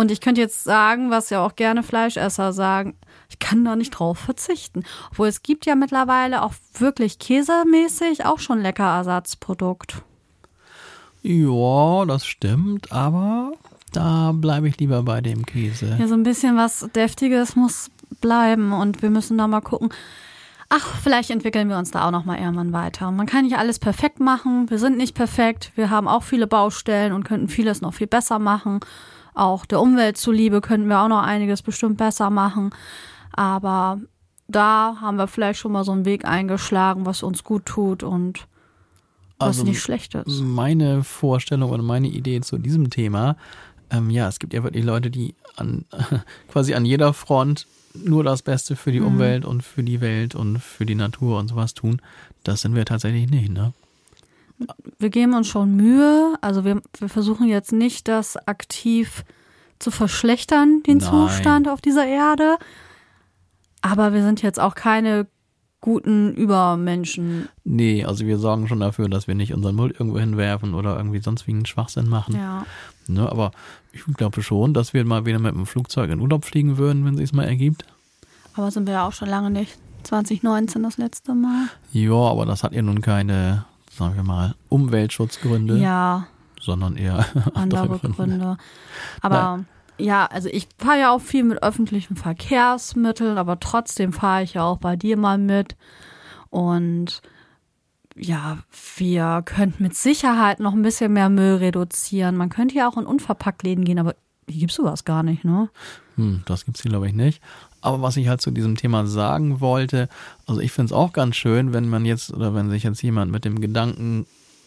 Und 0.00 0.10
ich 0.10 0.22
könnte 0.22 0.40
jetzt 0.40 0.64
sagen, 0.64 1.10
was 1.10 1.28
ja 1.28 1.44
auch 1.44 1.56
gerne 1.56 1.82
Fleischesser 1.82 2.54
sagen, 2.54 2.96
ich 3.28 3.38
kann 3.38 3.66
da 3.66 3.76
nicht 3.76 3.90
drauf 3.90 4.16
verzichten. 4.16 4.82
Obwohl 5.10 5.28
es 5.28 5.42
gibt 5.42 5.66
ja 5.66 5.74
mittlerweile 5.74 6.42
auch 6.42 6.54
wirklich 6.78 7.18
käsemäßig 7.18 8.24
auch 8.24 8.38
schon 8.38 8.62
lecker 8.62 8.96
Ersatzprodukt. 8.96 9.96
Ja, 11.20 12.06
das 12.06 12.24
stimmt, 12.24 12.90
aber 12.90 13.52
da 13.92 14.32
bleibe 14.32 14.68
ich 14.68 14.78
lieber 14.78 15.02
bei 15.02 15.20
dem 15.20 15.44
Käse. 15.44 15.94
Ja, 15.98 16.08
so 16.08 16.14
ein 16.14 16.22
bisschen 16.22 16.56
was 16.56 16.88
Deftiges 16.94 17.54
muss 17.54 17.90
bleiben 18.22 18.72
und 18.72 19.02
wir 19.02 19.10
müssen 19.10 19.36
da 19.36 19.48
mal 19.48 19.60
gucken. 19.60 19.90
Ach, 20.70 20.94
vielleicht 21.02 21.28
entwickeln 21.28 21.68
wir 21.68 21.76
uns 21.76 21.90
da 21.90 22.06
auch 22.06 22.10
noch 22.10 22.24
mal 22.24 22.38
irgendwann 22.38 22.72
weiter. 22.72 23.10
Man 23.10 23.26
kann 23.26 23.44
nicht 23.44 23.58
alles 23.58 23.78
perfekt 23.78 24.18
machen. 24.18 24.70
Wir 24.70 24.78
sind 24.78 24.96
nicht 24.96 25.14
perfekt. 25.14 25.72
Wir 25.74 25.90
haben 25.90 26.08
auch 26.08 26.22
viele 26.22 26.46
Baustellen 26.46 27.12
und 27.12 27.24
könnten 27.24 27.48
vieles 27.48 27.82
noch 27.82 27.92
viel 27.92 28.06
besser 28.06 28.38
machen. 28.38 28.80
Auch 29.34 29.66
der 29.66 29.80
Umwelt 29.80 30.16
zuliebe 30.16 30.60
könnten 30.60 30.88
wir 30.88 31.00
auch 31.00 31.08
noch 31.08 31.22
einiges 31.22 31.62
bestimmt 31.62 31.96
besser 31.98 32.30
machen. 32.30 32.70
Aber 33.32 34.00
da 34.48 34.96
haben 35.00 35.16
wir 35.16 35.28
vielleicht 35.28 35.60
schon 35.60 35.72
mal 35.72 35.84
so 35.84 35.92
einen 35.92 36.04
Weg 36.04 36.24
eingeschlagen, 36.24 37.06
was 37.06 37.22
uns 37.22 37.44
gut 37.44 37.66
tut 37.66 38.02
und 38.02 38.46
was 39.38 39.58
also 39.58 39.64
nicht 39.64 39.80
schlecht 39.80 40.14
ist. 40.14 40.40
Meine 40.42 41.04
Vorstellung 41.04 41.70
oder 41.70 41.82
meine 41.82 42.08
Idee 42.08 42.40
zu 42.40 42.58
diesem 42.58 42.90
Thema, 42.90 43.36
ähm, 43.90 44.10
ja, 44.10 44.28
es 44.28 44.38
gibt 44.38 44.52
ja 44.52 44.62
wirklich 44.62 44.84
Leute, 44.84 45.10
die 45.10 45.34
an 45.56 45.84
quasi 46.48 46.74
an 46.74 46.84
jeder 46.84 47.12
Front 47.12 47.66
nur 47.94 48.22
das 48.22 48.42
Beste 48.42 48.76
für 48.76 48.92
die 48.92 49.00
mhm. 49.00 49.06
Umwelt 49.06 49.44
und 49.44 49.62
für 49.62 49.82
die 49.82 50.00
Welt 50.00 50.34
und 50.34 50.58
für 50.58 50.86
die 50.86 50.94
Natur 50.94 51.38
und 51.38 51.48
sowas 51.48 51.74
tun. 51.74 52.00
Das 52.44 52.60
sind 52.60 52.74
wir 52.74 52.84
tatsächlich 52.84 53.30
nicht, 53.30 53.50
ne? 53.50 53.72
Wir 54.98 55.10
geben 55.10 55.34
uns 55.34 55.48
schon 55.48 55.74
Mühe. 55.74 56.34
Also 56.40 56.64
wir, 56.64 56.80
wir 56.98 57.08
versuchen 57.08 57.48
jetzt 57.48 57.72
nicht, 57.72 58.08
das 58.08 58.36
aktiv 58.36 59.24
zu 59.78 59.90
verschlechtern, 59.90 60.82
den 60.82 60.98
Nein. 60.98 61.08
Zustand 61.08 61.68
auf 61.68 61.80
dieser 61.80 62.06
Erde. 62.06 62.58
Aber 63.82 64.12
wir 64.12 64.22
sind 64.22 64.42
jetzt 64.42 64.60
auch 64.60 64.74
keine 64.74 65.26
guten 65.80 66.34
Übermenschen. 66.34 67.48
Nee, 67.64 68.04
also 68.04 68.26
wir 68.26 68.38
sorgen 68.38 68.68
schon 68.68 68.80
dafür, 68.80 69.08
dass 69.08 69.26
wir 69.26 69.34
nicht 69.34 69.54
unseren 69.54 69.76
Müll 69.76 69.90
irgendwo 69.90 70.18
hinwerfen 70.18 70.74
oder 70.74 70.96
irgendwie 70.96 71.20
sonst 71.20 71.46
wie 71.46 71.52
einen 71.52 71.64
Schwachsinn 71.64 72.08
machen. 72.08 72.36
Ja. 72.36 72.66
Ne, 73.06 73.30
aber 73.30 73.52
ich 73.92 74.04
glaube 74.16 74.42
schon, 74.42 74.74
dass 74.74 74.92
wir 74.92 75.04
mal 75.04 75.24
wieder 75.24 75.38
mit 75.38 75.54
dem 75.54 75.66
Flugzeug 75.66 76.10
in 76.10 76.20
Urlaub 76.20 76.44
fliegen 76.44 76.76
würden, 76.76 77.04
wenn 77.04 77.18
es 77.18 77.32
mal 77.32 77.44
ergibt. 77.44 77.84
Aber 78.54 78.70
sind 78.70 78.86
wir 78.86 78.94
ja 78.94 79.06
auch 79.06 79.12
schon 79.12 79.28
lange 79.28 79.50
nicht. 79.50 79.78
2019 80.02 80.82
das 80.82 80.98
letzte 80.98 81.34
Mal. 81.34 81.68
Ja, 81.92 82.14
aber 82.14 82.46
das 82.46 82.62
hat 82.62 82.72
ja 82.72 82.82
nun 82.82 83.00
keine, 83.00 83.64
sagen 84.00 84.16
wir 84.16 84.22
mal, 84.22 84.54
Umweltschutzgründe, 84.70 85.76
Ja, 85.76 86.26
sondern 86.58 86.96
eher 86.96 87.18
andere, 87.54 87.82
andere 87.82 87.98
Gründe. 87.98 88.16
Gründe. 88.16 88.56
Aber 89.20 89.64
ja, 89.98 90.24
also 90.26 90.48
ich 90.48 90.68
fahre 90.78 90.98
ja 91.00 91.10
auch 91.10 91.20
viel 91.20 91.44
mit 91.44 91.62
öffentlichen 91.62 92.16
Verkehrsmitteln, 92.16 93.36
aber 93.36 93.60
trotzdem 93.60 94.14
fahre 94.14 94.42
ich 94.42 94.54
ja 94.54 94.64
auch 94.64 94.78
bei 94.78 94.96
dir 94.96 95.18
mal 95.18 95.36
mit. 95.36 95.76
Und 96.48 97.20
ja, 98.16 98.58
wir 98.96 99.42
könnten 99.44 99.82
mit 99.82 99.94
Sicherheit 99.94 100.60
noch 100.60 100.72
ein 100.72 100.82
bisschen 100.82 101.12
mehr 101.12 101.28
Müll 101.28 101.56
reduzieren. 101.56 102.36
Man 102.36 102.48
könnte 102.48 102.76
ja 102.76 102.88
auch 102.88 102.96
in 102.96 103.06
Unverpacktläden 103.06 103.84
gehen, 103.84 103.98
aber 103.98 104.14
hier 104.48 104.60
gibt's 104.60 104.76
sowas 104.76 105.04
gar 105.04 105.22
nicht, 105.22 105.44
ne? 105.44 105.68
Hm, 106.16 106.42
das 106.46 106.64
gibt's 106.64 106.82
hier, 106.82 106.90
glaube 106.90 107.06
ich, 107.06 107.14
nicht. 107.14 107.42
Aber 107.80 108.02
was 108.02 108.16
ich 108.16 108.28
halt 108.28 108.40
zu 108.40 108.50
diesem 108.50 108.76
Thema 108.76 109.06
sagen 109.06 109.60
wollte, 109.60 110.08
also 110.46 110.60
ich 110.60 110.72
finde 110.72 110.86
es 110.86 110.92
auch 110.92 111.12
ganz 111.12 111.36
schön, 111.36 111.72
wenn 111.72 111.88
man 111.88 112.04
jetzt 112.04 112.32
oder 112.32 112.54
wenn 112.54 112.70
sich 112.70 112.82
jetzt 112.82 113.02
jemand 113.02 113.32
mit 113.32 113.44
dem 113.44 113.60
Gedanken 113.60 114.26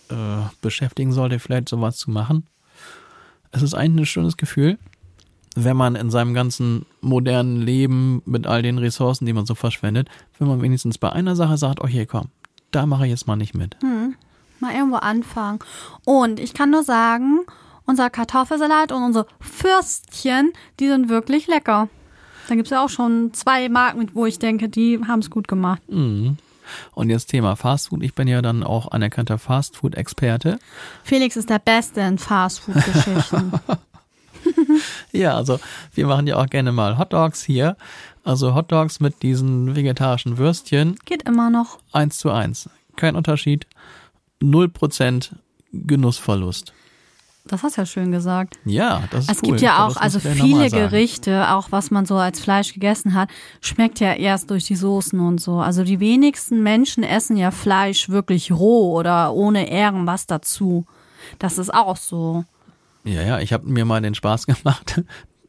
äh, 0.10 0.16
beschäftigen 0.62 1.12
sollte, 1.12 1.40
vielleicht 1.40 1.70
sowas 1.70 1.98
zu 1.98 2.12
machen. 2.12 2.48
Es 3.52 3.62
ist 3.62 3.76
eigentlich 3.76 4.04
ein 4.04 4.06
schönes 4.08 4.38
Gefühl, 4.38 4.80
wenn 5.56 5.78
man 5.78 5.96
in 5.96 6.10
seinem 6.10 6.34
ganzen 6.34 6.86
modernen 7.02 7.62
Leben 7.62 8.24
mit 8.26 8.48
all 8.48 8.64
den 8.64 8.80
Ressourcen, 8.80 9.26
die 9.26 9.34
man 9.34 9.46
so 9.46 9.54
verschwendet, 9.56 10.10
wenn 10.40 10.48
man 10.48 10.62
wenigstens 10.62 10.98
bei 10.98 11.12
einer 11.12 11.36
Sache 11.36 11.58
sagt, 11.58 11.82
oh 11.82 11.88
hier 11.88 12.08
komm, 12.08 12.30
da 12.72 12.86
mache 12.86 13.06
ich 13.06 13.12
jetzt 13.12 13.28
mal 13.28 13.36
nicht 13.36 13.54
mit. 13.54 13.78
Mal 14.60 14.74
irgendwo 14.74 14.98
anfangen. 14.98 15.60
Und 16.06 16.40
ich 16.40 16.54
kann 16.54 16.72
nur 16.72 16.84
sagen, 16.84 17.42
unser 17.86 18.10
Kartoffelsalat 18.10 18.92
und 18.92 19.04
unsere 19.04 19.28
Fürstchen, 19.40 20.54
die 20.80 20.88
sind 20.88 21.10
wirklich 21.10 21.48
lecker. 21.48 21.90
Da 22.48 22.56
gibt's 22.56 22.72
ja 22.72 22.84
auch 22.84 22.90
schon 22.90 23.34
zwei 23.34 23.70
Marken, 23.70 24.10
wo 24.14 24.26
ich 24.26 24.40
denke, 24.40 24.70
die 24.70 25.00
haben 25.08 25.20
es 25.20 25.30
gut 25.30 25.48
gemacht. 25.48 25.82
Mhm. 25.88 26.38
Und 26.94 27.10
jetzt 27.10 27.28
Thema 27.28 27.56
Fastfood. 27.56 28.04
Ich 28.04 28.16
bin 28.16 28.28
ja 28.28 28.42
dann 28.42 28.64
auch 28.64 28.92
anerkannter 28.92 29.38
Fastfood-Experte. 29.38 30.60
Felix 31.04 31.36
ist 31.36 31.50
der 31.50 31.60
Beste 31.60 32.02
in 32.02 32.18
Fastfood-Geschichten. 32.18 33.52
Ja, 35.12 35.36
also 35.36 35.60
wir 35.94 36.08
machen 36.08 36.28
ja 36.28 36.38
auch 36.38 36.48
gerne 36.48 36.72
mal 36.72 36.98
Hotdogs 36.98 37.44
hier. 37.44 37.78
Also 38.24 38.56
Hotdogs 38.56 39.00
mit 39.00 39.22
diesen 39.22 39.76
vegetarischen 39.76 40.38
Würstchen. 40.38 40.98
Geht 41.06 41.24
immer 41.24 41.50
noch. 41.50 41.80
Eins 41.92 42.18
zu 42.18 42.32
eins. 42.32 42.70
Kein 42.96 43.16
Unterschied. 43.16 43.68
Null 44.42 44.70
Prozent 44.70 45.36
Genussverlust. 45.72 46.74
Das 47.46 47.62
hast 47.62 47.76
du 47.76 47.82
ja 47.82 47.86
schön 47.86 48.12
gesagt. 48.12 48.58
Ja, 48.64 49.04
das 49.12 49.26
ist 49.26 49.32
Es 49.32 49.38
cool. 49.44 49.50
gibt 49.50 49.62
ja 49.62 49.86
auch, 49.86 49.98
also 49.98 50.20
viele. 50.20 50.70
Gerichte, 50.70 51.52
auch 51.52 51.72
was 51.72 51.92
man 51.92 52.06
so 52.06 52.16
als 52.16 52.40
Fleisch 52.40 52.74
gegessen 52.74 53.14
hat, 53.14 53.30
schmeckt 53.60 54.00
ja 54.00 54.14
erst 54.14 54.50
durch 54.50 54.66
die 54.66 54.78
Soßen 54.78 55.20
und 55.20 55.42
so. 55.42 55.60
Also 55.60 55.84
die 55.84 56.00
wenigsten 56.00 56.64
Menschen 56.64 57.04
essen 57.04 57.36
ja 57.36 57.52
Fleisch 57.52 58.08
wirklich 58.08 58.52
roh 58.52 58.98
oder 58.98 59.34
ohne 59.34 59.70
irgendwas 59.70 60.26
dazu. 60.26 60.86
Das 61.38 61.58
ist 61.58 61.74
auch 61.74 61.98
so. 61.98 62.46
Ja, 63.04 63.22
ja, 63.22 63.40
ich 63.40 63.52
habe 63.52 63.68
mir 63.68 63.84
mal 63.84 64.02
den 64.02 64.16
Spaß 64.16 64.46
gemacht. 64.48 65.02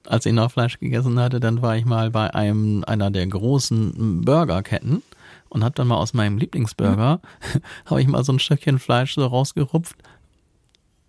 Als 0.06 0.26
ich 0.26 0.32
noch 0.32 0.50
Fleisch 0.50 0.80
gegessen 0.80 1.18
hatte, 1.20 1.38
dann 1.38 1.62
war 1.62 1.76
ich 1.76 1.84
mal 1.84 2.10
bei 2.10 2.34
einem 2.34 2.84
einer 2.86 3.10
der 3.10 3.26
großen 3.26 4.22
Burgerketten 4.24 5.02
und 5.48 5.62
habe 5.64 5.74
dann 5.76 5.86
mal 5.86 5.96
aus 5.96 6.12
meinem 6.12 6.36
Lieblingsburger 6.38 7.20
habe 7.86 8.02
ich 8.02 8.08
mal 8.08 8.24
so 8.24 8.32
ein 8.32 8.40
Stückchen 8.40 8.80
Fleisch 8.80 9.14
so 9.14 9.24
rausgerupft, 9.24 9.96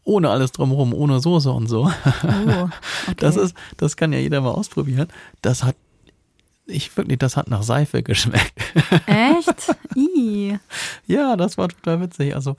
ohne 0.06 0.30
alles 0.30 0.52
drumherum, 0.54 0.94
ohne 0.94 1.20
Soße 1.20 1.52
und 1.52 1.68
so. 1.68 1.84
Oh, 1.84 1.90
okay. 3.08 3.16
Das 3.18 3.36
ist, 3.36 3.56
das 3.78 3.98
kann 3.98 4.14
ja 4.14 4.20
jeder 4.20 4.40
mal 4.40 4.52
ausprobieren. 4.52 5.08
Das 5.42 5.64
hat, 5.64 5.76
ich 6.68 6.96
wirklich, 6.96 7.20
das 7.20 7.36
hat 7.36 7.50
nach 7.50 7.64
Seife 7.64 8.04
geschmeckt. 8.04 8.54
Echt? 9.08 9.76
I. 9.96 10.58
ja, 11.08 11.36
das 11.36 11.58
war 11.58 11.68
total 11.68 12.02
witzig. 12.02 12.36
Also, 12.36 12.56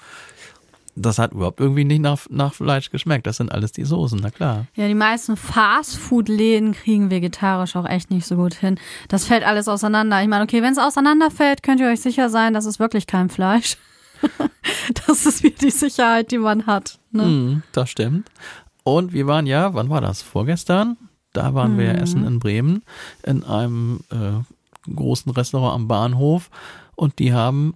das 0.96 1.18
hat 1.18 1.32
überhaupt 1.32 1.60
irgendwie 1.60 1.84
nicht 1.84 2.00
nach, 2.00 2.18
nach 2.30 2.54
Fleisch 2.54 2.90
geschmeckt. 2.90 3.26
Das 3.26 3.36
sind 3.36 3.52
alles 3.52 3.70
die 3.70 3.84
Soßen, 3.84 4.18
na 4.20 4.30
klar. 4.30 4.66
Ja, 4.74 4.88
die 4.88 4.94
meisten 4.94 5.36
Fastfood-Läden 5.36 6.72
kriegen 6.72 7.10
vegetarisch 7.10 7.76
auch 7.76 7.86
echt 7.86 8.10
nicht 8.10 8.26
so 8.26 8.36
gut 8.36 8.54
hin. 8.54 8.80
Das 9.08 9.26
fällt 9.26 9.46
alles 9.46 9.68
auseinander. 9.68 10.20
Ich 10.22 10.28
meine, 10.28 10.44
okay, 10.44 10.62
wenn 10.62 10.72
es 10.72 10.78
auseinanderfällt, 10.78 11.62
könnt 11.62 11.80
ihr 11.80 11.88
euch 11.88 12.00
sicher 12.00 12.28
sein, 12.30 12.54
das 12.54 12.64
ist 12.64 12.80
wirklich 12.80 13.06
kein 13.06 13.28
Fleisch. 13.28 13.76
das 15.06 15.26
ist 15.26 15.42
wieder 15.42 15.58
die 15.58 15.70
Sicherheit, 15.70 16.30
die 16.30 16.38
man 16.38 16.66
hat. 16.66 16.98
Ne? 17.10 17.22
Mhm, 17.24 17.62
das 17.72 17.90
stimmt. 17.90 18.30
Und 18.82 19.12
wir 19.12 19.26
waren 19.26 19.46
ja, 19.46 19.74
wann 19.74 19.90
war 19.90 20.00
das? 20.00 20.22
Vorgestern? 20.22 20.96
Da 21.32 21.54
waren 21.54 21.76
wir 21.76 21.86
ja 21.86 21.92
essen 21.92 22.26
in 22.26 22.38
Bremen 22.38 22.82
in 23.22 23.44
einem 23.44 24.00
äh, 24.10 24.94
großen 24.94 25.32
Restaurant 25.32 25.74
am 25.74 25.88
Bahnhof 25.88 26.50
und 26.94 27.18
die 27.18 27.34
haben 27.34 27.74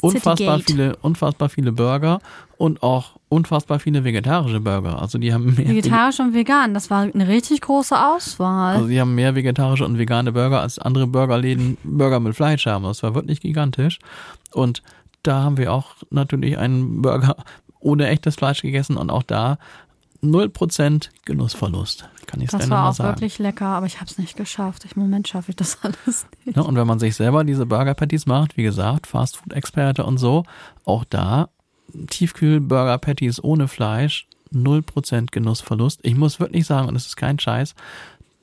unfassbar 0.00 0.60
viele, 0.60 0.96
unfassbar 0.96 1.48
viele 1.48 1.72
Burger 1.72 2.20
und 2.56 2.82
auch 2.82 3.16
unfassbar 3.28 3.78
viele 3.80 4.04
vegetarische 4.04 4.60
Burger. 4.60 5.00
Also 5.00 5.18
die 5.18 5.32
haben 5.32 5.54
mehr, 5.54 5.68
Vegetarisch 5.68 6.20
und 6.20 6.34
vegan, 6.34 6.74
das 6.74 6.90
war 6.90 7.02
eine 7.02 7.28
richtig 7.28 7.62
große 7.62 7.96
Auswahl. 7.98 8.76
also 8.76 8.88
die 8.88 9.00
haben 9.00 9.14
mehr 9.14 9.34
vegetarische 9.34 9.86
und 9.86 9.98
vegane 9.98 10.32
Burger 10.32 10.60
als 10.60 10.78
andere 10.78 11.06
Burgerläden 11.06 11.78
Burger 11.82 12.20
mit 12.20 12.34
Fleisch 12.34 12.66
haben. 12.66 12.84
Das 12.84 13.02
war 13.02 13.14
wirklich 13.14 13.40
gigantisch. 13.40 13.98
Und 14.52 14.82
da 15.22 15.42
haben 15.42 15.56
wir 15.56 15.72
auch 15.72 15.94
natürlich 16.10 16.58
einen 16.58 17.02
Burger 17.02 17.36
ohne 17.80 18.08
echtes 18.08 18.36
Fleisch 18.36 18.62
gegessen 18.62 18.96
und 18.96 19.10
auch 19.10 19.22
da 19.22 19.58
0% 20.22 21.08
Genussverlust. 21.24 22.08
Kann 22.26 22.40
ich 22.40 22.46
es 22.46 22.52
das 22.52 22.64
dir 22.64 22.70
war 22.70 22.90
auch 22.90 22.94
sagen. 22.94 23.16
wirklich 23.16 23.38
lecker, 23.38 23.66
aber 23.66 23.86
ich 23.86 23.96
habe 23.96 24.10
es 24.10 24.18
nicht 24.18 24.36
geschafft. 24.36 24.84
Im 24.94 25.02
Moment 25.02 25.28
schaffe 25.28 25.50
ich 25.50 25.56
das 25.56 25.78
alles 25.82 26.26
nicht. 26.44 26.56
Ne, 26.56 26.64
und 26.64 26.76
wenn 26.76 26.86
man 26.86 26.98
sich 26.98 27.16
selber 27.16 27.44
diese 27.44 27.66
Burger 27.66 27.94
Patties 27.94 28.26
macht, 28.26 28.56
wie 28.56 28.62
gesagt, 28.62 29.06
Fastfood-Experte 29.06 30.04
und 30.04 30.18
so, 30.18 30.44
auch 30.84 31.04
da 31.04 31.48
Tiefkühl-Burger 32.08 32.98
Patties 32.98 33.42
ohne 33.42 33.66
Fleisch, 33.66 34.26
0% 34.52 35.30
Genussverlust. 35.30 36.00
Ich 36.02 36.16
muss 36.16 36.40
wirklich 36.40 36.66
sagen, 36.66 36.88
und 36.88 36.96
es 36.96 37.06
ist 37.06 37.16
kein 37.16 37.38
Scheiß, 37.38 37.74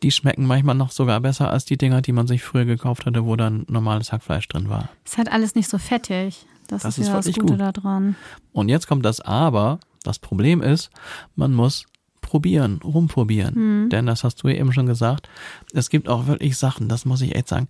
die 0.04 0.12
schmecken 0.12 0.46
manchmal 0.46 0.76
noch 0.76 0.92
sogar 0.92 1.20
besser 1.22 1.50
als 1.50 1.66
die 1.66 1.78
Dinger, 1.78 2.02
die 2.02 2.12
man 2.12 2.28
sich 2.28 2.44
früher 2.44 2.66
gekauft 2.66 3.06
hatte, 3.06 3.26
wo 3.26 3.36
dann 3.36 3.66
normales 3.68 4.12
Hackfleisch 4.12 4.48
drin 4.48 4.70
war. 4.70 4.90
Es 5.06 5.18
hat 5.18 5.32
alles 5.32 5.56
nicht 5.56 5.70
so 5.70 5.78
fettig. 5.78 6.46
Das, 6.68 6.84
Das 6.84 6.98
ist 6.98 7.08
ja 7.08 7.16
das 7.16 7.26
Gute 7.26 7.58
gut. 7.58 7.60
daran. 7.60 8.16
Und 8.54 8.70
jetzt 8.70 8.88
kommt 8.88 9.06
das 9.06 9.22
Aber. 9.22 9.80
Das 10.04 10.20
Problem 10.20 10.62
ist, 10.62 10.90
man 11.36 11.54
muss 11.54 11.86
probieren, 12.22 12.80
rumprobieren. 12.84 13.90
Denn 13.90 14.06
das 14.06 14.24
hast 14.24 14.44
du 14.44 14.50
ja 14.50 14.56
eben 14.56 14.72
schon 14.74 14.86
gesagt. 14.86 15.30
Es 15.74 15.90
gibt 15.90 16.10
auch 16.10 16.28
wirklich 16.28 16.58
Sachen, 16.58 16.90
das 16.90 17.06
muss 17.06 17.22
ich 17.22 17.36
echt 17.36 17.48
sagen. 17.48 17.68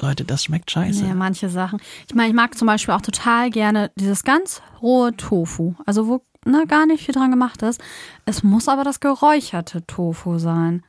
Leute, 0.00 0.24
das 0.24 0.44
schmeckt 0.44 0.70
scheiße. 0.70 1.04
Ja, 1.04 1.14
manche 1.14 1.48
Sachen. 1.48 1.80
Ich 2.08 2.14
meine, 2.14 2.28
ich 2.28 2.34
mag 2.34 2.56
zum 2.56 2.66
Beispiel 2.66 2.94
auch 2.94 3.00
total 3.00 3.50
gerne 3.50 3.90
dieses 3.96 4.22
ganz 4.22 4.62
rohe 4.80 5.16
Tofu. 5.16 5.74
Also 5.86 6.06
wo 6.06 6.22
ne, 6.44 6.64
gar 6.68 6.86
nicht 6.86 7.04
viel 7.04 7.14
dran 7.14 7.30
gemacht 7.30 7.62
ist. 7.62 7.80
Es 8.24 8.42
muss 8.42 8.68
aber 8.68 8.84
das 8.84 9.00
geräucherte 9.00 9.84
Tofu 9.86 10.38
sein. 10.38 10.84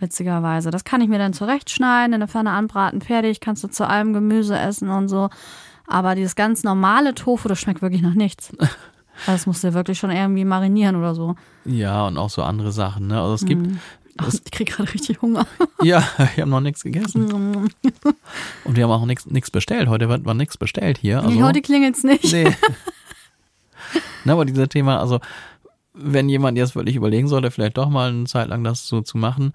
Witzigerweise. 0.00 0.70
Das 0.70 0.84
kann 0.84 1.02
ich 1.02 1.08
mir 1.08 1.18
dann 1.18 1.34
zurechtschneiden, 1.34 2.14
in 2.14 2.20
der 2.20 2.28
Pfanne 2.28 2.50
anbraten, 2.50 3.00
fertig. 3.02 3.40
Kannst 3.40 3.62
du 3.62 3.68
zu 3.68 3.86
allem 3.86 4.12
Gemüse 4.12 4.58
essen 4.58 4.88
und 4.88 5.08
so. 5.08 5.28
Aber 5.90 6.14
dieses 6.14 6.36
ganz 6.36 6.62
normale 6.62 7.14
Tofu, 7.14 7.48
das 7.48 7.60
schmeckt 7.60 7.82
wirklich 7.82 8.02
nach 8.02 8.14
nichts. 8.14 8.52
Also 9.26 9.32
Das 9.32 9.46
musst 9.46 9.64
du 9.64 9.74
wirklich 9.74 9.98
schon 9.98 10.10
irgendwie 10.10 10.46
marinieren 10.46 10.96
oder 10.96 11.14
so. 11.14 11.34
Ja, 11.66 12.06
und 12.06 12.16
auch 12.16 12.30
so 12.30 12.42
andere 12.42 12.72
Sachen. 12.72 13.08
Ne? 13.08 13.20
Also 13.20 13.34
es 13.34 13.44
gibt, 13.44 13.68
Ach, 14.16 14.32
ich 14.32 14.50
krieg 14.50 14.70
gerade 14.70 14.90
richtig 14.90 15.20
Hunger. 15.20 15.46
ja, 15.82 16.02
wir 16.36 16.42
haben 16.42 16.48
noch 16.48 16.62
nichts 16.62 16.82
gegessen. 16.82 17.30
Und 17.30 18.76
wir 18.76 18.84
haben 18.84 18.90
auch 18.90 19.04
nichts 19.04 19.50
bestellt. 19.50 19.88
Heute 19.88 20.08
wird 20.08 20.24
war 20.24 20.32
nichts 20.32 20.56
bestellt 20.56 20.96
hier. 20.96 21.18
Also, 21.18 21.30
nee, 21.32 21.42
heute 21.42 21.60
klingelt's 21.60 22.02
nicht. 22.02 22.32
nee. 22.32 22.50
Na, 24.24 24.32
aber 24.32 24.46
dieser 24.46 24.70
Thema, 24.70 25.00
also 25.00 25.20
wenn 25.92 26.30
jemand 26.30 26.56
jetzt 26.56 26.74
wirklich 26.74 26.96
überlegen 26.96 27.28
sollte, 27.28 27.50
vielleicht 27.50 27.76
doch 27.76 27.90
mal 27.90 28.08
eine 28.08 28.24
Zeit 28.24 28.48
lang 28.48 28.64
das 28.64 28.86
so 28.86 29.02
zu 29.02 29.18
machen, 29.18 29.52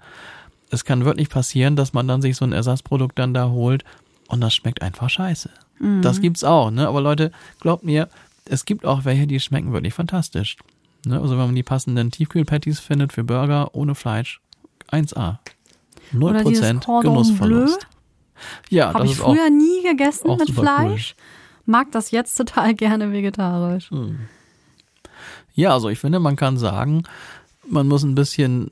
es 0.70 0.84
kann 0.84 1.04
wirklich 1.04 1.28
passieren, 1.28 1.74
dass 1.74 1.92
man 1.92 2.06
dann 2.06 2.22
sich 2.22 2.36
so 2.36 2.44
ein 2.44 2.52
Ersatzprodukt 2.52 3.18
dann 3.18 3.34
da 3.34 3.48
holt 3.48 3.84
und 4.28 4.40
das 4.40 4.54
schmeckt 4.54 4.82
einfach 4.82 5.10
scheiße. 5.10 5.50
Das 5.78 6.20
gibt's 6.20 6.42
auch, 6.42 6.70
ne? 6.70 6.88
Aber 6.88 7.00
Leute, 7.00 7.32
glaubt 7.60 7.84
mir, 7.84 8.08
es 8.46 8.64
gibt 8.64 8.86
auch 8.86 9.04
welche, 9.04 9.26
die 9.26 9.40
schmecken 9.40 9.72
wirklich 9.72 9.94
fantastisch. 9.94 10.56
Ne? 11.04 11.20
Also 11.20 11.32
wenn 11.32 11.46
man 11.46 11.54
die 11.54 11.62
passenden 11.62 12.10
Tiefkühlpatties 12.10 12.80
findet 12.80 13.12
für 13.12 13.24
Burger 13.24 13.74
ohne 13.74 13.94
Fleisch, 13.94 14.40
1A. 14.90 15.38
0% 16.12 16.22
Oder 16.22 16.44
dieses 16.44 16.80
Cordon 16.80 17.12
Genussverlust. 17.12 17.86
Ja, 18.70 18.88
Habe 18.88 19.00
das 19.00 19.06
ich 19.06 19.12
ist 19.18 19.24
auch 19.24 19.34
früher 19.34 19.50
nie 19.50 19.82
gegessen 19.82 20.30
auch 20.30 20.38
mit 20.38 20.50
Fleisch. 20.50 21.14
Mag 21.64 21.90
das 21.92 22.10
jetzt 22.10 22.36
total 22.36 22.74
gerne 22.74 23.12
vegetarisch. 23.12 23.90
Ja, 25.54 25.72
also 25.72 25.88
ich 25.88 25.98
finde, 25.98 26.20
man 26.20 26.36
kann 26.36 26.58
sagen, 26.58 27.04
man 27.66 27.88
muss 27.88 28.02
ein 28.04 28.14
bisschen 28.14 28.70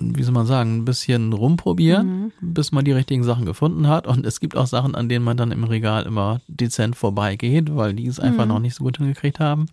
wie 0.00 0.22
soll 0.22 0.34
man 0.34 0.46
sagen, 0.46 0.78
ein 0.78 0.84
bisschen 0.84 1.32
rumprobieren, 1.32 2.08
mhm. 2.08 2.32
bis 2.40 2.72
man 2.72 2.84
die 2.84 2.92
richtigen 2.92 3.24
Sachen 3.24 3.46
gefunden 3.46 3.88
hat. 3.88 4.06
Und 4.06 4.24
es 4.24 4.40
gibt 4.40 4.56
auch 4.56 4.66
Sachen, 4.66 4.94
an 4.94 5.08
denen 5.08 5.24
man 5.24 5.36
dann 5.36 5.52
im 5.52 5.64
Regal 5.64 6.04
immer 6.04 6.40
dezent 6.46 6.96
vorbeigeht, 6.96 7.74
weil 7.74 7.94
die 7.94 8.06
es 8.06 8.20
einfach 8.20 8.44
mhm. 8.44 8.52
noch 8.52 8.60
nicht 8.60 8.74
so 8.74 8.84
gut 8.84 8.98
hingekriegt 8.98 9.40
haben. 9.40 9.66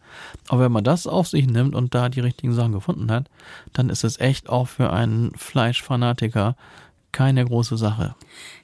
Aber 0.48 0.62
wenn 0.64 0.72
man 0.72 0.84
das 0.84 1.08
auf 1.08 1.28
sich 1.28 1.48
nimmt 1.48 1.76
und 1.76 1.94
da 1.94 2.10
die 2.10 2.20
richtigen 2.22 2.54
Sachen 2.54 2.72
gefunden 2.72 3.12
hat, 3.12 3.30
dann 3.74 3.90
ist 3.90 4.04
es 4.04 4.20
echt 4.20 4.50
auch 4.50 4.68
für 4.68 4.92
einen 4.92 5.32
Fleischfanatiker 5.36 6.56
keine 7.12 7.46
große 7.46 7.78
Sache. 7.78 8.14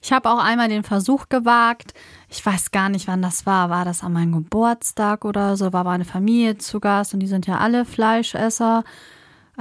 Ich 0.02 0.12
habe 0.12 0.30
auch 0.30 0.44
einmal 0.44 0.68
den 0.68 0.84
Versuch 0.84 1.30
gewagt. 1.30 1.94
Ich 2.28 2.46
weiß 2.46 2.72
gar 2.72 2.90
nicht, 2.90 3.08
wann 3.08 3.22
das 3.22 3.46
war. 3.46 3.70
War 3.70 3.86
das 3.86 4.04
an 4.04 4.12
meinem 4.12 4.34
Geburtstag 4.34 5.24
oder 5.24 5.56
so? 5.56 5.72
War 5.72 5.86
meine 5.86 6.04
Familie 6.04 6.58
zu 6.58 6.82
Gast 6.82 7.14
und 7.14 7.22
die 7.22 7.28
sind 7.28 7.48
ja 7.48 7.60
alle 7.60 7.86
Fleischesser 7.86 8.84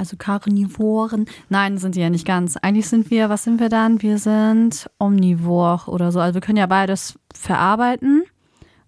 also 0.01 0.17
Karnivoren. 0.17 1.27
Nein, 1.49 1.79
sind 1.79 1.95
sie 1.95 2.01
ja 2.01 2.11
nicht 2.11 2.27
ganz. 2.27 2.57
Eigentlich 2.57 2.89
sind 2.89 3.11
wir, 3.11 3.29
was 3.29 3.45
sind 3.45 3.61
wir 3.61 3.69
dann? 3.69 4.03
Wir 4.03 4.19
sind 4.19 4.91
Omnivor 4.99 5.85
oder 5.87 6.11
so. 6.11 6.19
Also 6.21 6.35
wir 6.35 6.41
können 6.41 6.59
ja 6.59 6.67
beides 6.67 7.19
verarbeiten, 7.35 8.25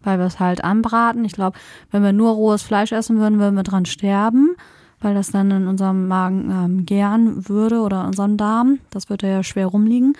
weil 0.02 0.18
wir 0.18 0.26
es 0.26 0.40
halt 0.40 0.64
anbraten. 0.64 1.24
Ich 1.24 1.32
glaube, 1.32 1.58
wenn 1.90 2.02
wir 2.02 2.12
nur 2.12 2.32
rohes 2.32 2.62
Fleisch 2.62 2.92
essen 2.92 3.18
würden, 3.18 3.38
würden 3.38 3.54
wir 3.54 3.62
dran 3.62 3.84
sterben, 3.84 4.56
weil 5.00 5.14
das 5.14 5.30
dann 5.30 5.50
in 5.50 5.68
unserem 5.68 6.08
Magen 6.08 6.50
ähm, 6.50 6.86
gären 6.86 7.48
würde 7.48 7.80
oder 7.80 8.00
in 8.00 8.06
unserem 8.06 8.36
Darm. 8.38 8.78
Das 8.90 9.10
würde 9.10 9.28
ja 9.28 9.42
schwer 9.42 9.66
rumliegen 9.66 10.14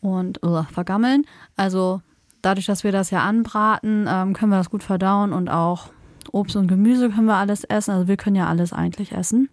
und 0.00 0.42
uh, 0.44 0.64
vergammeln. 0.64 1.24
Also 1.56 2.02
dadurch, 2.42 2.66
dass 2.66 2.82
wir 2.82 2.90
das 2.90 3.10
ja 3.10 3.20
anbraten, 3.20 4.06
ähm, 4.08 4.32
können 4.32 4.50
wir 4.50 4.58
das 4.58 4.70
gut 4.70 4.82
verdauen 4.82 5.32
und 5.32 5.48
auch 5.48 5.90
Obst 6.32 6.56
und 6.56 6.66
Gemüse 6.66 7.08
können 7.08 7.26
wir 7.26 7.36
alles 7.36 7.62
essen. 7.64 7.92
Also 7.92 8.08
wir 8.08 8.16
können 8.16 8.36
ja 8.36 8.48
alles 8.48 8.72
eigentlich 8.72 9.12
essen. 9.12 9.48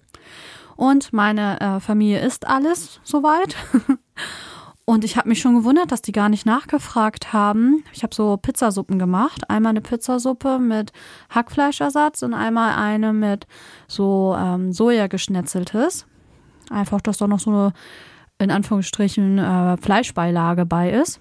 Und 0.76 1.14
meine 1.14 1.60
äh, 1.62 1.80
Familie 1.80 2.20
isst 2.20 2.48
alles 2.48 3.00
soweit. 3.04 3.56
Und 4.88 5.04
ich 5.04 5.18
habe 5.18 5.30
mich 5.30 5.42
schon 5.42 5.56
gewundert, 5.56 5.92
dass 5.92 6.04
die 6.04 6.12
gar 6.12 6.30
nicht 6.30 6.46
nachgefragt 6.46 7.34
haben. 7.34 7.84
Ich 7.92 8.04
habe 8.04 8.14
so 8.14 8.38
Pizzasuppen 8.38 9.00
gemacht. 9.00 9.50
Einmal 9.50 9.72
eine 9.72 9.82
Pizzasuppe 9.82 10.60
mit 10.60 10.92
Hackfleischersatz 11.32 12.22
und 12.22 12.36
einmal 12.36 12.76
eine 12.76 13.12
mit 13.12 13.48
so 13.88 14.36
ähm, 14.38 14.72
Soja 14.74 15.08
geschnetzeltes. 15.08 16.06
Einfach, 16.70 17.02
dass 17.02 17.18
da 17.18 17.26
noch 17.26 17.40
so 17.40 17.50
eine, 17.50 17.74
in 18.38 18.52
Anführungsstrichen, 18.52 19.40
äh, 19.40 19.78
Fleischbeilage 19.78 20.68
bei 20.68 20.92
ist. 20.92 21.20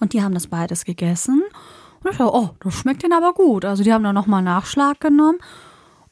Und 0.00 0.12
die 0.12 0.22
haben 0.22 0.34
das 0.34 0.48
beides 0.48 0.84
gegessen. 0.84 1.42
Und 2.02 2.10
ich 2.10 2.16
dachte, 2.16 2.34
oh, 2.34 2.50
das 2.60 2.74
schmeckt 2.74 3.04
denen 3.04 3.12
aber 3.12 3.32
gut. 3.32 3.64
Also 3.64 3.84
die 3.84 3.92
haben 3.92 4.02
dann 4.02 4.14
nochmal 4.14 4.42
Nachschlag 4.42 4.98
genommen. 4.98 5.38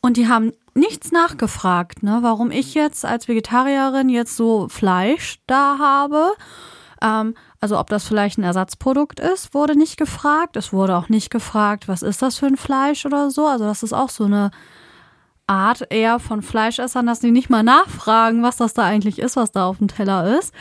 Und 0.01 0.16
die 0.16 0.29
haben 0.29 0.53
nichts 0.79 1.12
nachgefragt, 1.12 2.03
ne, 2.03 2.18
warum 2.22 2.51
ich 2.51 2.74
jetzt 2.74 3.05
als 3.05 3.29
Vegetarierin 3.29 4.09
jetzt 4.09 4.37
so 4.37 4.68
Fleisch 4.68 5.41
da 5.47 5.79
habe. 5.79 6.33
Ähm, 7.03 7.35
also 7.61 7.79
ob 7.79 7.91
das 7.91 8.07
vielleicht 8.07 8.39
ein 8.39 8.45
Ersatzprodukt 8.45 9.20
ist, 9.20 9.55
wurde 9.55 9.76
nicht 9.76 9.97
gefragt. 9.97 10.57
Es 10.57 10.72
wurde 10.72 10.97
auch 10.97 11.09
nicht 11.09 11.31
gefragt, 11.31 11.89
was 11.89 12.03
ist 12.03 12.22
das 12.22 12.39
für 12.39 12.47
ein 12.47 12.57
Fleisch 12.57 13.05
oder 13.05 13.31
so. 13.31 13.47
Also 13.47 13.64
das 13.64 13.83
ist 13.83 13.93
auch 13.93 14.11
so 14.11 14.24
eine 14.24 14.51
Art 15.47 15.87
eher 15.91 16.20
von 16.20 16.43
Fleischessern, 16.43 17.07
dass 17.07 17.20
die 17.20 17.31
nicht 17.31 17.51
mal 17.51 17.62
nachfragen, 17.62 18.43
was 18.43 18.57
das 18.59 18.74
da 18.74 18.85
eigentlich 18.85 19.18
ist, 19.18 19.37
was 19.37 19.51
da 19.51 19.66
auf 19.66 19.79
dem 19.79 19.89
Teller 19.89 20.39
ist. 20.39 20.55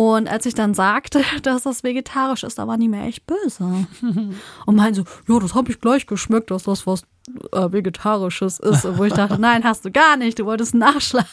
Und 0.00 0.28
als 0.28 0.46
ich 0.46 0.54
dann 0.54 0.74
sagte, 0.74 1.24
dass 1.42 1.64
das 1.64 1.82
vegetarisch 1.82 2.44
ist, 2.44 2.56
da 2.60 2.68
waren 2.68 2.78
die 2.78 2.88
mir 2.88 3.02
echt 3.02 3.26
böse. 3.26 3.64
Und 4.66 4.76
meinen 4.76 4.94
so, 4.94 5.02
ja, 5.26 5.40
das 5.40 5.56
habe 5.56 5.72
ich 5.72 5.80
gleich 5.80 6.06
geschmeckt, 6.06 6.52
dass 6.52 6.62
das 6.62 6.86
was 6.86 7.02
äh, 7.50 7.72
Vegetarisches 7.72 8.60
ist. 8.60 8.86
Wo 8.96 9.02
ich 9.02 9.12
dachte, 9.12 9.38
nein, 9.40 9.64
hast 9.64 9.84
du 9.84 9.90
gar 9.90 10.16
nicht, 10.16 10.38
du 10.38 10.44
wolltest 10.46 10.72
einen 10.72 10.82
Nachschlag. 10.82 11.26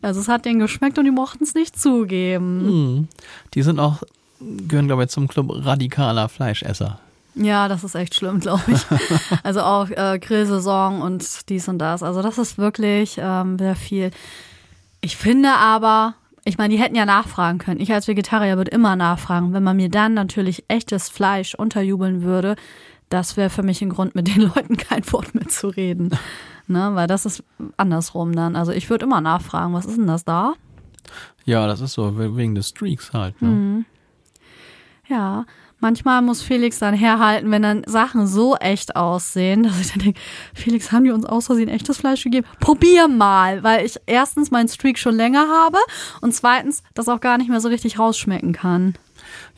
Also 0.00 0.22
es 0.22 0.28
hat 0.28 0.46
denen 0.46 0.58
geschmeckt 0.58 0.98
und 0.98 1.04
die 1.04 1.10
mochten 1.10 1.44
es 1.44 1.52
nicht 1.52 1.78
zugeben. 1.78 2.60
Hm. 2.66 3.08
Die 3.52 3.62
sind 3.62 3.78
auch, 3.78 4.02
gehören, 4.40 4.86
glaube 4.86 5.04
ich, 5.04 5.10
zum 5.10 5.28
Club 5.28 5.50
radikaler 5.50 6.30
Fleischesser. 6.30 6.98
Ja, 7.34 7.68
das 7.68 7.84
ist 7.84 7.94
echt 7.94 8.14
schlimm, 8.14 8.40
glaube 8.40 8.62
ich. 8.68 8.80
Also 9.42 9.60
auch 9.60 9.90
äh, 9.90 10.18
Grillsaison 10.18 11.02
und 11.02 11.50
dies 11.50 11.68
und 11.68 11.78
das. 11.78 12.02
Also 12.02 12.22
das 12.22 12.38
ist 12.38 12.56
wirklich 12.56 13.18
ähm, 13.20 13.58
sehr 13.58 13.76
viel. 13.76 14.12
Ich 15.02 15.18
finde 15.18 15.50
aber, 15.50 16.14
ich 16.44 16.58
meine, 16.58 16.74
die 16.74 16.80
hätten 16.80 16.94
ja 16.94 17.06
nachfragen 17.06 17.58
können. 17.58 17.80
Ich 17.80 17.92
als 17.92 18.06
Vegetarier 18.06 18.56
würde 18.56 18.70
immer 18.70 18.96
nachfragen. 18.96 19.52
Wenn 19.52 19.62
man 19.62 19.76
mir 19.76 19.88
dann 19.88 20.14
natürlich 20.14 20.64
echtes 20.68 21.08
Fleisch 21.08 21.54
unterjubeln 21.54 22.22
würde, 22.22 22.56
das 23.08 23.36
wäre 23.36 23.50
für 23.50 23.62
mich 23.62 23.80
ein 23.82 23.90
Grund, 23.90 24.14
mit 24.14 24.28
den 24.28 24.42
Leuten 24.54 24.76
kein 24.76 25.10
Wort 25.12 25.34
mehr 25.34 25.48
zu 25.48 25.68
reden. 25.68 26.10
ne? 26.66 26.90
Weil 26.94 27.06
das 27.06 27.26
ist 27.26 27.42
andersrum 27.76 28.32
dann. 28.34 28.56
Also 28.56 28.72
ich 28.72 28.90
würde 28.90 29.06
immer 29.06 29.20
nachfragen, 29.20 29.72
was 29.72 29.86
ist 29.86 29.96
denn 29.96 30.06
das 30.06 30.24
da? 30.24 30.54
Ja, 31.44 31.66
das 31.66 31.80
ist 31.80 31.92
so, 31.94 32.36
wegen 32.36 32.54
des 32.54 32.68
Streaks 32.68 33.12
halt. 33.12 33.40
Ne? 33.40 33.48
Mhm. 33.48 33.84
Ja, 35.08 35.44
manchmal 35.84 36.22
muss 36.22 36.40
Felix 36.40 36.78
dann 36.78 36.94
herhalten, 36.94 37.50
wenn 37.50 37.60
dann 37.60 37.82
Sachen 37.86 38.26
so 38.26 38.56
echt 38.56 38.96
aussehen, 38.96 39.64
dass 39.64 39.78
ich 39.78 39.92
dann 39.92 39.98
denke, 39.98 40.20
Felix, 40.54 40.90
haben 40.90 41.04
die 41.04 41.10
uns 41.10 41.26
aus 41.26 41.44
Versehen 41.44 41.68
echtes 41.68 41.98
Fleisch 41.98 42.24
gegeben? 42.24 42.46
Probier 42.58 43.06
mal, 43.06 43.62
weil 43.62 43.84
ich 43.84 44.00
erstens 44.06 44.50
meinen 44.50 44.68
Streak 44.68 44.98
schon 44.98 45.14
länger 45.14 45.46
habe 45.46 45.76
und 46.22 46.34
zweitens 46.34 46.82
das 46.94 47.10
auch 47.10 47.20
gar 47.20 47.36
nicht 47.36 47.50
mehr 47.50 47.60
so 47.60 47.68
richtig 47.68 47.98
rausschmecken 47.98 48.54
kann. 48.54 48.94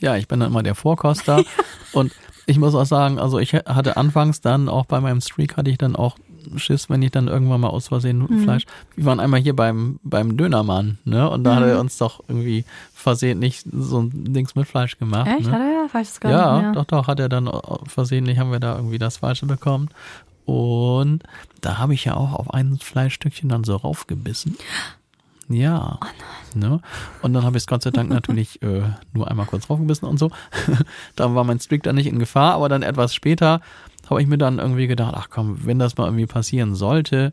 Ja, 0.00 0.16
ich 0.16 0.26
bin 0.26 0.40
dann 0.40 0.50
immer 0.50 0.64
der 0.64 0.74
Vorkoster 0.74 1.44
und 1.92 2.12
ich 2.46 2.58
muss 2.58 2.74
auch 2.74 2.86
sagen, 2.86 3.20
also 3.20 3.38
ich 3.38 3.54
hatte 3.54 3.96
anfangs 3.96 4.40
dann 4.40 4.68
auch 4.68 4.86
bei 4.86 5.00
meinem 5.00 5.20
Streak 5.20 5.56
hatte 5.56 5.70
ich 5.70 5.78
dann 5.78 5.94
auch 5.94 6.18
Schiss, 6.56 6.88
wenn 6.88 7.02
ich 7.02 7.10
dann 7.10 7.28
irgendwann 7.28 7.60
mal 7.60 7.68
aus 7.68 7.88
Versehen 7.88 8.18
mhm. 8.18 8.42
Fleisch. 8.42 8.64
Wir 8.94 9.04
waren 9.04 9.20
einmal 9.20 9.40
hier 9.40 9.54
beim, 9.54 9.98
beim 10.02 10.36
Dönermann, 10.36 10.98
ne? 11.04 11.28
Und 11.28 11.44
da 11.44 11.52
mhm. 11.52 11.56
hat 11.56 11.64
er 11.64 11.74
mhm. 11.74 11.80
uns 11.80 11.98
doch 11.98 12.20
irgendwie 12.28 12.64
versehentlich 12.94 13.64
so 13.70 14.00
ein 14.00 14.32
Dings 14.32 14.54
mit 14.54 14.66
Fleisch 14.66 14.98
gemacht. 14.98 15.28
Echt? 15.28 15.46
Ne? 15.46 15.52
Hat 15.52 15.60
er? 15.60 15.94
Weiß 15.94 16.14
ich 16.14 16.20
gar 16.20 16.32
ja, 16.32 16.54
nicht 16.54 16.62
mehr. 16.62 16.72
doch, 16.72 16.84
doch, 16.84 17.06
hat 17.06 17.20
er 17.20 17.28
dann 17.28 17.50
versehentlich 17.86 18.38
haben 18.38 18.50
wir 18.50 18.60
da 18.60 18.76
irgendwie 18.76 18.98
das 18.98 19.18
Falsche 19.18 19.46
bekommen. 19.46 19.88
Und 20.44 21.24
da 21.60 21.78
habe 21.78 21.94
ich 21.94 22.04
ja 22.04 22.14
auch 22.14 22.32
auf 22.32 22.54
ein 22.54 22.78
Fleischstückchen 22.78 23.48
dann 23.48 23.64
so 23.64 23.76
raufgebissen. 23.76 24.56
Ja. 25.48 25.98
Oh 26.02 26.58
ne? 26.58 26.80
Und 27.22 27.32
dann 27.32 27.44
habe 27.44 27.56
ich 27.56 27.62
es 27.62 27.66
Gott 27.66 27.82
sei 27.82 27.90
Dank 27.90 28.10
natürlich 28.10 28.60
äh, 28.62 28.82
nur 29.12 29.30
einmal 29.30 29.46
kurz 29.46 29.66
draufgebissen 29.66 30.08
und 30.08 30.18
so. 30.18 30.30
da 31.16 31.34
war 31.34 31.44
mein 31.44 31.60
Streak 31.60 31.82
dann 31.82 31.96
nicht 31.96 32.06
in 32.06 32.18
Gefahr, 32.18 32.54
aber 32.54 32.68
dann 32.68 32.82
etwas 32.82 33.14
später 33.14 33.60
habe 34.10 34.22
ich 34.22 34.28
mir 34.28 34.38
dann 34.38 34.58
irgendwie 34.58 34.86
gedacht, 34.86 35.14
ach 35.16 35.28
komm, 35.30 35.64
wenn 35.64 35.78
das 35.78 35.96
mal 35.96 36.06
irgendwie 36.06 36.26
passieren 36.26 36.74
sollte, 36.74 37.32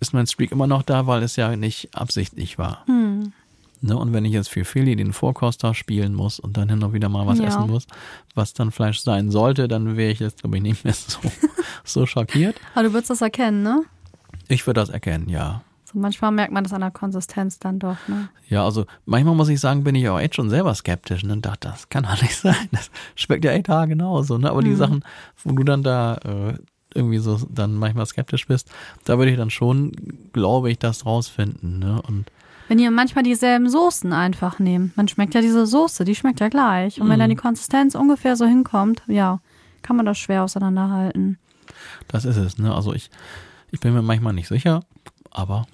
ist 0.00 0.14
mein 0.14 0.26
Streak 0.26 0.52
immer 0.52 0.66
noch 0.66 0.82
da, 0.82 1.06
weil 1.06 1.22
es 1.22 1.36
ja 1.36 1.54
nicht 1.56 1.94
absichtlich 1.94 2.58
war. 2.58 2.84
Hm. 2.86 3.32
Ne, 3.80 3.96
und 3.96 4.12
wenn 4.12 4.24
ich 4.24 4.32
jetzt 4.32 4.48
für 4.48 4.64
Philly 4.64 4.96
den 4.96 5.12
Vorkoster 5.12 5.72
spielen 5.72 6.12
muss 6.14 6.40
und 6.40 6.56
dann 6.56 6.68
hin 6.68 6.82
und 6.82 6.92
wieder 6.92 7.08
mal 7.08 7.26
was 7.26 7.38
ja. 7.38 7.46
essen 7.46 7.68
muss, 7.68 7.86
was 8.34 8.52
dann 8.52 8.72
Fleisch 8.72 9.00
sein 9.00 9.30
sollte, 9.30 9.68
dann 9.68 9.96
wäre 9.96 10.10
ich 10.10 10.18
jetzt, 10.18 10.40
glaube 10.40 10.56
ich, 10.56 10.62
nicht 10.62 10.84
mehr 10.84 10.94
so, 10.94 11.20
so 11.84 12.06
schockiert. 12.06 12.56
Aber 12.74 12.84
du 12.84 12.92
würdest 12.92 13.10
das 13.10 13.20
erkennen, 13.20 13.62
ne? 13.62 13.84
Ich 14.48 14.66
würde 14.66 14.80
das 14.80 14.88
erkennen, 14.88 15.28
ja. 15.28 15.62
So 15.90 15.98
manchmal 15.98 16.32
merkt 16.32 16.52
man 16.52 16.64
das 16.64 16.74
an 16.74 16.82
der 16.82 16.90
Konsistenz 16.90 17.58
dann 17.58 17.78
doch, 17.78 17.96
ne? 18.08 18.28
Ja, 18.50 18.62
also 18.62 18.84
manchmal 19.06 19.34
muss 19.34 19.48
ich 19.48 19.58
sagen, 19.58 19.84
bin 19.84 19.94
ich 19.94 20.06
auch 20.10 20.20
echt 20.20 20.34
schon 20.34 20.50
selber 20.50 20.74
skeptisch 20.74 21.24
ne? 21.24 21.32
und 21.32 21.46
dachte, 21.46 21.68
das 21.68 21.88
kann 21.88 22.02
doch 22.02 22.20
nicht 22.20 22.36
sein. 22.40 22.68
Das 22.72 22.90
schmeckt 23.14 23.44
ja 23.46 23.52
echt 23.52 23.66
genauso, 23.66 24.36
ne? 24.36 24.50
Aber 24.50 24.60
mhm. 24.60 24.66
die 24.66 24.74
Sachen, 24.74 25.02
wo 25.44 25.52
du 25.52 25.64
dann 25.64 25.82
da 25.82 26.16
äh, 26.16 26.58
irgendwie 26.94 27.18
so 27.18 27.40
dann 27.48 27.74
manchmal 27.74 28.04
skeptisch 28.04 28.46
bist, 28.46 28.70
da 29.04 29.16
würde 29.16 29.30
ich 29.30 29.38
dann 29.38 29.48
schon, 29.48 29.92
glaube 30.34 30.70
ich, 30.70 30.78
das 30.78 31.06
rausfinden, 31.06 31.78
ne? 31.78 32.02
Und 32.06 32.30
wenn 32.68 32.78
ihr 32.78 32.90
manchmal 32.90 33.24
dieselben 33.24 33.70
Soßen 33.70 34.12
einfach 34.12 34.58
nehmt, 34.58 34.94
man 34.94 35.08
schmeckt 35.08 35.34
ja 35.34 35.40
diese 35.40 35.66
Soße, 35.66 36.04
die 36.04 36.14
schmeckt 36.14 36.40
ja 36.40 36.50
gleich. 36.50 37.00
Und 37.00 37.06
mhm. 37.06 37.12
wenn 37.12 37.20
dann 37.20 37.30
die 37.30 37.36
Konsistenz 37.36 37.94
ungefähr 37.94 38.36
so 38.36 38.44
hinkommt, 38.44 39.02
ja, 39.06 39.40
kann 39.80 39.96
man 39.96 40.04
das 40.04 40.18
schwer 40.18 40.44
auseinanderhalten. 40.44 41.38
Das 42.08 42.26
ist 42.26 42.36
es, 42.36 42.58
ne? 42.58 42.74
Also 42.74 42.92
ich, 42.92 43.10
ich 43.70 43.80
bin 43.80 43.94
mir 43.94 44.02
manchmal 44.02 44.34
nicht 44.34 44.48
sicher, 44.48 44.82
aber 45.30 45.66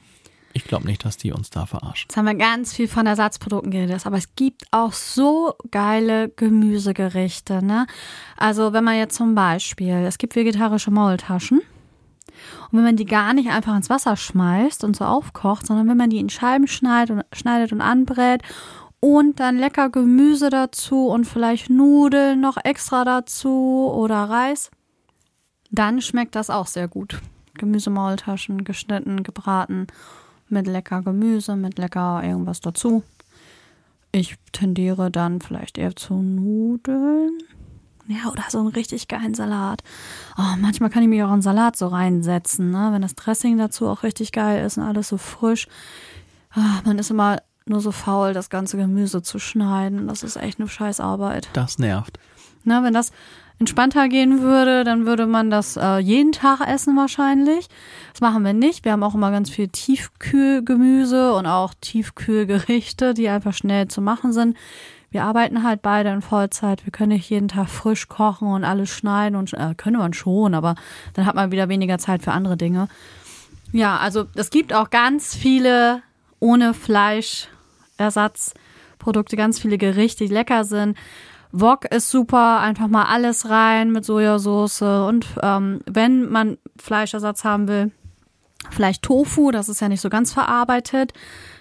ich 0.54 0.64
glaube 0.64 0.86
nicht, 0.86 1.04
dass 1.04 1.16
die 1.16 1.32
uns 1.32 1.50
da 1.50 1.66
verarschen. 1.66 2.06
Jetzt 2.08 2.16
haben 2.16 2.26
wir 2.26 2.36
ganz 2.36 2.72
viel 2.72 2.86
von 2.86 3.06
Ersatzprodukten 3.06 3.72
geredet, 3.72 4.06
aber 4.06 4.16
es 4.16 4.36
gibt 4.36 4.62
auch 4.70 4.92
so 4.92 5.54
geile 5.72 6.28
Gemüsegerichte. 6.28 7.62
Ne? 7.62 7.86
Also 8.36 8.72
wenn 8.72 8.84
man 8.84 8.96
jetzt 8.96 9.16
zum 9.16 9.34
Beispiel, 9.34 9.94
es 10.06 10.16
gibt 10.16 10.36
vegetarische 10.36 10.92
Maultaschen. 10.92 11.58
Und 11.58 12.78
wenn 12.78 12.84
man 12.84 12.96
die 12.96 13.04
gar 13.04 13.34
nicht 13.34 13.50
einfach 13.50 13.76
ins 13.76 13.90
Wasser 13.90 14.16
schmeißt 14.16 14.84
und 14.84 14.96
so 14.96 15.04
aufkocht, 15.04 15.66
sondern 15.66 15.88
wenn 15.88 15.96
man 15.96 16.10
die 16.10 16.18
in 16.18 16.30
Scheiben 16.30 16.66
schneidet 16.66 17.16
und, 17.16 17.24
schneidet 17.32 17.72
und 17.72 17.80
anbrät 17.80 18.42
und 19.00 19.40
dann 19.40 19.58
lecker 19.58 19.90
Gemüse 19.90 20.50
dazu 20.50 21.08
und 21.08 21.26
vielleicht 21.26 21.68
Nudeln 21.68 22.40
noch 22.40 22.56
extra 22.62 23.04
dazu 23.04 23.92
oder 23.92 24.24
Reis, 24.24 24.70
dann 25.70 26.00
schmeckt 26.00 26.36
das 26.36 26.50
auch 26.50 26.66
sehr 26.66 26.88
gut. 26.88 27.20
Gemüsemaultaschen, 27.54 28.64
geschnitten, 28.64 29.22
gebraten 29.22 29.86
mit 30.48 30.66
lecker 30.66 31.02
Gemüse, 31.02 31.56
mit 31.56 31.78
lecker 31.78 32.22
irgendwas 32.22 32.60
dazu. 32.60 33.02
Ich 34.12 34.36
tendiere 34.52 35.10
dann 35.10 35.40
vielleicht 35.40 35.76
eher 35.78 35.96
zu 35.96 36.14
Nudeln. 36.14 37.38
Ja, 38.06 38.30
oder 38.30 38.44
so 38.48 38.58
einen 38.58 38.68
richtig 38.68 39.08
geilen 39.08 39.34
Salat. 39.34 39.82
Oh, 40.36 40.56
manchmal 40.58 40.90
kann 40.90 41.02
ich 41.02 41.08
mich 41.08 41.22
auch 41.22 41.30
einen 41.30 41.42
Salat 41.42 41.76
so 41.76 41.86
reinsetzen, 41.86 42.70
ne? 42.70 42.90
wenn 42.92 43.02
das 43.02 43.14
Dressing 43.14 43.56
dazu 43.56 43.88
auch 43.88 44.02
richtig 44.02 44.30
geil 44.30 44.64
ist 44.64 44.76
und 44.76 44.84
alles 44.84 45.08
so 45.08 45.16
frisch. 45.16 45.66
ah, 46.52 46.80
man 46.84 46.98
ist 46.98 47.10
immer 47.10 47.38
nur 47.66 47.80
so 47.80 47.92
faul, 47.92 48.34
das 48.34 48.50
ganze 48.50 48.76
Gemüse 48.76 49.22
zu 49.22 49.38
schneiden. 49.38 50.06
Das 50.06 50.22
ist 50.22 50.36
echt 50.36 50.60
eine 50.60 50.68
Scheißarbeit. 50.68 51.48
Das 51.54 51.78
nervt. 51.78 52.18
Na, 52.62 52.82
wenn 52.82 52.94
das 52.94 53.10
entspannter 53.58 54.08
gehen 54.08 54.40
würde, 54.40 54.84
dann 54.84 55.06
würde 55.06 55.26
man 55.26 55.50
das 55.50 55.76
äh, 55.76 55.98
jeden 55.98 56.32
Tag 56.32 56.60
essen 56.60 56.96
wahrscheinlich. 56.96 57.68
Das 58.12 58.20
machen 58.20 58.44
wir 58.44 58.52
nicht. 58.52 58.84
Wir 58.84 58.92
haben 58.92 59.02
auch 59.02 59.14
immer 59.14 59.30
ganz 59.30 59.48
viel 59.50 59.68
Tiefkühlgemüse 59.68 61.32
und 61.34 61.46
auch 61.46 61.72
Tiefkühlgerichte, 61.80 63.14
die 63.14 63.28
einfach 63.28 63.54
schnell 63.54 63.88
zu 63.88 64.00
machen 64.00 64.32
sind. 64.32 64.56
Wir 65.10 65.22
arbeiten 65.22 65.62
halt 65.62 65.82
beide 65.82 66.10
in 66.10 66.22
Vollzeit. 66.22 66.84
Wir 66.84 66.90
können 66.90 67.12
nicht 67.12 67.30
jeden 67.30 67.46
Tag 67.46 67.68
frisch 67.68 68.08
kochen 68.08 68.48
und 68.48 68.64
alles 68.64 68.90
schneiden 68.90 69.36
und 69.36 69.52
äh, 69.52 69.74
können 69.76 69.98
man 69.98 70.12
schon, 70.12 70.54
aber 70.54 70.74
dann 71.12 71.24
hat 71.24 71.36
man 71.36 71.52
wieder 71.52 71.68
weniger 71.68 71.98
Zeit 71.98 72.22
für 72.22 72.32
andere 72.32 72.56
Dinge. 72.56 72.88
Ja, 73.70 73.98
also 73.98 74.24
es 74.34 74.50
gibt 74.50 74.72
auch 74.72 74.90
ganz 74.90 75.36
viele 75.36 76.02
ohne 76.40 76.74
Fleischersatzprodukte, 76.74 79.36
ganz 79.36 79.60
viele 79.60 79.78
Gerichte, 79.78 80.26
die 80.26 80.32
lecker 80.32 80.64
sind. 80.64 80.98
Wok 81.56 81.84
ist 81.84 82.10
super, 82.10 82.58
einfach 82.58 82.88
mal 82.88 83.04
alles 83.04 83.48
rein 83.48 83.92
mit 83.92 84.04
Sojasauce 84.04 84.82
und 84.82 85.26
ähm, 85.40 85.80
wenn 85.86 86.28
man 86.28 86.58
Fleischersatz 86.76 87.44
haben 87.44 87.68
will, 87.68 87.92
vielleicht 88.70 89.02
Tofu, 89.02 89.52
das 89.52 89.68
ist 89.68 89.80
ja 89.80 89.88
nicht 89.88 90.00
so 90.00 90.08
ganz 90.08 90.32
verarbeitet, 90.32 91.12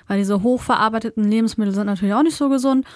weil 0.08 0.18
diese 0.18 0.42
hochverarbeiteten 0.42 1.24
Lebensmittel 1.24 1.76
sind 1.76 1.86
natürlich 1.86 2.16
auch 2.16 2.24
nicht 2.24 2.36
so 2.36 2.50
gesund. 2.50 2.88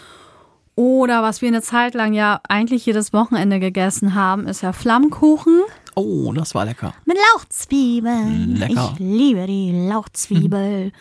Oder 0.74 1.22
was 1.22 1.44
wir 1.44 1.50
eine 1.50 1.62
Zeit 1.62 1.94
lang 1.94 2.14
ja 2.14 2.42
eigentlich 2.50 2.86
jedes 2.88 3.14
Wochenende 3.14 3.60
gegessen 3.60 4.16
haben, 4.16 4.48
ist 4.48 4.62
ja 4.62 4.74
Flammkuchen. 4.74 5.62
Oh, 5.94 6.34
das 6.34 6.56
war 6.56 6.66
lecker. 6.66 6.94
Mit 7.06 7.18
Lauchzwiebeln. 7.36 8.56
Lecker. 8.56 8.94
Ich 8.94 9.00
liebe 9.00 9.46
die 9.46 9.88
Lauchzwiebel. 9.88 10.92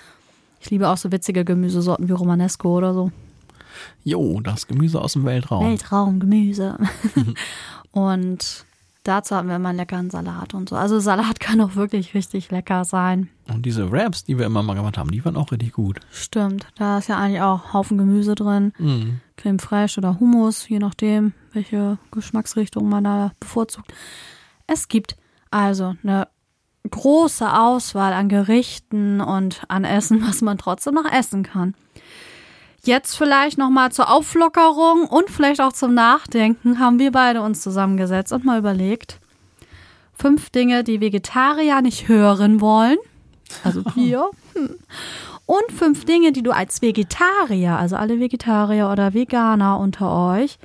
Ich 0.61 0.71
liebe 0.71 0.89
auch 0.89 0.97
so 0.99 1.11
witzige 1.11 1.45
Gemüsesorten 1.45 2.07
wie 2.09 2.13
Romanesco 2.13 2.77
oder 2.77 2.93
so. 2.93 3.11
Jo, 4.07 4.39
das 4.41 4.69
Gemüse 4.69 5.03
aus 5.03 5.15
dem 5.15 5.25
Weltraum. 5.25 5.67
Weltraumgemüse. 5.67 6.79
und 7.91 8.65
dazu 9.03 9.35
haben 9.35 9.49
wir 9.49 9.57
immer 9.57 9.71
einen 9.71 9.79
leckeren 9.79 10.11
Salat 10.11 10.55
und 10.55 10.69
so. 10.69 10.77
Also 10.77 11.01
Salat 11.01 11.41
kann 11.41 11.61
auch 11.61 11.75
wirklich 11.75 12.15
richtig 12.15 12.53
lecker 12.53 12.85
sein. 12.85 13.29
Und 13.49 13.67
diese 13.67 13.91
Wraps, 13.91 14.23
die 14.23 14.39
wir 14.39 14.47
immer 14.47 14.63
mal 14.63 14.75
gemacht 14.75 14.97
haben, 14.97 15.11
die 15.11 15.25
waren 15.25 15.37
auch 15.37 15.51
richtig 15.51 15.73
gut. 15.73 15.99
Stimmt, 16.13 16.69
da 16.77 16.99
ist 16.99 17.09
ja 17.09 17.19
eigentlich 17.19 17.43
auch 17.43 17.73
Haufen 17.73 17.99
Gemüse 17.99 18.37
drin. 18.37 18.73
Mhm. 18.79 19.21
Creme 19.37 19.59
fraiche 19.59 19.99
oder 19.99 20.21
Hummus, 20.21 20.69
je 20.69 20.79
nachdem, 20.79 21.33
welche 21.53 21.99
Geschmacksrichtung 22.13 22.89
man 22.89 23.03
da 23.03 23.33
bevorzugt. 23.41 23.93
Es 24.69 24.87
gibt 24.87 25.17
also 25.51 25.97
eine 26.05 26.29
große 26.89 27.61
Auswahl 27.61 28.13
an 28.13 28.29
Gerichten 28.29 29.21
und 29.21 29.63
an 29.67 29.83
Essen, 29.83 30.23
was 30.23 30.43
man 30.43 30.59
trotzdem 30.59 30.95
noch 30.95 31.11
essen 31.13 31.43
kann. 31.43 31.75
Jetzt 32.85 33.17
vielleicht 33.17 33.59
noch 33.59 33.71
mal 33.71 33.91
zur 33.91 34.11
Auflockerung 34.11 35.07
und 35.07 35.31
vielleicht 35.31 35.61
auch 35.61 35.73
zum 35.73 35.95
Nachdenken 35.95 36.79
haben 36.79 36.99
wir 36.99 37.11
beide 37.11 37.43
uns 37.43 37.61
zusammengesetzt 37.61 38.33
und 38.33 38.45
mal 38.45 38.59
überlegt. 38.59 39.19
Fünf 40.15 40.51
Dinge, 40.51 40.85
die 40.85 41.01
Vegetarier 41.01 41.83
nicht 41.83 42.09
hören 42.09 42.61
wollen. 42.61 42.99
Also 43.65 43.83
wir. 43.95 44.31
Hm. 44.55 44.77
Und 45.47 45.73
fünf 45.73 46.05
Dinge, 46.05 46.33
die 46.33 46.43
du 46.43 46.51
als 46.51 46.83
Vegetarier, 46.83 47.79
also 47.79 47.97
alle 47.97 48.19
Vegetarier 48.19 48.91
oder 48.91 49.15
Veganer 49.15 49.79
unter 49.79 50.35
euch, 50.35 50.59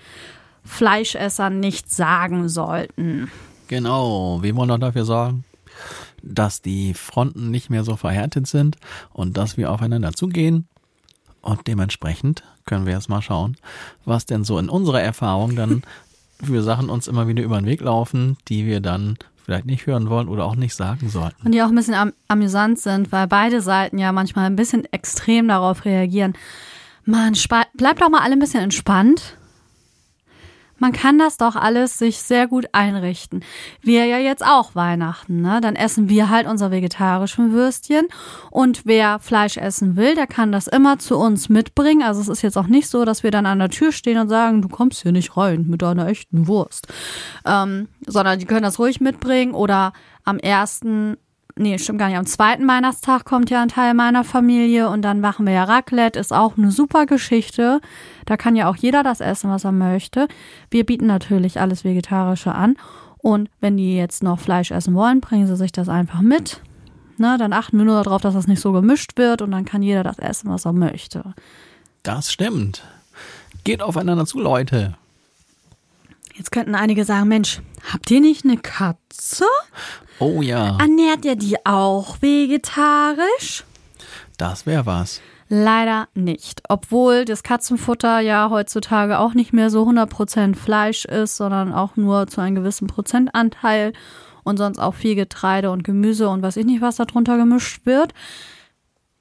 Fleischessern 0.64 1.60
nicht 1.60 1.92
sagen 1.92 2.50
sollten. 2.50 3.30
Genau, 3.68 4.42
wir 4.42 4.56
wollen 4.56 4.70
doch 4.70 4.80
dafür 4.80 5.06
sorgen, 5.06 5.44
dass 6.24 6.62
die 6.62 6.94
Fronten 6.94 7.52
nicht 7.52 7.70
mehr 7.70 7.84
so 7.84 7.96
verhärtet 7.96 8.48
sind 8.48 8.78
und 9.14 9.38
dass 9.38 9.58
wir 9.58 9.72
aufeinander 9.72 10.14
zugehen. 10.14 10.68
Und 11.42 11.68
dementsprechend 11.68 12.44
können 12.66 12.86
wir 12.86 12.94
jetzt 12.94 13.10
mal 13.10 13.22
schauen, 13.22 13.58
was 14.06 14.26
denn 14.26 14.44
so 14.44 14.60
in 14.60 14.70
unserer 14.70 15.02
Erfahrung 15.02 15.56
dann 15.56 15.84
für 16.44 16.62
Sachen 16.62 16.90
uns 16.90 17.08
immer 17.08 17.28
wieder 17.28 17.44
über 17.44 17.60
den 17.60 17.66
Weg 17.66 17.82
laufen, 17.82 18.38
die 18.48 18.66
wir 18.66 18.80
dann 18.80 19.18
vielleicht 19.44 19.66
nicht 19.66 19.88
hören 19.88 20.10
wollen 20.10 20.28
oder 20.28 20.46
auch 20.46 20.56
nicht 20.56 20.76
sagen 20.76 21.10
sollten. 21.10 21.46
Und 21.46 21.52
die 21.52 21.62
auch 21.62 21.70
ein 21.70 21.76
bisschen 21.76 21.96
am 21.96 22.14
amüsant 22.28 22.80
sind, 22.80 23.12
weil 23.12 23.28
beide 23.28 23.62
Seiten 23.62 23.98
ja 23.98 24.12
manchmal 24.12 24.46
ein 24.46 24.56
bisschen 24.56 24.86
extrem 24.94 25.48
darauf 25.48 25.86
reagieren. 25.86 26.34
Man, 27.06 27.34
bleibt 27.76 28.02
doch 28.02 28.10
mal 28.10 28.22
alle 28.22 28.34
ein 28.34 28.40
bisschen 28.40 28.64
entspannt. 28.64 29.38
Man 30.82 30.94
kann 30.94 31.20
das 31.20 31.38
doch 31.38 31.56
alles 31.56 32.00
sich 32.00 32.18
sehr 32.18 32.48
gut 32.48 32.66
einrichten. 32.72 33.44
Wir 33.82 34.08
ja 34.08 34.18
jetzt 34.18 34.44
auch 34.44 34.74
Weihnachten, 34.74 35.40
ne? 35.40 35.62
Dann 35.62 35.76
essen 35.76 36.10
wir 36.10 36.30
halt 36.30 36.48
unser 36.48 36.72
vegetarischen 36.72 37.52
Würstchen. 37.52 38.08
Und 38.50 38.82
wer 38.86 39.20
Fleisch 39.20 39.58
essen 39.58 39.96
will, 39.96 40.16
der 40.16 40.26
kann 40.26 40.52
das 40.52 40.66
immer 40.66 40.98
zu 40.98 41.18
uns 41.18 41.50
mitbringen. 41.50 42.02
Also 42.02 42.20
es 42.20 42.30
ist 42.30 42.42
jetzt 42.42 42.58
auch 42.58 42.66
nicht 42.66 42.90
so, 42.90 43.06
dass 43.06 43.22
wir 43.22 43.30
dann 43.30 43.46
an 43.46 43.60
der 43.60 43.70
Tür 43.70 43.92
stehen 43.92 44.18
und 44.18 44.30
sagen, 44.30 44.64
du 44.64 44.70
kommst 44.70 45.04
hier 45.04 45.12
nicht 45.12 45.38
rein 45.38 45.68
mit 45.68 45.84
deiner 45.84 46.08
echten 46.08 46.48
Wurst. 46.48 46.88
Ähm, 47.46 47.88
sondern 48.08 48.40
die 48.40 48.46
können 48.46 48.64
das 48.64 48.80
ruhig 48.80 49.02
mitbringen 49.02 49.54
oder 49.54 49.94
am 50.24 50.40
ersten 50.40 51.18
nee, 51.56 51.78
stimmt 51.78 52.00
gar 52.00 52.08
nicht. 52.08 52.18
Am 52.18 52.26
zweiten 52.26 52.68
Weihnachtstag 52.68 53.24
kommt 53.24 53.52
ja 53.52 53.62
ein 53.62 53.68
Teil 53.68 53.94
meiner 53.94 54.24
Familie 54.24 54.90
und 54.90 55.04
dann 55.04 55.20
machen 55.20 55.46
wir 55.46 55.54
ja 55.54 55.64
Raclette, 55.64 56.20
ist 56.20 56.34
auch 56.34 56.58
eine 56.58 56.72
super 56.72 57.06
Geschichte. 57.06 57.82
Da 58.26 58.38
kann 58.38 58.56
ja 58.56 58.70
auch 58.70 58.76
jeder 58.76 59.04
das 59.04 59.22
essen, 59.22 59.50
was 59.50 59.64
er 59.64 59.72
möchte. 59.72 60.28
Wir 60.70 60.86
bieten 60.86 61.08
natürlich 61.08 61.60
alles 61.60 61.84
Vegetarische 61.84 62.54
an. 62.54 62.78
Und 63.18 63.50
wenn 63.60 63.78
die 63.78 63.96
jetzt 63.96 64.24
noch 64.24 64.40
Fleisch 64.40 64.72
essen 64.72 64.96
wollen, 64.96 65.22
bringen 65.22 65.48
sie 65.48 65.56
sich 65.56 65.72
das 65.72 65.90
einfach 65.90 66.22
mit. 66.22 66.62
Na, 67.18 67.38
dann 67.38 67.54
achten 67.54 67.78
wir 67.78 67.86
nur 67.86 68.04
darauf, 68.04 68.22
dass 68.22 68.34
das 68.34 68.48
nicht 68.48 68.62
so 68.62 68.72
gemischt 68.72 69.18
wird 69.18 69.44
und 69.44 69.52
dann 69.52 69.66
kann 69.66 69.84
jeder 69.84 70.04
das 70.04 70.18
essen, 70.18 70.50
was 70.50 70.66
er 70.66 70.74
möchte. 70.74 71.36
Das 72.02 72.32
stimmt. 72.32 72.84
Geht 73.64 73.84
aufeinander 73.84 74.26
zu, 74.26 74.40
Leute. 74.40 74.98
Jetzt 76.34 76.52
könnten 76.52 76.74
einige 76.74 77.06
sagen, 77.06 77.28
Mensch, 77.28 77.62
habt 77.94 78.10
ihr 78.10 78.22
nicht 78.22 78.44
eine 78.44 78.58
Katze? 78.58 79.46
Oh 80.18 80.42
ja. 80.42 80.78
Ernährt 80.80 81.26
ihr 81.26 81.36
die 81.36 81.64
auch 81.64 82.20
vegetarisch? 82.22 83.66
Das 84.38 84.66
wäre 84.66 84.88
was. 84.88 85.22
Leider 85.54 86.08
nicht. 86.14 86.62
Obwohl 86.70 87.26
das 87.26 87.44
Katzenfutter 87.44 88.22
ja 88.22 88.50
heutzutage 88.50 89.20
auch 89.20 89.34
nicht 89.34 89.52
mehr 89.52 89.70
so 89.70 89.84
100% 89.84 90.56
Fleisch 90.56 91.04
ist, 91.04 91.36
sondern 91.36 91.74
auch 91.74 91.98
nur 91.98 92.28
zu 92.28 92.40
einem 92.40 92.56
gewissen 92.56 92.88
Prozentanteil 92.88 93.92
und 94.46 94.56
sonst 94.56 94.80
auch 94.80 94.94
viel 94.94 95.16
Getreide 95.16 95.70
und 95.72 95.84
Gemüse 95.84 96.30
und 96.30 96.42
weiß 96.42 96.56
ich 96.56 96.66
nicht, 96.66 96.80
was 96.80 96.96
darunter 96.96 97.36
gemischt 97.36 97.86
wird. 97.86 98.14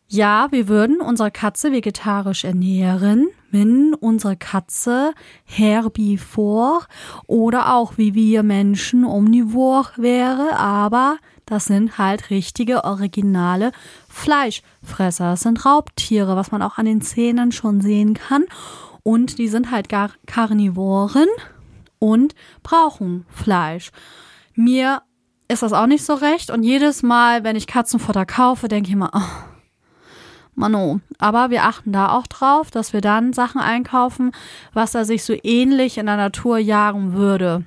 Ja, 0.06 0.46
wir 0.52 0.68
würden 0.68 1.00
unsere 1.00 1.32
Katze 1.32 1.72
vegetarisch 1.72 2.44
ernähren, 2.44 3.30
wenn 3.50 3.92
unsere 3.94 4.36
Katze 4.36 5.14
herbivor 5.44 6.86
oder 7.26 7.74
auch 7.74 7.98
wie 7.98 8.14
wir 8.14 8.44
Menschen 8.44 9.04
omnivor 9.04 9.90
wäre, 9.96 10.56
aber 10.56 11.18
das 11.50 11.64
sind 11.64 11.98
halt 11.98 12.30
richtige, 12.30 12.84
originale 12.84 13.72
Fleischfresser. 14.08 15.32
Das 15.32 15.40
sind 15.40 15.66
Raubtiere, 15.66 16.36
was 16.36 16.52
man 16.52 16.62
auch 16.62 16.78
an 16.78 16.86
den 16.86 17.02
Zähnen 17.02 17.50
schon 17.50 17.80
sehen 17.80 18.14
kann. 18.14 18.44
Und 19.02 19.38
die 19.38 19.48
sind 19.48 19.72
halt 19.72 19.88
gar 19.88 20.10
Karnivoren 20.26 21.26
und 21.98 22.36
brauchen 22.62 23.26
Fleisch. 23.30 23.90
Mir 24.54 25.02
ist 25.48 25.64
das 25.64 25.72
auch 25.72 25.86
nicht 25.86 26.04
so 26.04 26.14
recht. 26.14 26.50
Und 26.50 26.62
jedes 26.62 27.02
Mal, 27.02 27.42
wenn 27.42 27.56
ich 27.56 27.66
Katzenfutter 27.66 28.26
kaufe, 28.26 28.68
denke 28.68 28.88
ich 28.88 28.94
immer, 28.94 29.10
oh, 29.12 29.50
Mano. 30.54 31.00
Aber 31.18 31.50
wir 31.50 31.64
achten 31.64 31.90
da 31.90 32.12
auch 32.12 32.28
drauf, 32.28 32.70
dass 32.70 32.92
wir 32.92 33.00
dann 33.00 33.32
Sachen 33.32 33.60
einkaufen, 33.60 34.30
was 34.72 34.94
er 34.94 35.04
sich 35.04 35.24
so 35.24 35.34
ähnlich 35.42 35.98
in 35.98 36.06
der 36.06 36.16
Natur 36.16 36.58
jagen 36.58 37.14
würde. 37.14 37.64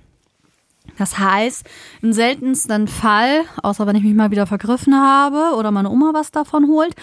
Das 0.97 1.17
heißt, 1.17 1.67
im 2.01 2.13
seltensten 2.13 2.87
Fall, 2.87 3.41
außer 3.61 3.87
wenn 3.87 3.95
ich 3.95 4.03
mich 4.03 4.13
mal 4.13 4.31
wieder 4.31 4.45
vergriffen 4.45 4.95
habe 4.95 5.55
oder 5.57 5.71
meine 5.71 5.89
Oma 5.89 6.11
was 6.13 6.31
davon 6.31 6.67
holt, 6.67 6.95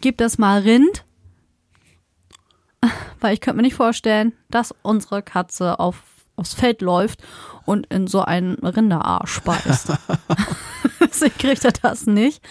gibt 0.00 0.20
es 0.20 0.38
mal 0.38 0.60
Rind. 0.60 1.04
Weil 3.20 3.34
ich 3.34 3.40
könnte 3.40 3.56
mir 3.56 3.62
nicht 3.62 3.74
vorstellen, 3.74 4.32
dass 4.50 4.74
unsere 4.82 5.22
Katze 5.22 5.78
auf, 5.78 6.02
aufs 6.36 6.54
Feld 6.54 6.80
läuft 6.82 7.22
und 7.66 7.86
in 7.86 8.06
so 8.06 8.22
einen 8.22 8.54
Rinderarsch 8.54 9.32
speist. 9.32 9.92
Deswegen 11.00 11.38
kriegt 11.38 11.64
er 11.64 11.72
das 11.72 12.06
nicht. 12.06 12.42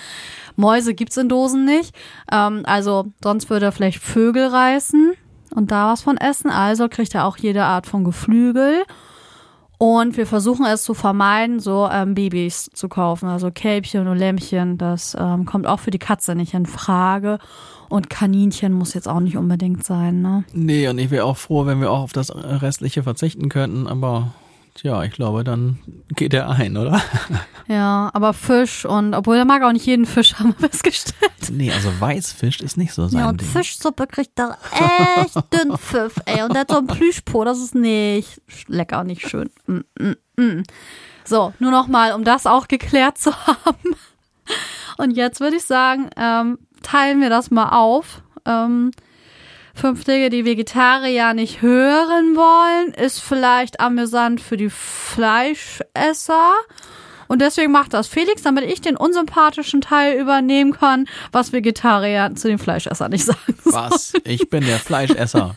Mäuse 0.55 0.93
gibt's 0.93 1.17
in 1.17 1.29
Dosen 1.29 1.65
nicht. 1.65 1.95
Ähm, 2.31 2.63
also 2.65 3.11
sonst 3.23 3.49
würde 3.49 3.67
er 3.67 3.71
vielleicht 3.71 3.99
Vögel 3.99 4.47
reißen 4.47 5.13
und 5.55 5.71
da 5.71 5.91
was 5.91 6.01
von 6.01 6.17
essen. 6.17 6.49
Also 6.49 6.87
kriegt 6.89 7.15
er 7.15 7.25
auch 7.25 7.37
jede 7.37 7.63
Art 7.63 7.87
von 7.87 8.03
Geflügel. 8.03 8.85
Und 9.85 10.15
wir 10.15 10.25
versuchen 10.25 10.65
es 10.65 10.85
zu 10.85 10.93
vermeiden, 10.93 11.59
so 11.59 11.89
ähm, 11.91 12.13
Babys 12.13 12.69
zu 12.73 12.87
kaufen, 12.87 13.27
also 13.27 13.51
Kälbchen 13.51 14.07
und 14.07 14.17
Lämmchen. 14.17 14.77
Das 14.77 15.13
ähm, 15.19 15.43
kommt 15.43 15.67
auch 15.67 15.81
für 15.81 15.91
die 15.91 15.99
Katze 15.99 16.35
nicht 16.35 16.53
in 16.53 16.65
Frage. 16.65 17.37
Und 17.89 18.09
Kaninchen 18.09 18.71
muss 18.71 18.93
jetzt 18.93 19.09
auch 19.09 19.19
nicht 19.19 19.35
unbedingt 19.35 19.83
sein, 19.83 20.21
ne? 20.21 20.45
Nee, 20.53 20.87
und 20.87 20.99
ich 20.99 21.11
wäre 21.11 21.25
auch 21.25 21.35
froh, 21.35 21.65
wenn 21.65 21.81
wir 21.81 21.91
auch 21.91 21.99
auf 21.99 22.13
das 22.13 22.33
Restliche 22.33 23.03
verzichten 23.03 23.49
könnten, 23.49 23.87
aber 23.87 24.31
Tja, 24.75 25.03
ich 25.03 25.11
glaube, 25.11 25.43
dann 25.43 25.77
geht 26.15 26.33
er 26.33 26.49
ein, 26.49 26.77
oder? 26.77 27.01
Ja, 27.67 28.11
aber 28.13 28.33
Fisch 28.33 28.83
und 28.83 29.13
obwohl 29.13 29.37
er 29.37 29.45
mag 29.45 29.63
auch 29.63 29.71
nicht 29.71 29.85
jeden 29.85 30.05
Fisch, 30.05 30.33
haben 30.39 30.53
wir 30.57 30.69
festgestellt. 30.69 31.31
Nee, 31.49 31.71
also 31.71 31.89
Weißfisch 31.97 32.59
ist 32.59 32.75
nicht 32.75 32.91
so 32.91 33.07
sein 33.07 33.21
Ja, 33.21 33.29
und 33.29 33.39
Ding. 33.39 33.47
Fischsuppe 33.47 34.05
kriegt 34.05 34.37
er 34.37 34.57
echt 34.73 35.35
dünn 35.53 35.77
Pfiff, 35.77 36.15
ey. 36.25 36.43
Und 36.43 36.53
der 36.53 36.61
hat 36.61 36.71
so 36.71 36.77
ein 36.79 36.87
Plüschpo, 36.87 37.45
das 37.45 37.59
ist 37.59 37.73
nicht 37.73 38.41
lecker, 38.67 39.05
nicht 39.05 39.29
schön. 39.29 39.49
Mm, 39.67 39.79
mm, 39.97 40.15
mm. 40.35 40.63
So, 41.23 41.53
nur 41.59 41.71
noch 41.71 41.87
mal, 41.87 42.11
um 42.11 42.25
das 42.25 42.45
auch 42.45 42.67
geklärt 42.67 43.17
zu 43.17 43.31
haben. 43.47 43.95
Und 44.97 45.11
jetzt 45.11 45.39
würde 45.39 45.55
ich 45.55 45.63
sagen, 45.63 46.09
ähm, 46.17 46.59
teilen 46.81 47.21
wir 47.21 47.29
das 47.29 47.49
mal 47.49 47.69
auf. 47.69 48.21
Ähm, 48.45 48.91
fünf 49.73 50.03
Dinge, 50.03 50.29
die 50.29 50.45
Vegetarier 50.45 51.33
nicht 51.33 51.61
hören 51.61 52.35
wollen, 52.35 52.93
ist 52.93 53.19
vielleicht 53.19 53.79
amüsant 53.79 54.41
für 54.41 54.57
die 54.57 54.69
Fleischesser. 54.69 56.51
Und 57.27 57.41
deswegen 57.41 57.71
macht 57.71 57.93
das 57.93 58.07
Felix, 58.07 58.43
damit 58.43 58.65
ich 58.65 58.81
den 58.81 58.95
unsympathischen 58.95 59.81
Teil 59.81 60.19
übernehmen 60.19 60.73
kann, 60.73 61.07
was 61.31 61.51
Vegetarier 61.51 62.35
zu 62.35 62.47
den 62.47 62.59
Fleischessern 62.59 63.11
nicht 63.11 63.25
sagen. 63.25 63.57
Was? 63.65 64.13
Ich 64.23 64.49
bin 64.49 64.63
der 64.65 64.77
Fleischesser. 64.77 65.55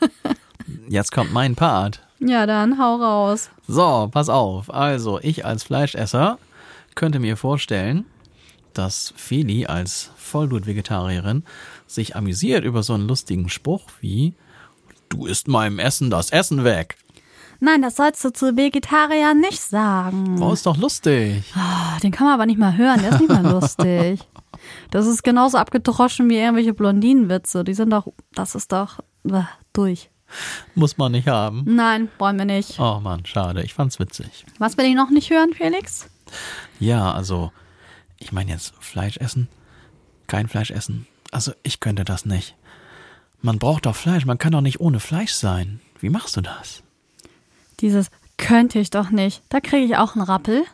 Jetzt 0.88 1.12
kommt 1.12 1.32
mein 1.32 1.54
Part. 1.54 2.00
Ja, 2.18 2.46
dann 2.46 2.78
hau 2.78 2.96
raus. 2.96 3.50
So, 3.68 4.08
pass 4.10 4.28
auf. 4.28 4.72
Also, 4.72 5.18
ich 5.20 5.44
als 5.44 5.64
Fleischesser 5.64 6.38
könnte 6.94 7.18
mir 7.18 7.36
vorstellen, 7.36 8.06
dass 8.72 9.12
Feli 9.16 9.66
als 9.66 10.10
Vollblut-Vegetarierin 10.16 11.44
sich 11.86 12.16
amüsiert 12.16 12.64
über 12.64 12.82
so 12.82 12.94
einen 12.94 13.08
lustigen 13.08 13.48
Spruch 13.48 13.84
wie 14.00 14.34
Du 15.08 15.26
isst 15.26 15.46
meinem 15.46 15.78
Essen 15.78 16.10
das 16.10 16.30
Essen 16.30 16.64
weg. 16.64 16.96
Nein, 17.60 17.80
das 17.80 17.96
sollst 17.96 18.24
du 18.24 18.32
zu 18.32 18.56
Vegetariern 18.56 19.40
nicht 19.40 19.60
sagen. 19.60 20.42
Oh, 20.42 20.52
ist 20.52 20.66
doch 20.66 20.76
lustig. 20.76 21.44
Ah, 21.54 21.98
Den 22.02 22.10
kann 22.10 22.26
man 22.26 22.34
aber 22.34 22.44
nicht 22.46 22.58
mal 22.58 22.76
hören, 22.76 23.00
der 23.00 23.12
ist 23.12 23.20
nicht 23.20 23.30
mal 23.30 23.46
lustig. 23.50 24.20
Das 24.90 25.06
ist 25.06 25.22
genauso 25.22 25.56
abgedroschen 25.58 26.28
wie 26.28 26.36
irgendwelche 26.38 26.74
Blondinenwitze. 26.74 27.62
Die 27.64 27.72
sind 27.74 27.90
doch, 27.90 28.08
das 28.34 28.54
ist 28.56 28.72
doch 28.72 28.98
äh, 29.30 29.42
durch. 29.72 30.10
Muss 30.74 30.98
man 30.98 31.12
nicht 31.12 31.28
haben. 31.28 31.62
Nein, 31.66 32.08
wollen 32.18 32.36
wir 32.36 32.44
nicht. 32.44 32.80
Oh 32.80 32.98
Mann, 33.00 33.24
schade. 33.24 33.62
Ich 33.62 33.74
fand's 33.74 34.00
witzig. 34.00 34.44
Was 34.58 34.76
will 34.76 34.86
ich 34.86 34.94
noch 34.96 35.10
nicht 35.10 35.30
hören, 35.30 35.52
Felix? 35.54 36.08
Ja, 36.80 37.12
also, 37.12 37.52
ich 38.18 38.32
meine 38.32 38.50
jetzt 38.50 38.74
Fleisch 38.80 39.16
essen, 39.18 39.48
kein 40.26 40.48
Fleisch 40.48 40.72
essen. 40.72 41.06
Also, 41.32 41.52
ich 41.62 41.80
könnte 41.80 42.04
das 42.04 42.24
nicht. 42.26 42.54
Man 43.42 43.58
braucht 43.58 43.86
doch 43.86 43.96
Fleisch, 43.96 44.24
man 44.26 44.38
kann 44.38 44.52
doch 44.52 44.60
nicht 44.60 44.80
ohne 44.80 45.00
Fleisch 45.00 45.32
sein. 45.32 45.80
Wie 46.00 46.08
machst 46.10 46.36
du 46.36 46.40
das? 46.40 46.82
Dieses 47.80 48.08
könnte 48.38 48.78
ich 48.78 48.90
doch 48.90 49.10
nicht. 49.10 49.42
Da 49.48 49.60
kriege 49.60 49.84
ich 49.84 49.96
auch 49.96 50.14
einen 50.14 50.24
Rappel. 50.24 50.64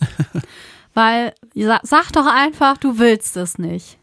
Weil, 0.94 1.34
sa- 1.54 1.80
sag 1.82 2.10
doch 2.12 2.26
einfach, 2.26 2.76
du 2.78 2.98
willst 2.98 3.36
es 3.36 3.58
nicht. 3.58 3.98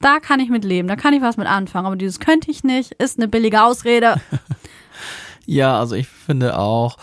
Da 0.00 0.20
kann 0.20 0.40
ich 0.40 0.50
mit 0.50 0.64
leben, 0.64 0.88
da 0.88 0.94
kann 0.96 1.14
ich 1.14 1.22
was 1.22 1.36
mit 1.36 1.46
anfangen. 1.46 1.86
Aber 1.86 1.96
dieses 1.96 2.20
könnte 2.20 2.50
ich 2.50 2.62
nicht, 2.64 2.92
ist 2.92 3.18
eine 3.18 3.28
billige 3.28 3.62
Ausrede. 3.62 4.20
Ja, 5.48 5.78
also 5.78 5.94
ich 5.94 6.08
finde 6.08 6.58
auch, 6.58 6.96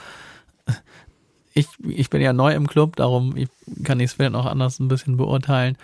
ich, 1.54 1.66
ich 1.88 2.10
bin 2.10 2.22
ja 2.22 2.34
neu 2.34 2.54
im 2.54 2.68
Club, 2.68 2.98
darum 2.98 3.38
ich, 3.38 3.48
kann 3.86 4.02
ich 4.02 4.08
es 4.08 4.14
vielleicht 4.16 4.34
noch 4.34 4.46
anders 4.46 4.80
ein 4.82 4.90
bisschen 4.90 5.16
beurteilen. 5.16 5.78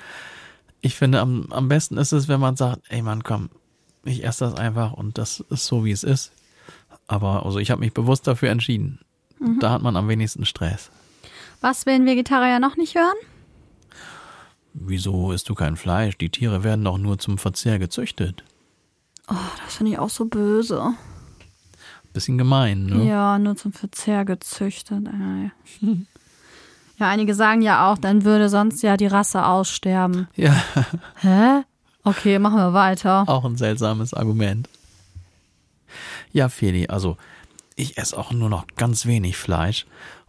Ich 0.81 0.95
finde, 0.95 1.19
am, 1.19 1.47
am 1.51 1.67
besten 1.67 1.97
ist 1.97 2.11
es, 2.11 2.27
wenn 2.27 2.39
man 2.39 2.55
sagt, 2.55 2.83
ey 2.89 3.01
Mann, 3.01 3.23
komm, 3.23 3.49
ich 4.05 4.23
esse 4.23 4.45
das 4.45 4.55
einfach 4.55 4.93
und 4.93 5.17
das 5.17 5.41
ist 5.49 5.65
so, 5.65 5.83
wie 5.85 5.91
es 5.91 6.03
ist. 6.03 6.31
Aber 7.07 7.45
also 7.45 7.59
ich 7.59 7.71
habe 7.71 7.81
mich 7.81 7.93
bewusst 7.93 8.27
dafür 8.27 8.49
entschieden. 8.49 8.99
Da 9.59 9.71
hat 9.71 9.81
man 9.81 9.95
am 9.95 10.07
wenigsten 10.09 10.45
Stress. 10.45 10.91
Was 11.61 11.85
will 11.85 11.93
ein 11.93 12.05
Vegetarier 12.05 12.59
noch 12.59 12.75
nicht 12.75 12.95
hören? 12.95 13.15
Wieso 14.73 15.31
isst 15.31 15.49
du 15.49 15.55
kein 15.55 15.77
Fleisch? 15.77 16.17
Die 16.17 16.29
Tiere 16.29 16.63
werden 16.63 16.85
doch 16.85 16.97
nur 16.97 17.17
zum 17.19 17.37
Verzehr 17.37 17.79
gezüchtet. 17.79 18.43
Oh, 19.27 19.35
das 19.63 19.75
finde 19.77 19.93
ich 19.93 19.99
auch 19.99 20.09
so 20.09 20.25
böse. 20.25 20.93
Bisschen 22.13 22.37
gemein, 22.37 22.85
ne? 22.85 23.05
Ja, 23.05 23.39
nur 23.39 23.55
zum 23.55 23.71
Verzehr 23.71 24.25
gezüchtet. 24.25 25.07
Ey. 25.07 25.51
Ja, 26.99 27.07
einige 27.07 27.33
sagen 27.33 27.61
ja 27.61 27.89
auch, 27.91 27.97
dann 27.97 28.25
würde 28.25 28.49
sonst 28.49 28.81
ja 28.83 28.97
die 28.97 29.07
Rasse 29.07 29.45
aussterben. 29.45 30.27
Ja, 30.35 30.53
Hä? 31.21 31.63
Okay, 32.03 32.39
machen 32.39 32.57
wir 32.57 32.73
weiter. 32.73 33.23
auch 33.27 33.45
ein 33.45 33.55
seltsames 33.57 34.13
Argument. 34.13 34.67
Ja, 36.31 36.49
Feli, 36.49 36.87
also 36.87 37.17
ich 37.75 37.97
esse 37.97 38.17
auch 38.17 38.31
nur 38.31 38.49
noch 38.49 38.65
ganz 38.75 39.05
wenig 39.05 39.37
Fleisch. 39.37 39.85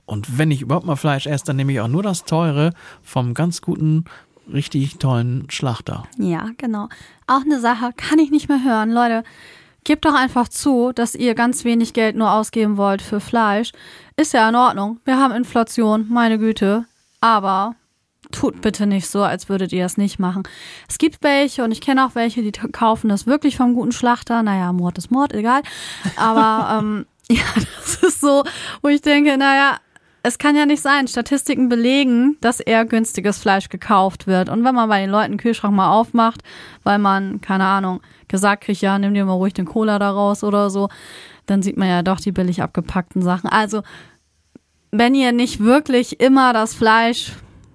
Und 0.07 0.39
wenn 0.39 0.51
ich 0.51 0.63
überhaupt 0.63 0.87
mal 0.87 0.97
Fleisch 0.97 1.27
esse, 1.27 1.45
dann 1.45 1.57
nehme 1.57 1.73
ich 1.73 1.81
auch 1.81 1.89
nur 1.89 2.03
das 2.03 2.25
teure 2.25 2.73
vom 3.03 3.35
ganz 3.35 3.63
guten, 3.63 4.05
richtig 4.53 4.99
tollen 4.99 5.47
Schlachter. 5.51 6.05
Ja, 6.19 6.49
genau. 6.57 6.89
Auch 7.27 7.43
eine 7.43 7.61
Sache, 7.61 7.91
kann 7.97 8.19
ich 8.19 8.31
nicht 8.31 8.49
mehr 8.49 8.65
hören. 8.65 8.91
Leute, 8.91 9.23
gebt 9.85 10.05
doch 10.05 10.15
einfach 10.15 10.49
zu, 10.49 10.93
dass 10.93 11.15
ihr 11.15 11.35
ganz 11.35 11.65
wenig 11.65 11.93
Geld 11.93 12.17
nur 12.17 12.33
ausgeben 12.33 12.77
wollt 12.77 13.03
für 13.03 13.21
Fleisch. 13.21 13.73
Ist 14.17 14.35
ja 14.35 14.49
in 14.49 14.57
Ordnung. 14.57 15.01
Wir 15.05 15.19
haben 15.19 15.35
Inflation, 15.35 16.07
meine 16.09 16.39
Güte. 16.39 16.85
Aber 17.21 17.75
tut 18.33 18.61
bitte 18.61 18.87
nicht 18.87 19.09
so, 19.09 19.23
als 19.23 19.49
würdet 19.49 19.73
ihr 19.73 19.83
das 19.83 19.97
nicht 19.97 20.19
machen. 20.19 20.43
Es 20.89 20.99
gibt 20.99 21.23
welche 21.23 21.65
und 21.65 21.73
ich 21.73 21.81
kenne 21.81 22.07
auch 22.07 22.15
welche, 22.15 22.43
die 22.43 22.53
kaufen 22.53 23.09
das 23.09 23.27
wirklich 23.27 23.57
vom 23.57 23.75
guten 23.75 23.93
Schlachter. 23.93 24.43
Naja, 24.43 24.73
Mord 24.73 24.99
ist 24.99 25.11
Mord, 25.11 25.33
egal. 25.33 25.63
Aber 26.17 26.79
ähm, 26.79 27.07
ja, 27.31 27.43
das 27.81 28.03
ist 28.03 28.21
so, 28.21 28.45
wo 28.83 28.89
ich 28.89 29.01
denke, 29.03 29.37
naja, 29.37 29.79
es 30.23 30.39
kann 30.39 30.57
ja 30.57 30.67
nicht 30.67 30.83
sein. 30.83 31.09
Statistiken 31.09 31.69
belegen, 31.69 32.37
dass 32.41 32.61
eher 32.61 32.85
günstiges 32.85 33.39
Fleisch 33.39 33.69
gekauft 33.69 34.27
wird. 34.27 34.49
Und 34.49 34.65
wenn 34.65 34.75
man 34.75 34.89
bei 34.89 35.01
den 35.01 35.11
Leuten 35.11 35.33
den 35.33 35.39
Kühlschrank 35.39 35.75
mal 35.75 35.91
aufmacht, 35.91 36.43
weil 36.83 36.99
man, 36.99 37.41
keine 37.41 37.65
Ahnung, 37.65 38.01
gesagt 38.29 38.65
kriegt, 38.65 38.81
ja, 38.81 38.99
nimm 38.99 39.15
dir 39.15 39.25
mal 39.25 39.33
ruhig 39.33 39.55
den 39.55 39.67
Cola 39.67 39.99
da 39.99 40.11
raus 40.11 40.45
oder 40.45 40.71
so, 40.71 40.89
dann 41.47 41.63
sieht 41.63 41.77
man 41.77 41.89
ja 41.89 42.03
doch 42.03 42.21
die 42.21 42.33
billig 42.33 42.63
abgepackten 42.63 43.23
Sachen. 43.23 43.49
Also, 43.49 43.83
wenn 44.91 45.15
ihr 45.15 45.33
nicht 45.33 45.61
wirklich 45.61 46.21
immer 46.21 46.53
das 46.53 46.75
Fleisch, 46.75 47.33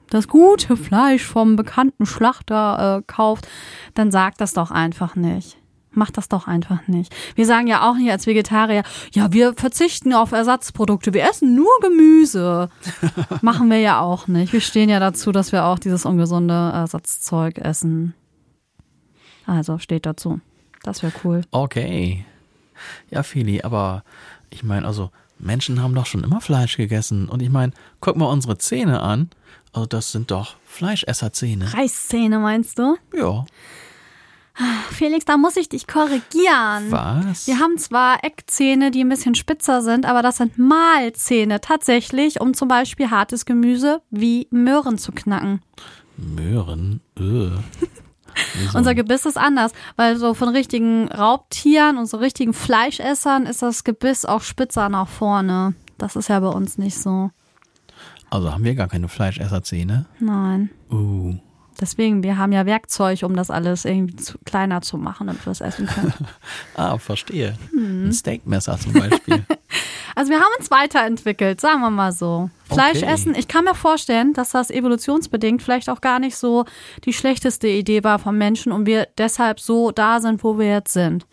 das 0.10 0.28
gute 0.28 0.78
Fleisch 0.78 1.24
vom 1.24 1.56
bekannten 1.56 2.06
Schlachter 2.06 3.00
äh, 3.00 3.04
kauft, 3.08 3.48
dann 3.96 4.12
sagt 4.12 4.40
das 4.40 4.54
doch 4.54 4.72
einfach 4.72 5.16
nicht. 5.16 5.58
Macht 5.96 6.18
das 6.18 6.30
doch 6.30 6.48
einfach 6.48 6.88
nicht. 6.88 7.16
Wir 7.36 7.46
sagen 7.46 7.68
ja 7.68 7.90
auch 7.90 7.96
nicht 7.96 8.12
als 8.12 8.28
Vegetarier, 8.28 8.84
ja, 9.14 9.32
wir 9.32 9.54
verzichten 9.54 10.14
auf 10.14 10.32
Ersatzprodukte, 10.32 11.14
wir 11.14 11.30
essen 11.30 11.56
nur 11.56 11.72
Gemüse. 11.82 12.70
Machen 13.42 13.70
wir 13.70 13.80
ja 13.80 14.02
auch 14.02 14.28
nicht. 14.28 14.54
Wir 14.54 14.62
stehen 14.62 14.90
ja 14.90 15.00
dazu, 15.00 15.32
dass 15.32 15.52
wir 15.52 15.66
auch 15.66 15.80
dieses 15.80 16.06
ungesunde 16.06 16.54
Ersatzzeug 16.54 17.58
essen. 17.58 18.14
Also 19.46 19.78
steht 19.78 20.06
dazu. 20.06 20.40
Das 20.84 21.02
wäre 21.04 21.14
cool. 21.24 21.42
Okay. 21.52 22.26
Ja, 23.10 23.24
Feli, 23.24 23.62
aber 23.62 24.04
ich 24.50 24.64
meine, 24.64 24.86
also 24.86 25.12
Menschen 25.40 25.82
haben 25.82 25.96
doch 25.96 26.06
schon 26.06 26.24
immer 26.24 26.42
Fleisch 26.42 26.78
gegessen. 26.78 27.30
Und 27.30 27.42
ich 27.42 27.50
meine, 27.50 27.74
guck 28.02 28.18
mal 28.18 28.26
unsere 28.26 28.58
Zähne 28.58 29.02
an. 29.02 29.30
Also 29.74 29.88
das 29.88 30.12
sind 30.12 30.32
doch 30.32 30.56
Fleischesserzähne. 30.66 31.74
Reißzähne 31.74 32.40
meinst 32.40 32.80
du? 32.80 32.98
Ja. 33.14 33.46
Felix, 34.90 35.26
da 35.26 35.38
muss 35.38 35.58
ich 35.58 35.68
dich 35.68 35.88
korrigieren. 35.88 36.90
Was? 36.90 37.48
Wir 37.48 37.60
haben 37.60 37.78
zwar 37.78 38.24
Eckzähne, 38.24 38.92
die 38.92 39.04
ein 39.04 39.10
bisschen 39.10 39.36
spitzer 39.36 39.82
sind, 39.82 40.06
aber 40.06 40.22
das 40.22 40.38
sind 40.38 40.58
Mahlzähne 40.58 41.60
tatsächlich, 41.60 42.40
um 42.40 42.54
zum 42.54 42.70
Beispiel 42.70 43.12
hartes 43.12 43.46
Gemüse 43.46 44.02
wie 44.10 44.48
Möhren 44.52 44.98
zu 44.98 45.12
knacken. 45.12 45.62
Möhren. 46.18 47.02
Öh. 47.20 47.52
Unser 48.74 48.96
Gebiss 48.96 49.26
ist 49.26 49.38
anders, 49.38 49.72
weil 49.96 50.18
so 50.18 50.34
von 50.34 50.50
richtigen 50.50 51.10
Raubtieren 51.10 51.98
und 51.98 52.06
so 52.06 52.18
richtigen 52.18 52.54
Fleischessern 52.54 53.46
ist 53.46 53.62
das 53.62 53.84
Gebiss 53.84 54.26
auch 54.26 54.42
spitzer 54.42 54.90
nach 54.90 55.08
vorne. 55.08 55.74
Das 55.98 56.16
ist 56.16 56.30
ja 56.30 56.40
bei 56.40 56.50
uns 56.50 56.78
nicht 56.78 56.98
so. 56.98 57.32
Also 58.30 58.52
haben 58.52 58.64
wir 58.64 58.76
gar 58.76 58.88
keine 58.88 59.08
Fleischesserzähne. 59.08 60.06
Nein. 60.20 60.70
Uh. 60.92 61.36
Deswegen, 61.80 62.24
wir 62.24 62.38
haben 62.38 62.52
ja 62.52 62.66
Werkzeug, 62.66 63.24
um 63.24 63.36
das 63.36 63.52
alles 63.52 63.86
irgendwie 63.86 64.16
zu, 64.16 64.38
kleiner 64.46 64.82
zu 64.82 64.98
machen, 64.98 65.28
damit 65.28 65.46
wir 65.46 65.52
es 65.52 65.62
essen 65.62 65.88
können. 65.88 66.14
Ah, 66.76 66.98
verstehe. 66.98 67.56
Hm. 67.72 68.08
Ein 68.08 68.14
Steakmesser 68.14 68.78
zum 68.80 68.94
Beispiel. 68.94 69.44
Also 70.18 70.32
wir 70.32 70.40
haben 70.40 70.52
uns 70.58 70.72
weiterentwickelt, 70.72 71.60
sagen 71.60 71.82
wir 71.82 71.90
mal 71.90 72.14
so. 72.14 72.50
Fleisch 72.72 73.04
Okay. 73.04 73.12
essen, 73.12 73.36
ich 73.36 73.50
kann 73.50 73.66
mir 73.66 73.76
vorstellen, 73.76 74.32
dass 74.32 74.52
das 74.52 74.72
evolutionsbedingt 74.72 75.62
vielleicht 75.62 75.90
auch 75.90 76.00
gar 76.00 76.20
nicht 76.20 76.38
so 76.38 76.64
die 77.04 77.12
schlechteste 77.12 77.68
Idee 77.68 78.02
war 78.06 78.18
vom 78.18 78.38
Menschen 78.38 78.72
und 78.72 78.86
wir 78.86 79.10
deshalb 79.18 79.60
so 79.60 79.92
da 79.92 80.22
sind, 80.22 80.42
wo 80.46 80.58
wir 80.58 80.70
jetzt 80.70 80.94
sind. 80.94 81.26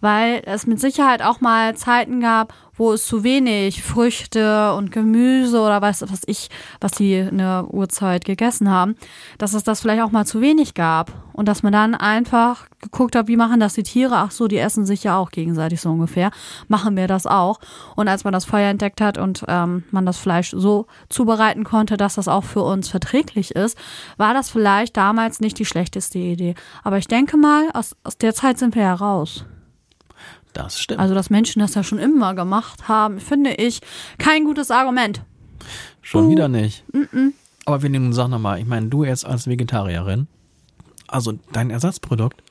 Weil 0.00 0.42
es 0.46 0.66
mit 0.66 0.80
Sicherheit 0.80 1.22
auch 1.22 1.40
mal 1.40 1.76
Zeiten 1.76 2.20
gab, 2.20 2.54
wo 2.80 2.94
es 2.94 3.06
zu 3.06 3.24
wenig 3.24 3.82
Früchte 3.82 4.72
und 4.72 4.90
Gemüse 4.90 5.60
oder 5.60 5.82
was, 5.82 6.00
was 6.00 6.22
ich, 6.24 6.48
was 6.80 6.92
sie 6.96 7.14
in 7.14 7.36
der 7.36 7.66
Uhrzeit 7.70 8.24
gegessen 8.24 8.70
haben, 8.70 8.96
dass 9.36 9.52
es 9.52 9.64
das 9.64 9.82
vielleicht 9.82 10.02
auch 10.02 10.12
mal 10.12 10.24
zu 10.24 10.40
wenig 10.40 10.72
gab. 10.72 11.12
Und 11.34 11.46
dass 11.46 11.62
man 11.62 11.72
dann 11.72 11.94
einfach 11.94 12.68
geguckt 12.80 13.16
hat, 13.16 13.28
wie 13.28 13.36
machen 13.36 13.60
das 13.60 13.74
die 13.74 13.82
Tiere? 13.82 14.16
Ach 14.16 14.30
so, 14.30 14.48
die 14.48 14.56
essen 14.56 14.86
sich 14.86 15.04
ja 15.04 15.18
auch 15.18 15.30
gegenseitig 15.30 15.80
so 15.80 15.90
ungefähr. 15.90 16.30
Machen 16.68 16.96
wir 16.96 17.06
das 17.06 17.26
auch. 17.26 17.60
Und 17.96 18.08
als 18.08 18.24
man 18.24 18.32
das 18.32 18.46
Feuer 18.46 18.70
entdeckt 18.70 19.02
hat 19.02 19.18
und 19.18 19.44
ähm, 19.48 19.84
man 19.90 20.06
das 20.06 20.16
Fleisch 20.16 20.50
so 20.56 20.86
zubereiten 21.10 21.64
konnte, 21.64 21.98
dass 21.98 22.14
das 22.14 22.28
auch 22.28 22.44
für 22.44 22.62
uns 22.62 22.88
verträglich 22.88 23.54
ist, 23.54 23.76
war 24.16 24.32
das 24.32 24.48
vielleicht 24.48 24.96
damals 24.96 25.40
nicht 25.40 25.58
die 25.58 25.66
schlechteste 25.66 26.18
Idee. 26.18 26.54
Aber 26.82 26.96
ich 26.96 27.08
denke 27.08 27.36
mal, 27.36 27.68
aus, 27.74 27.94
aus 28.04 28.16
der 28.16 28.34
Zeit 28.34 28.58
sind 28.58 28.74
wir 28.74 28.82
ja 28.82 28.94
raus. 28.94 29.44
Das 30.52 30.80
stimmt. 30.80 31.00
Also, 31.00 31.14
dass 31.14 31.30
Menschen 31.30 31.60
das 31.60 31.74
ja 31.74 31.82
schon 31.82 31.98
immer 31.98 32.34
gemacht 32.34 32.88
haben, 32.88 33.20
finde 33.20 33.54
ich 33.54 33.80
kein 34.18 34.44
gutes 34.44 34.70
Argument. 34.70 35.22
Schon 36.02 36.28
wieder 36.30 36.48
nicht. 36.48 36.84
Aber 37.66 37.82
wir 37.82 37.90
nehmen, 37.90 38.12
sag 38.12 38.28
nochmal, 38.28 38.58
ich 38.58 38.66
meine, 38.66 38.88
du 38.88 39.04
jetzt 39.04 39.24
als 39.24 39.46
Vegetarierin, 39.46 40.26
also 41.06 41.38
dein 41.52 41.70
Ersatzprodukt, 41.70 42.42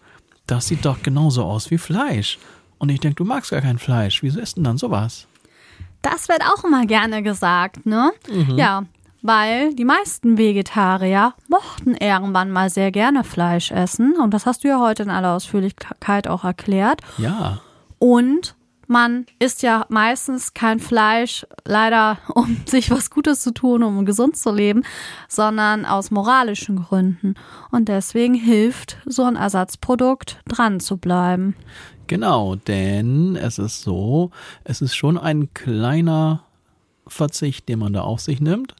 das 0.47 0.68
sieht 0.68 0.86
doch 0.86 1.04
genauso 1.04 1.43
aus 1.43 1.72
wie 1.72 1.78
Fleisch. 1.78 2.39
Und 2.78 2.89
ich 2.89 3.00
denke, 3.00 3.16
du 3.16 3.26
magst 3.26 3.52
gar 3.52 3.62
kein 3.62 3.78
Fleisch. 3.78 4.24
Wieso 4.24 4.39
isst 4.39 4.58
denn 4.58 4.64
dann 4.64 4.78
sowas? 4.78 5.28
Das 6.02 6.30
wird 6.30 6.41
auch 6.43 6.64
immer 6.64 6.86
gerne 6.86 7.22
gesagt, 7.22 7.86
ne? 7.86 8.12
Ja, 8.56 8.84
weil 9.22 9.76
die 9.76 9.84
meisten 9.84 10.38
Vegetarier 10.38 11.34
mochten 11.50 11.95
irgendwann 11.95 12.52
mal 12.52 12.70
sehr 12.70 12.91
gerne 12.91 13.26
Fleisch 13.26 13.72
essen. 13.72 14.16
Und 14.18 14.34
das 14.34 14.45
hast 14.45 14.64
du 14.64 14.70
ja 14.70 14.80
heute 14.80 15.04
in 15.04 15.10
aller 15.10 15.34
Ausführlichkeit 15.34 16.30
auch 16.30 16.45
erklärt. 16.45 17.02
Ja. 17.18 17.60
Und 18.00 18.56
man 18.88 19.28
isst 19.38 19.62
ja 19.62 19.86
meistens 19.89 20.56
kein 20.56 20.80
Fleisch, 20.80 21.45
leider 21.64 22.18
um 22.34 22.58
sich 22.66 22.89
was 22.89 23.12
Gutes 23.12 23.41
zu 23.41 23.54
tun, 23.54 23.84
um 23.84 24.06
gesund 24.06 24.36
zu 24.36 24.52
leben, 24.52 24.84
sondern 25.28 25.86
aus 25.86 26.10
moralischen 26.10 26.84
Gründen. 26.84 27.36
Und 27.72 27.88
deswegen 27.88 28.34
hilft 28.34 28.97
so 29.06 29.24
ein 29.24 29.36
Ersatzprodukt 29.36 30.41
dran 30.47 30.80
zu 30.80 30.97
bleiben. 30.97 31.56
Genau, 32.08 32.56
denn 32.56 33.36
es 33.36 33.60
ist 33.60 33.84
so, 33.84 34.32
es 34.64 34.82
ist 34.82 34.95
schon 34.95 35.20
ein 35.20 35.54
kleiner 35.54 36.43
Verzicht, 37.06 37.70
den 37.70 37.78
man 37.78 37.93
da 37.93 38.02
auf 38.02 38.20
sich 38.22 38.41
nimmt, 38.41 38.74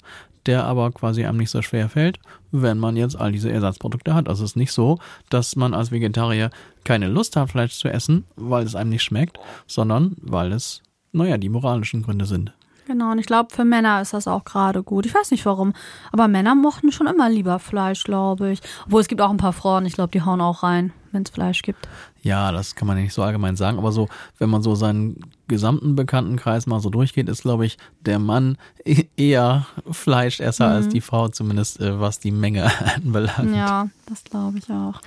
der 0.48 0.64
aber 0.64 0.92
quasi 0.92 1.26
einem 1.26 1.38
nicht 1.38 1.52
so 1.52 1.62
schwer 1.62 1.90
fällt, 1.90 2.18
wenn 2.52 2.80
man 2.80 2.98
jetzt 2.98 3.16
all 3.16 3.32
diese 3.32 3.52
Ersatzprodukte 3.52 4.16
hat. 4.16 4.28
Also 4.28 4.44
es 4.44 4.52
ist 4.52 4.56
nicht 4.56 4.72
so, 4.72 4.98
dass 5.30 5.56
man 5.56 5.76
als 5.76 5.92
Vegetarier 5.92 6.50
keine 6.84 7.08
Lust 7.08 7.36
hat, 7.36 7.52
Fleisch 7.52 7.78
zu 7.78 7.88
essen, 7.88 8.26
weil 8.36 8.66
es 8.66 8.76
einem 8.76 8.90
nicht 8.90 9.04
schmeckt, 9.04 9.38
sondern 9.68 10.16
weil 10.22 10.52
es, 10.52 10.82
naja, 11.12 11.38
die 11.38 11.50
moralischen 11.50 12.04
Gründe 12.04 12.26
sind. 12.26 12.54
Genau, 12.88 13.12
und 13.12 13.20
ich 13.20 13.28
glaube, 13.28 13.54
für 13.54 13.66
Männer 13.66 14.02
ist 14.02 14.14
das 14.14 14.28
auch 14.28 14.44
gerade 14.46 14.82
gut. 14.82 15.06
Ich 15.06 15.14
weiß 15.14 15.30
nicht 15.30 15.46
warum, 15.46 15.74
aber 16.12 16.28
Männer 16.28 16.56
mochten 16.56 16.92
schon 16.92 17.06
immer 17.06 17.30
lieber 17.30 17.60
Fleisch, 17.60 18.04
glaube 18.04 18.52
ich. 18.52 18.62
Obwohl 18.88 19.02
es 19.02 19.08
gibt 19.08 19.22
auch 19.22 19.30
ein 19.30 19.38
paar 19.38 19.54
Frauen, 19.54 19.86
ich 19.86 19.94
glaube, 19.94 20.10
die 20.10 20.24
hauen 20.24 20.42
auch 20.42 20.64
rein, 20.64 20.92
wenn 21.12 21.22
es 21.22 21.30
Fleisch 21.30 21.62
gibt. 21.62 21.88
Ja, 22.24 22.52
das 22.52 22.74
kann 22.74 22.88
man 22.88 22.98
nicht 22.98 23.14
so 23.14 23.22
allgemein 23.22 23.56
sagen, 23.56 23.78
aber 23.78 23.92
so, 23.92 24.10
wenn 24.40 24.50
man 24.50 24.64
so 24.64 24.74
seinen 24.74 25.20
gesamten 25.48 25.96
Bekanntenkreis 25.96 26.66
mal 26.66 26.80
so 26.80 26.90
durchgeht, 26.90 27.30
ist, 27.30 27.44
glaube 27.44 27.68
ich, 27.68 27.78
der 28.02 28.18
Mann 28.18 28.58
e- 28.84 29.06
eher 29.16 29.68
Fleischesser 29.92 30.68
als 30.68 30.88
die 30.90 31.02
Frau, 31.02 31.28
zumindest 31.28 31.80
äh, 31.80 32.00
was 32.00 32.20
die 32.20 32.32
Menge 32.32 32.72
anbelangt. 32.96 33.56
Ja, 33.56 33.88
das 34.08 34.24
glaube 34.24 34.58
ich 34.58 34.68
auch. 34.72 35.00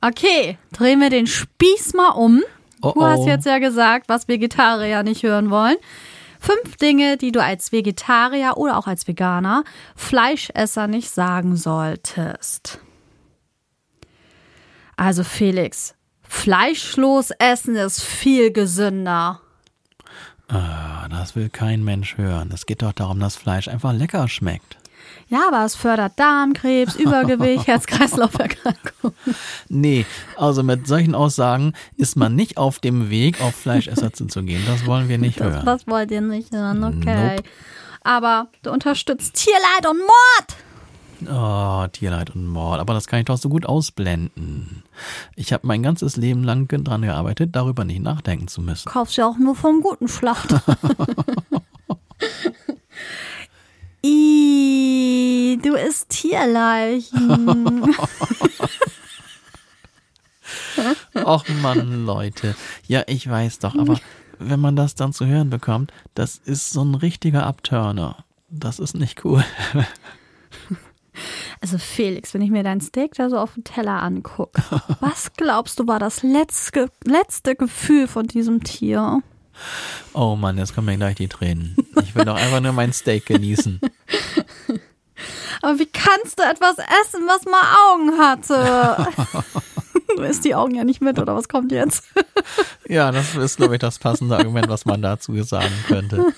Okay, 0.00 0.58
drehen 0.72 1.00
wir 1.00 1.10
den 1.10 1.26
Spieß 1.26 1.94
mal 1.94 2.10
um. 2.10 2.42
Oh, 2.82 2.92
Du 2.94 3.04
hast 3.04 3.20
oh. 3.20 3.26
jetzt 3.26 3.44
ja 3.44 3.58
gesagt, 3.58 4.08
was 4.08 4.28
Vegetarier 4.28 5.02
nicht 5.02 5.22
hören 5.22 5.50
wollen. 5.50 5.76
Fünf 6.38 6.76
Dinge, 6.76 7.18
die 7.18 7.32
du 7.32 7.42
als 7.42 7.70
Vegetarier 7.70 8.56
oder 8.56 8.78
auch 8.78 8.86
als 8.86 9.06
Veganer 9.06 9.62
Fleischesser 9.94 10.86
nicht 10.86 11.10
sagen 11.10 11.56
solltest. 11.56 12.80
Also 14.96 15.22
Felix, 15.22 15.94
fleischlos 16.22 17.30
essen 17.38 17.76
ist 17.76 18.02
viel 18.02 18.52
gesünder. 18.52 19.40
Ah, 20.48 21.08
das 21.10 21.36
will 21.36 21.50
kein 21.50 21.84
Mensch 21.84 22.16
hören. 22.16 22.50
Es 22.52 22.64
geht 22.64 22.82
doch 22.82 22.92
darum, 22.92 23.20
dass 23.20 23.36
Fleisch 23.36 23.68
einfach 23.68 23.92
lecker 23.92 24.26
schmeckt. 24.26 24.79
Ja, 25.30 25.46
aber 25.48 25.64
es 25.64 25.76
fördert 25.76 26.18
Darmkrebs, 26.18 26.96
Übergewicht, 26.98 27.66
Herz-Kreislauf-Erkrankungen. 27.66 29.14
Nee, 29.68 30.04
also 30.36 30.62
mit 30.64 30.86
solchen 30.88 31.14
Aussagen 31.14 31.72
ist 31.96 32.16
man 32.16 32.34
nicht 32.34 32.56
auf 32.58 32.80
dem 32.80 33.10
Weg, 33.10 33.40
auf 33.40 33.54
Fleischesser 33.54 34.12
zuzugehen. 34.12 34.62
Das 34.66 34.84
wollen 34.86 35.08
wir 35.08 35.18
nicht 35.18 35.38
Das, 35.40 35.46
hören. 35.54 35.64
das 35.66 35.86
wollt 35.86 36.10
ihr 36.10 36.20
nicht 36.20 36.52
hören, 36.52 36.82
okay. 36.84 37.36
Nope. 37.36 37.48
Aber 38.02 38.48
du 38.62 38.70
unterstützt 38.72 39.34
Tierleid 39.36 39.86
und 39.88 39.98
Mord. 39.98 40.56
Oh, 41.28 41.86
Tierleid 41.92 42.30
und 42.34 42.46
Mord. 42.46 42.80
Aber 42.80 42.94
das 42.94 43.06
kann 43.06 43.18
ich 43.20 43.26
doch 43.26 43.36
so 43.36 43.50
gut 43.50 43.66
ausblenden. 43.66 44.82
Ich 45.36 45.52
habe 45.52 45.66
mein 45.66 45.82
ganzes 45.82 46.16
Leben 46.16 46.42
lang 46.44 46.66
dran 46.66 47.02
gearbeitet, 47.02 47.50
darüber 47.54 47.84
nicht 47.84 48.02
nachdenken 48.02 48.48
zu 48.48 48.62
müssen. 48.62 48.88
Kaufst 48.88 49.16
ja 49.18 49.26
auch 49.26 49.36
nur 49.38 49.54
vom 49.54 49.80
guten 49.82 50.08
Schlachter. 50.08 50.62
Ih, 54.02 55.58
du 55.62 55.74
isst 55.74 56.08
Tierleichen. 56.10 57.94
Och 61.24 61.44
Mann, 61.62 62.06
Leute. 62.06 62.54
Ja, 62.86 63.02
ich 63.06 63.28
weiß 63.28 63.58
doch, 63.58 63.74
aber 63.76 64.00
wenn 64.38 64.60
man 64.60 64.76
das 64.76 64.94
dann 64.94 65.12
zu 65.12 65.26
hören 65.26 65.50
bekommt, 65.50 65.92
das 66.14 66.36
ist 66.36 66.70
so 66.70 66.82
ein 66.82 66.94
richtiger 66.94 67.46
Abturner. 67.46 68.24
Das 68.48 68.78
ist 68.78 68.94
nicht 68.94 69.24
cool. 69.24 69.44
Also 71.60 71.76
Felix, 71.76 72.32
wenn 72.32 72.40
ich 72.40 72.50
mir 72.50 72.62
dein 72.62 72.80
Steak 72.80 73.14
da 73.14 73.28
so 73.28 73.36
auf 73.36 73.54
dem 73.54 73.64
Teller 73.64 74.02
angucke, 74.02 74.62
was 75.00 75.32
glaubst 75.34 75.78
du 75.78 75.86
war 75.86 75.98
das 75.98 76.22
letzte, 76.22 76.88
letzte 77.04 77.54
Gefühl 77.54 78.06
von 78.06 78.26
diesem 78.26 78.62
Tier? 78.64 79.22
Oh 80.12 80.36
Mann, 80.36 80.58
jetzt 80.58 80.74
kommen 80.74 80.86
mir 80.86 80.96
gleich 80.96 81.16
die 81.16 81.28
Tränen. 81.28 81.76
Ich 82.02 82.14
will 82.14 82.24
doch 82.24 82.36
einfach 82.36 82.60
nur 82.60 82.72
mein 82.72 82.92
Steak 82.92 83.26
genießen. 83.26 83.80
Aber 85.62 85.78
wie 85.78 85.86
kannst 85.86 86.38
du 86.38 86.42
etwas 86.42 86.76
essen, 86.78 87.26
was 87.26 87.44
mal 87.44 87.92
Augen 87.92 88.18
hatte? 88.18 89.06
Du 90.16 90.22
isst 90.22 90.44
die 90.44 90.56
Augen 90.56 90.74
ja 90.74 90.82
nicht 90.82 91.00
mit, 91.00 91.20
oder 91.20 91.36
was 91.36 91.48
kommt 91.48 91.70
jetzt? 91.70 92.04
Ja, 92.88 93.12
das 93.12 93.36
ist, 93.36 93.58
glaube 93.58 93.76
ich, 93.76 93.78
das 93.78 94.00
passende 94.00 94.36
Argument, 94.36 94.68
was 94.68 94.84
man 94.84 95.00
dazu 95.00 95.40
sagen 95.44 95.72
könnte. 95.86 96.32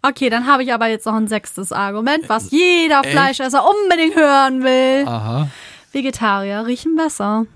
Okay, 0.00 0.30
dann 0.30 0.46
habe 0.46 0.62
ich 0.62 0.72
aber 0.72 0.86
jetzt 0.86 1.04
noch 1.04 1.14
ein 1.14 1.26
sechstes 1.26 1.72
Argument, 1.72 2.28
was 2.28 2.52
jeder 2.52 3.02
Fleischesser 3.02 3.64
unbedingt 3.68 4.14
hören 4.14 4.62
will. 4.62 5.04
Aha. 5.08 5.48
Vegetarier 5.90 6.64
riechen 6.64 6.94
besser. 6.94 7.46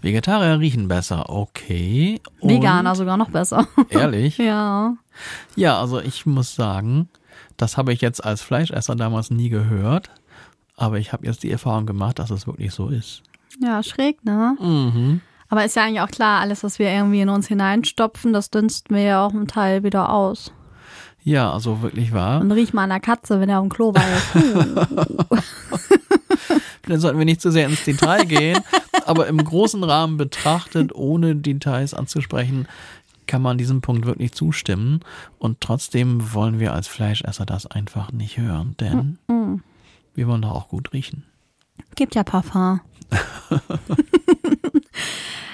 Vegetarier 0.00 0.58
riechen 0.58 0.88
besser, 0.88 1.30
okay. 1.30 2.20
Und 2.40 2.50
Veganer 2.50 2.94
sogar 2.94 3.16
noch 3.16 3.30
besser. 3.30 3.66
Ehrlich? 3.88 4.38
ja. 4.38 4.94
Ja, 5.56 5.78
also 5.78 6.00
ich 6.00 6.26
muss 6.26 6.54
sagen, 6.54 7.08
das 7.56 7.76
habe 7.76 7.92
ich 7.92 8.00
jetzt 8.00 8.24
als 8.24 8.42
Fleischesser 8.42 8.96
damals 8.96 9.30
nie 9.30 9.48
gehört. 9.48 10.10
Aber 10.76 10.98
ich 10.98 11.12
habe 11.12 11.26
jetzt 11.26 11.42
die 11.42 11.50
Erfahrung 11.50 11.86
gemacht, 11.86 12.18
dass 12.18 12.30
es 12.30 12.46
wirklich 12.46 12.72
so 12.72 12.88
ist. 12.88 13.22
Ja, 13.60 13.82
schräg, 13.82 14.24
ne? 14.24 14.56
Mhm. 14.58 15.20
Aber 15.48 15.64
ist 15.64 15.76
ja 15.76 15.84
eigentlich 15.84 16.00
auch 16.00 16.08
klar, 16.08 16.40
alles, 16.40 16.64
was 16.64 16.78
wir 16.78 16.88
irgendwie 16.90 17.20
in 17.20 17.28
uns 17.28 17.46
hineinstopfen, 17.46 18.32
das 18.32 18.50
dünsten 18.50 18.96
wir 18.96 19.02
ja 19.02 19.26
auch 19.26 19.32
einen 19.32 19.46
Teil 19.46 19.84
wieder 19.84 20.10
aus. 20.10 20.50
Ja, 21.24 21.52
also 21.52 21.82
wirklich 21.82 22.12
wahr. 22.12 22.40
Und 22.40 22.50
riech 22.52 22.72
mal 22.72 22.88
der 22.88 23.00
Katze, 23.00 23.38
wenn 23.38 23.48
er 23.48 23.58
am 23.58 23.68
Klo 23.68 23.94
war. 23.94 24.02
Dann 26.88 26.98
sollten 26.98 27.18
wir 27.18 27.24
nicht 27.24 27.40
zu 27.40 27.52
sehr 27.52 27.66
ins 27.68 27.84
Detail 27.84 28.24
gehen, 28.24 28.58
aber 29.06 29.26
im 29.26 29.42
großen 29.42 29.82
Rahmen 29.84 30.16
betrachtet, 30.16 30.94
ohne 30.94 31.36
Details 31.36 31.94
anzusprechen, 31.94 32.66
kann 33.26 33.42
man 33.42 33.58
diesem 33.58 33.80
Punkt 33.80 34.06
wirklich 34.06 34.32
zustimmen. 34.32 35.00
Und 35.38 35.60
trotzdem 35.60 36.34
wollen 36.34 36.58
wir 36.58 36.72
als 36.74 36.88
Fleischesser 36.88 37.46
das 37.46 37.66
einfach 37.66 38.12
nicht 38.12 38.36
hören, 38.38 38.74
denn 38.80 39.18
wir 40.14 40.26
wollen 40.26 40.42
doch 40.42 40.52
auch 40.52 40.68
gut 40.68 40.92
riechen. 40.92 41.24
Gibt 41.94 42.14
ja 42.14 42.22
Parfum. 42.22 42.80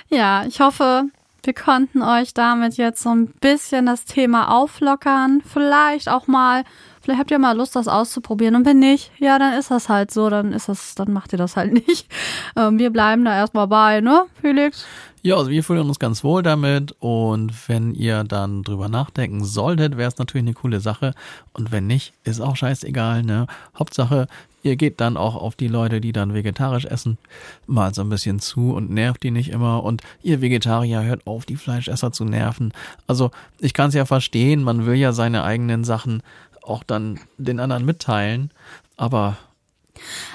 ja, 0.08 0.44
ich 0.46 0.60
hoffe, 0.60 1.04
wir 1.42 1.54
konnten 1.54 2.02
euch 2.02 2.34
damit 2.34 2.76
jetzt 2.76 3.02
so 3.02 3.10
ein 3.10 3.28
bisschen 3.40 3.86
das 3.86 4.04
Thema 4.04 4.54
auflockern. 4.54 5.42
Vielleicht 5.44 6.08
auch 6.08 6.26
mal, 6.26 6.64
vielleicht 7.08 7.20
habt 7.20 7.30
ihr 7.30 7.38
mal 7.38 7.56
Lust, 7.56 7.74
das 7.74 7.88
auszuprobieren. 7.88 8.54
Und 8.54 8.66
wenn 8.66 8.80
nicht, 8.80 9.10
ja, 9.18 9.38
dann 9.38 9.58
ist 9.58 9.70
das 9.70 9.88
halt 9.88 10.10
so, 10.10 10.28
dann 10.28 10.52
ist 10.52 10.68
das, 10.68 10.94
dann 10.94 11.10
macht 11.10 11.32
ihr 11.32 11.38
das 11.38 11.56
halt 11.56 11.72
nicht. 11.88 12.06
Ähm, 12.54 12.78
wir 12.78 12.90
bleiben 12.90 13.24
da 13.24 13.34
erstmal 13.34 13.66
bei, 13.66 14.02
ne, 14.02 14.26
Felix? 14.42 14.84
Ja, 15.22 15.36
also 15.36 15.50
wir 15.50 15.64
fühlen 15.64 15.88
uns 15.88 15.98
ganz 15.98 16.22
wohl 16.22 16.42
damit 16.42 16.94
und 17.00 17.52
wenn 17.68 17.94
ihr 17.94 18.24
dann 18.24 18.62
drüber 18.62 18.88
nachdenken 18.88 19.44
solltet, 19.44 19.96
wäre 19.96 20.08
es 20.08 20.18
natürlich 20.18 20.44
eine 20.44 20.54
coole 20.54 20.80
Sache 20.80 21.14
und 21.54 21.72
wenn 21.72 21.86
nicht, 21.86 22.12
ist 22.24 22.40
auch 22.40 22.54
scheißegal, 22.54 23.24
ne? 23.24 23.46
Hauptsache, 23.76 24.28
ihr 24.62 24.76
geht 24.76 25.00
dann 25.00 25.16
auch 25.16 25.34
auf 25.34 25.56
die 25.56 25.66
Leute, 25.68 26.00
die 26.00 26.12
dann 26.12 26.34
vegetarisch 26.34 26.84
essen, 26.84 27.18
mal 27.66 27.92
so 27.94 28.02
ein 28.02 28.08
bisschen 28.08 28.38
zu 28.38 28.72
und 28.74 28.90
nervt 28.90 29.22
die 29.22 29.30
nicht 29.30 29.50
immer 29.50 29.82
und 29.82 30.02
ihr 30.22 30.40
Vegetarier 30.40 31.02
hört 31.02 31.26
auf, 31.26 31.46
die 31.46 31.56
Fleischesser 31.56 32.12
zu 32.12 32.24
nerven. 32.24 32.72
Also, 33.06 33.30
ich 33.58 33.74
kann 33.74 33.88
es 33.88 33.94
ja 33.94 34.04
verstehen, 34.04 34.62
man 34.62 34.86
will 34.86 34.94
ja 34.94 35.12
seine 35.12 35.42
eigenen 35.42 35.82
Sachen 35.84 36.22
auch 36.68 36.82
dann 36.84 37.18
den 37.38 37.60
anderen 37.60 37.84
mitteilen, 37.84 38.50
aber 38.96 39.36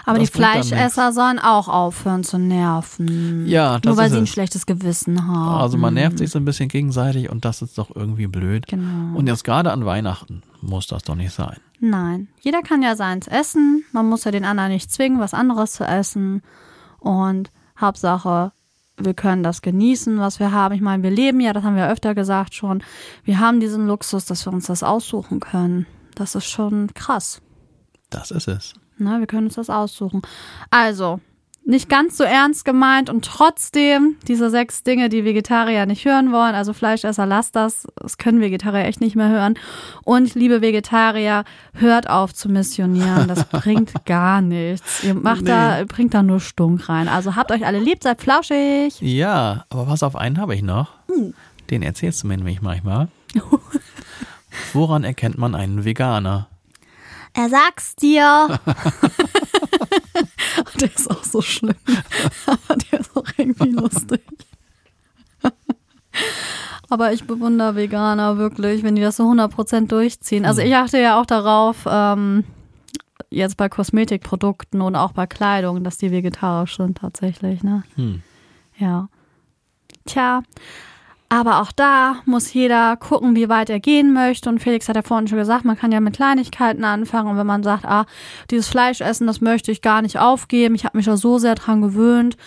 Aber 0.06 0.20
die 0.20 0.28
Fleischesser 0.28 1.14
sollen 1.14 1.40
auch 1.40 1.68
aufhören 1.68 2.24
zu 2.24 2.38
nerven. 2.38 3.48
Ja, 3.48 3.80
das 3.80 3.90
Nur 3.90 3.98
weil 3.98 4.08
ist 4.08 4.12
sie 4.12 4.18
ein 4.18 4.24
es. 4.24 4.30
schlechtes 4.30 4.66
Gewissen 4.66 5.26
haben. 5.26 5.62
Also 5.62 5.78
man 5.78 5.94
nervt 5.94 6.18
sich 6.18 6.32
so 6.32 6.40
ein 6.40 6.46
bisschen 6.46 6.68
gegenseitig 6.70 7.30
und 7.30 7.46
das 7.46 7.62
ist 7.62 7.78
doch 7.78 7.96
irgendwie 7.96 8.28
blöd. 8.28 8.68
Genau. 8.68 9.18
Und 9.18 9.28
jetzt 9.28 9.44
gerade 9.44 9.72
an 9.72 9.86
Weihnachten 9.86 10.44
muss 10.62 10.88
das 10.88 11.04
doch 11.04 11.16
nicht 11.16 11.34
sein. 11.34 11.58
Nein. 11.80 12.28
Jeder 12.42 12.62
kann 12.62 12.82
ja 12.82 12.96
seins 12.96 13.28
essen. 13.28 13.84
Man 13.92 14.08
muss 14.08 14.24
ja 14.24 14.32
den 14.32 14.46
anderen 14.46 14.72
nicht 14.72 14.92
zwingen, 14.92 15.20
was 15.20 15.34
anderes 15.34 15.74
zu 15.74 15.86
essen. 15.86 16.42
Und 17.00 17.52
Hauptsache, 17.80 18.52
wir 18.98 19.14
können 19.14 19.44
das 19.44 19.62
genießen, 19.62 20.20
was 20.20 20.40
wir 20.40 20.52
haben. 20.52 20.76
Ich 20.76 20.82
meine, 20.82 21.04
wir 21.04 21.12
leben 21.12 21.40
ja, 21.42 21.52
das 21.54 21.64
haben 21.64 21.76
wir 21.76 21.90
öfter 21.90 22.16
gesagt 22.16 22.54
schon. 22.54 22.84
Wir 23.24 23.40
haben 23.40 23.60
diesen 23.60 23.88
Luxus, 23.88 24.26
dass 24.26 24.46
wir 24.46 24.54
uns 24.54 24.68
das 24.68 24.84
aussuchen 24.84 25.40
können. 25.40 25.86
Das 26.16 26.36
ist 26.36 26.46
schon 26.46 26.94
krass. 26.94 27.42
Das 28.10 28.32
ist 28.32 28.48
es. 28.48 28.74
Ne, 28.98 29.20
wir 29.20 29.28
können 29.28 29.48
uns 29.48 29.56
das 29.56 29.70
aussuchen. 29.70 30.22
Also, 30.70 31.20
nicht 31.66 31.88
ganz 31.88 32.18
so 32.18 32.24
ernst 32.26 32.66
gemeint 32.66 33.10
und 33.10 33.24
trotzdem 33.24 34.18
diese 34.28 34.50
sechs 34.50 34.84
Dinge, 34.84 35.08
die 35.08 35.24
Vegetarier 35.24 35.86
nicht 35.86 36.04
hören 36.04 36.32
wollen. 36.34 36.56
Also 36.56 36.74
Fleischesser, 36.74 37.26
lasst 37.26 37.56
das. 37.56 37.88
Das 37.96 38.18
können 38.18 38.42
Vegetarier 38.42 38.86
echt 38.86 39.00
nicht 39.00 39.16
mehr 39.16 39.30
hören. 39.30 39.54
Und 40.04 40.36
liebe 40.36 40.62
Vegetarier, 40.62 41.46
hört 41.74 42.10
auf 42.10 42.34
zu 42.34 42.50
missionieren. 42.50 43.30
Das 43.30 43.46
bringt 43.50 44.06
gar 44.06 44.42
nichts. 44.42 45.04
Ihr 45.04 45.14
macht 45.14 45.48
da, 45.48 45.80
ihr 45.80 45.86
bringt 45.86 46.14
da 46.14 46.22
nur 46.22 46.42
Stunk 46.42 46.90
rein. 46.90 47.08
Also 47.08 47.36
habt 47.36 47.52
euch 47.52 47.66
alle 47.66 47.80
lieb, 47.80 48.04
seid 48.04 48.22
flauschig. 48.22 49.00
Ja, 49.00 49.66
aber 49.70 49.88
was 49.88 50.04
auf 50.04 50.18
einen 50.18 50.40
habe 50.40 50.56
ich 50.56 50.64
noch. 50.64 50.90
Den 51.70 51.82
erzählst 51.82 52.24
du 52.24 52.28
mir 52.28 52.38
nämlich 52.38 52.62
manchmal. 52.62 53.08
Woran 54.74 55.04
erkennt 55.04 55.38
man 55.38 55.56
einen 55.56 55.86
Veganer? 55.86 56.48
Er 57.34 57.50
sag's 57.50 57.96
dir. 57.96 58.60
der 60.80 60.94
ist 60.94 61.10
auch 61.10 61.24
so 61.24 61.42
schlimm. 61.42 61.76
Aber 62.46 62.76
der 62.76 63.00
ist 63.00 63.16
auch 63.16 63.26
irgendwie 63.38 63.72
lustig. 63.72 64.22
Aber 66.90 67.12
ich 67.12 67.26
bewundere 67.26 67.76
Veganer 67.76 68.38
wirklich, 68.38 68.84
wenn 68.84 68.96
die 68.96 69.02
das 69.02 69.18
so 69.18 69.24
100% 69.24 69.88
durchziehen. 69.88 70.46
Also 70.46 70.62
ich 70.62 70.76
achte 70.76 71.00
ja 71.00 71.20
auch 71.20 71.26
darauf, 71.26 71.88
ähm, 71.90 72.44
jetzt 73.32 73.58
bei 73.58 73.68
Kosmetikprodukten 73.68 74.82
und 74.82 74.96
auch 74.96 75.12
bei 75.12 75.26
Kleidung, 75.26 75.84
dass 75.84 75.98
die 75.98 76.12
vegetarisch 76.12 76.78
sind 76.78 77.00
tatsächlich, 77.00 77.64
ne? 77.64 77.84
Hm. 77.96 78.22
Ja. 78.78 79.10
Tja, 80.06 80.44
aber 81.30 81.62
auch 81.62 81.72
da 81.72 82.18
muss 82.26 82.54
jeder 82.54 82.96
gucken, 82.98 83.36
wie 83.36 83.50
weit 83.50 83.70
er 83.70 83.80
gehen 83.80 84.14
möchte. 84.14 84.50
Und 84.50 84.60
Felix 84.60 84.88
hat 84.88 84.96
ja 84.96 85.02
vorhin 85.02 85.28
schon 85.28 85.40
gesagt, 85.40 85.66
man 85.66 85.78
kann 85.78 85.92
ja 85.92 86.00
mit 86.00 86.16
Kleinigkeiten 86.16 86.84
anfangen. 86.84 87.30
Und 87.30 87.38
wenn 87.38 87.48
man 87.48 87.64
sagt, 87.64 87.86
ah, 87.86 88.06
dieses 88.52 88.68
Fleischessen, 88.68 89.26
das 89.26 89.42
möchte 89.42 89.72
ich 89.72 89.82
gar 89.82 90.02
nicht 90.02 90.20
aufgeben, 90.20 90.76
ich 90.76 90.86
habe 90.86 90.98
mich 90.98 91.08
da 91.08 91.18
so 91.18 91.40
sehr 91.40 91.56
dran 91.56 91.82
gewöhnt, 91.82 92.38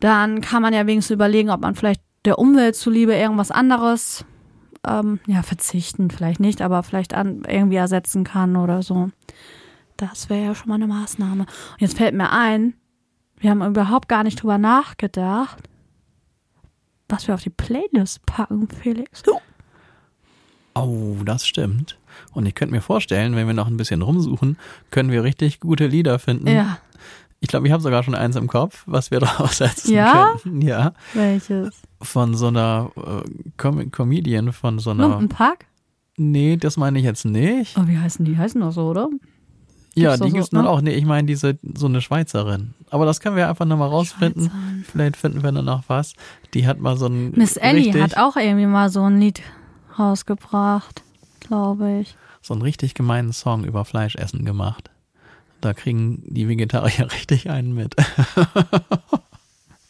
dann 0.00 0.42
kann 0.42 0.62
man 0.62 0.74
ja 0.74 0.86
wenigstens 0.86 1.14
überlegen, 1.14 1.50
ob 1.50 1.62
man 1.62 1.74
vielleicht 1.74 2.02
der 2.26 2.38
Umwelt 2.38 2.76
zuliebe 2.76 3.14
irgendwas 3.14 3.50
anderes, 3.50 4.24
ähm, 4.86 5.20
ja, 5.26 5.42
verzichten 5.42 6.10
vielleicht 6.10 6.40
nicht, 6.40 6.60
aber 6.60 6.82
vielleicht 6.82 7.14
an, 7.14 7.42
irgendwie 7.48 7.76
ersetzen 7.76 8.24
kann 8.24 8.56
oder 8.56 8.82
so. 8.82 9.10
Das 9.96 10.28
wäre 10.28 10.44
ja 10.44 10.54
schon 10.54 10.68
mal 10.68 10.74
eine 10.74 10.88
Maßnahme. 10.88 11.44
Und 11.44 11.80
jetzt 11.80 11.96
fällt 11.96 12.14
mir 12.14 12.30
ein, 12.30 12.74
wir 13.38 13.50
haben 13.50 13.64
überhaupt 13.64 14.08
gar 14.08 14.24
nicht 14.24 14.42
drüber 14.42 14.58
nachgedacht, 14.58 15.58
was 17.08 17.26
wir 17.26 17.34
auf 17.34 17.42
die 17.42 17.50
Playlist 17.50 18.24
packen, 18.26 18.68
Felix. 18.68 19.22
Oh, 20.74 21.16
das 21.24 21.46
stimmt. 21.46 21.98
Und 22.32 22.46
ich 22.46 22.54
könnte 22.54 22.74
mir 22.74 22.80
vorstellen, 22.82 23.34
wenn 23.36 23.46
wir 23.46 23.54
noch 23.54 23.66
ein 23.66 23.76
bisschen 23.76 24.02
rumsuchen, 24.02 24.58
können 24.90 25.10
wir 25.10 25.22
richtig 25.22 25.60
gute 25.60 25.86
Lieder 25.86 26.18
finden. 26.18 26.48
Ja, 26.48 26.78
Ich 27.40 27.48
glaube, 27.48 27.66
ich 27.66 27.72
habe 27.72 27.82
sogar 27.82 28.02
schon 28.02 28.14
eins 28.14 28.36
im 28.36 28.46
Kopf, 28.48 28.82
was 28.86 29.10
wir 29.10 29.20
draufsetzen 29.20 29.94
Ja? 29.94 30.34
könnten. 30.42 30.60
Ja. 30.62 30.92
welches? 31.14 31.74
Von 32.02 32.34
so 32.34 32.48
einer 32.48 32.90
äh, 32.96 33.28
Com 33.56 33.90
Comedian, 33.90 34.52
von 34.52 34.78
so 34.78 34.90
einer. 34.90 35.08
Lumpenpack? 35.08 35.66
Nee, 36.18 36.56
das 36.56 36.76
meine 36.78 36.98
ich 36.98 37.04
jetzt 37.04 37.24
nicht. 37.26 37.76
Oh, 37.78 37.86
wie 37.86 37.98
heißen 37.98 38.24
die? 38.24 38.36
Heißen 38.38 38.60
doch 38.60 38.72
so, 38.72 38.88
oder? 38.88 39.08
Ja, 39.96 40.16
die 40.16 40.28
so, 40.28 40.34
gibt's 40.34 40.52
nun 40.52 40.64
ne? 40.64 40.70
auch. 40.70 40.80
Nee, 40.82 40.92
ich 40.92 41.06
meine 41.06 41.26
diese, 41.26 41.58
so 41.74 41.86
eine 41.86 42.00
Schweizerin. 42.00 42.74
Aber 42.90 43.06
das 43.06 43.20
können 43.20 43.36
wir 43.36 43.48
einfach 43.48 43.64
nochmal 43.64 43.88
rausfinden. 43.88 44.50
Schweizerin. 44.50 44.84
Vielleicht 44.90 45.16
finden 45.16 45.42
wir 45.42 45.52
dann 45.52 45.64
noch 45.64 45.84
was. 45.88 46.12
Die 46.54 46.66
hat 46.66 46.78
mal 46.78 46.96
so 46.96 47.06
ein. 47.06 47.32
Miss 47.34 47.56
Ellie 47.56 48.00
hat 48.02 48.16
auch 48.16 48.36
irgendwie 48.36 48.66
mal 48.66 48.90
so 48.90 49.02
ein 49.02 49.18
Lied 49.18 49.40
rausgebracht, 49.98 51.02
glaube 51.40 52.00
ich. 52.00 52.16
so 52.42 52.52
einen 52.52 52.62
richtig 52.62 52.94
gemeinen 52.94 53.32
Song 53.32 53.64
über 53.64 53.84
Fleischessen 53.84 54.44
gemacht. 54.44 54.90
Da 55.62 55.72
kriegen 55.72 56.22
die 56.26 56.46
Vegetarier 56.48 57.10
richtig 57.12 57.48
einen 57.48 57.74
mit. 57.74 57.96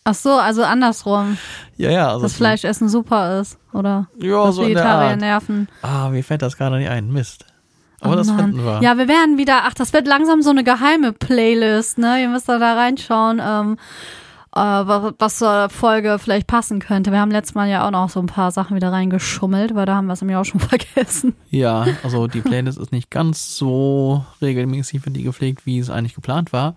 Ach 0.04 0.14
so, 0.14 0.34
also 0.34 0.62
andersrum, 0.62 1.36
ja, 1.76 1.90
ja. 1.90 2.08
Also 2.10 2.22
dass 2.22 2.34
Fleischessen 2.34 2.88
super 2.88 3.40
ist, 3.40 3.58
oder? 3.72 4.06
Ja, 4.20 4.46
dass 4.46 4.54
so 4.54 4.62
Vegetarier 4.62 5.16
nerven. 5.16 5.68
Ah, 5.82 6.10
mir 6.10 6.22
fällt 6.22 6.42
das 6.42 6.56
gerade 6.56 6.78
nicht 6.78 6.88
ein. 6.88 7.12
Mist. 7.12 7.44
Aber 8.00 8.12
Oh 8.12 8.16
das 8.16 8.26
Mann. 8.28 8.38
finden 8.38 8.64
wir. 8.64 8.80
Ja, 8.82 8.98
wir 8.98 9.08
werden 9.08 9.38
wieder, 9.38 9.60
ach, 9.64 9.74
das 9.74 9.92
wird 9.92 10.06
langsam 10.06 10.42
so 10.42 10.50
eine 10.50 10.64
geheime 10.64 11.12
Playlist, 11.12 11.98
ne? 11.98 12.20
Ihr 12.22 12.28
müsst 12.28 12.48
da, 12.48 12.58
da 12.58 12.74
reinschauen, 12.74 13.40
ähm, 13.42 13.78
äh, 14.54 14.58
was, 14.60 15.14
was 15.18 15.38
zur 15.38 15.68
Folge 15.70 16.18
vielleicht 16.18 16.46
passen 16.46 16.78
könnte. 16.80 17.10
Wir 17.12 17.20
haben 17.20 17.30
letztes 17.30 17.54
Mal 17.54 17.68
ja 17.68 17.86
auch 17.86 17.90
noch 17.90 18.08
so 18.10 18.20
ein 18.20 18.26
paar 18.26 18.50
Sachen 18.50 18.76
wieder 18.76 18.92
reingeschummelt, 18.92 19.74
weil 19.74 19.86
da 19.86 19.94
haben 19.96 20.06
wir 20.06 20.12
es 20.14 20.20
nämlich 20.20 20.36
auch 20.36 20.44
schon 20.44 20.60
vergessen. 20.68 21.34
Ja, 21.50 21.86
also 22.02 22.26
die 22.26 22.40
Playlist 22.40 22.78
ist 22.78 22.92
nicht 22.92 23.10
ganz 23.10 23.56
so 23.56 24.24
regelmäßig 24.42 25.00
für 25.00 25.10
die 25.10 25.22
gepflegt, 25.22 25.66
wie 25.66 25.78
es 25.78 25.90
eigentlich 25.90 26.14
geplant 26.14 26.52
war. 26.52 26.74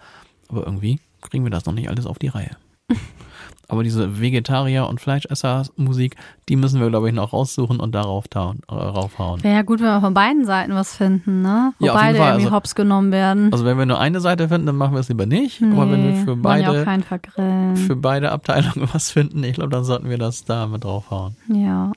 Aber 0.47 0.65
irgendwie 0.65 0.99
kriegen 1.21 1.43
wir 1.43 1.51
das 1.51 1.65
noch 1.65 1.73
nicht 1.73 1.89
alles 1.89 2.05
auf 2.05 2.17
die 2.19 2.27
Reihe. 2.29 2.51
Aber 3.69 3.83
diese 3.83 4.19
Vegetarier- 4.19 4.87
und 4.89 4.99
Fleischesser-Musik, 4.99 6.15
die 6.49 6.55
müssen 6.55 6.81
wir, 6.81 6.89
glaube 6.89 7.07
ich, 7.07 7.13
noch 7.15 7.33
raussuchen 7.33 7.79
und 7.79 7.93
darauf 7.93 8.27
tauen, 8.27 8.61
äh, 8.67 8.73
raufhauen. 8.73 9.43
Wäre 9.43 9.53
ja 9.55 9.61
gut, 9.61 9.79
wenn 9.79 9.85
wir 9.87 10.01
von 10.01 10.13
beiden 10.15 10.43
Seiten 10.45 10.73
was 10.73 10.95
finden, 10.97 11.43
ne? 11.43 11.73
Wo 11.79 11.85
Ja, 11.85 11.93
beide 11.93 12.17
Fall, 12.17 12.27
irgendwie 12.29 12.45
also- 12.45 12.55
hops 12.55 12.73
genommen 12.75 13.11
werden. 13.11 13.53
Also 13.53 13.65
wenn 13.65 13.77
wir 13.77 13.85
nur 13.85 13.99
eine 13.99 14.19
Seite 14.21 14.49
finden, 14.49 14.65
dann 14.65 14.75
machen 14.75 14.93
wir 14.95 14.99
es 14.99 15.07
lieber 15.09 15.27
nicht. 15.27 15.61
Aber 15.61 15.89
wenn 15.91 16.03
wir 16.03 16.11
Nee, 16.11 16.23
für 16.25 16.31
ja 16.31 16.37
beide, 16.41 17.77
für 17.77 17.95
beide 17.95 18.31
Abteilungen 18.31 18.89
was 18.93 19.11
finden, 19.11 19.43
ich 19.43 19.53
glaube, 19.53 19.69
dann 19.69 19.83
sollten 19.83 20.09
wir 20.09 20.17
das 20.17 20.43
da 20.45 20.65
mit 20.67 20.83
draufhauen. 20.83 21.35
ja. 21.47 21.91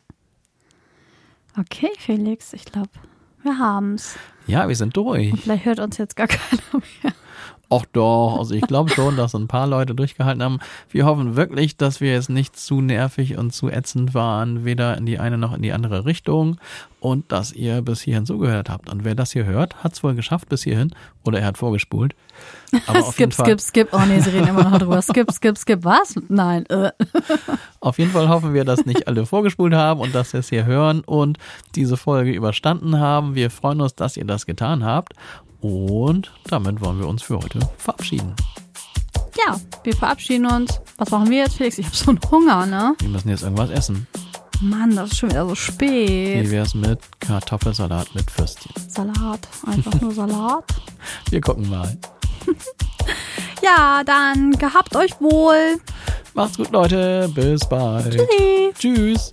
Okay, 1.58 1.90
Felix, 1.98 2.52
ich 2.54 2.64
glaube, 2.64 2.88
wir 3.42 3.58
haben's. 3.58 4.16
Ja, 4.46 4.68
wir 4.68 4.76
sind 4.76 4.96
durch. 4.96 5.32
Und 5.32 5.40
vielleicht 5.40 5.64
hört 5.66 5.80
uns 5.80 5.98
jetzt 5.98 6.16
gar 6.16 6.26
keiner 6.28 6.62
mehr. 7.02 7.12
Ach 7.74 7.86
doch, 7.90 8.36
also 8.38 8.54
ich 8.54 8.60
glaube 8.66 8.90
schon, 8.90 9.16
dass 9.16 9.34
ein 9.34 9.48
paar 9.48 9.66
Leute 9.66 9.94
durchgehalten 9.94 10.42
haben. 10.42 10.58
Wir 10.90 11.06
hoffen 11.06 11.36
wirklich, 11.36 11.78
dass 11.78 12.02
wir 12.02 12.12
jetzt 12.12 12.28
nicht 12.28 12.54
zu 12.54 12.82
nervig 12.82 13.38
und 13.38 13.52
zu 13.54 13.70
ätzend 13.70 14.12
waren, 14.12 14.66
weder 14.66 14.98
in 14.98 15.06
die 15.06 15.18
eine 15.18 15.38
noch 15.38 15.54
in 15.54 15.62
die 15.62 15.72
andere 15.72 16.04
Richtung 16.04 16.58
und 17.00 17.32
dass 17.32 17.50
ihr 17.50 17.80
bis 17.80 18.02
hierhin 18.02 18.26
zugehört 18.26 18.68
habt. 18.68 18.90
Und 18.90 19.04
wer 19.04 19.14
das 19.14 19.32
hier 19.32 19.46
hört, 19.46 19.82
hat 19.82 19.94
es 19.94 20.04
wohl 20.04 20.14
geschafft 20.14 20.50
bis 20.50 20.64
hierhin 20.64 20.94
oder 21.24 21.40
er 21.40 21.46
hat 21.46 21.56
vorgespult. 21.56 22.14
Aber 22.86 23.06
auf 23.06 23.18
jeden 23.18 23.32
Skip, 23.32 23.46
Fall, 23.46 23.58
skip, 23.58 23.60
skip. 23.60 23.88
Oh 23.92 24.04
nee, 24.06 24.20
sie 24.20 24.30
reden 24.30 24.48
immer 24.48 24.64
noch 24.64 24.78
drüber. 24.78 25.00
Skip, 25.00 25.32
skip, 25.32 25.56
skip. 25.56 25.82
Was? 25.82 26.14
Nein. 26.28 26.66
Äh. 26.66 26.90
auf 27.80 27.98
jeden 27.98 28.10
Fall 28.10 28.28
hoffen 28.28 28.52
wir, 28.52 28.66
dass 28.66 28.84
nicht 28.84 29.08
alle 29.08 29.24
vorgespult 29.24 29.72
haben 29.72 30.00
und 30.00 30.14
dass 30.14 30.32
sie 30.32 30.38
es 30.38 30.50
hier 30.50 30.66
hören 30.66 31.00
und 31.00 31.38
diese 31.74 31.96
Folge 31.96 32.32
überstanden 32.32 32.98
haben. 32.98 33.34
Wir 33.34 33.50
freuen 33.50 33.80
uns, 33.80 33.94
dass 33.94 34.18
ihr 34.18 34.26
das 34.26 34.44
getan 34.44 34.84
habt. 34.84 35.14
Und 35.62 36.32
damit 36.48 36.80
wollen 36.80 36.98
wir 36.98 37.08
uns 37.08 37.22
für 37.22 37.38
heute 37.38 37.60
verabschieden. 37.78 38.34
Ja, 39.46 39.58
wir 39.84 39.96
verabschieden 39.96 40.46
uns. 40.46 40.80
Was 40.98 41.10
machen 41.10 41.30
wir 41.30 41.38
jetzt, 41.38 41.56
Felix? 41.56 41.78
Ich 41.78 41.86
habe 41.86 41.96
so 41.96 42.10
einen 42.10 42.20
Hunger, 42.30 42.66
ne? 42.66 42.94
Wir 43.00 43.08
müssen 43.08 43.28
jetzt 43.28 43.42
irgendwas 43.42 43.70
essen. 43.70 44.06
Mann, 44.60 44.94
das 44.94 45.12
ist 45.12 45.18
schon 45.18 45.30
wieder 45.30 45.44
so 45.44 45.52
Wie 45.52 45.56
spät. 45.56 46.50
wär's 46.50 46.74
mit 46.74 47.00
Kartoffelsalat 47.20 48.14
mit 48.14 48.38
Würstchen? 48.38 48.72
Salat. 48.88 49.40
Einfach 49.66 50.00
nur 50.00 50.12
Salat. 50.12 50.64
Wir 51.30 51.40
gucken 51.40 51.68
mal. 51.70 51.96
Ja, 53.64 54.02
dann 54.04 54.50
gehabt 54.58 54.96
euch 54.96 55.12
wohl. 55.20 55.78
Macht's 56.34 56.56
gut, 56.56 56.72
Leute. 56.72 57.30
Bis 57.32 57.60
bald. 57.68 58.12
Tschüssi. 58.12 58.72
Tschüss. 58.76 59.30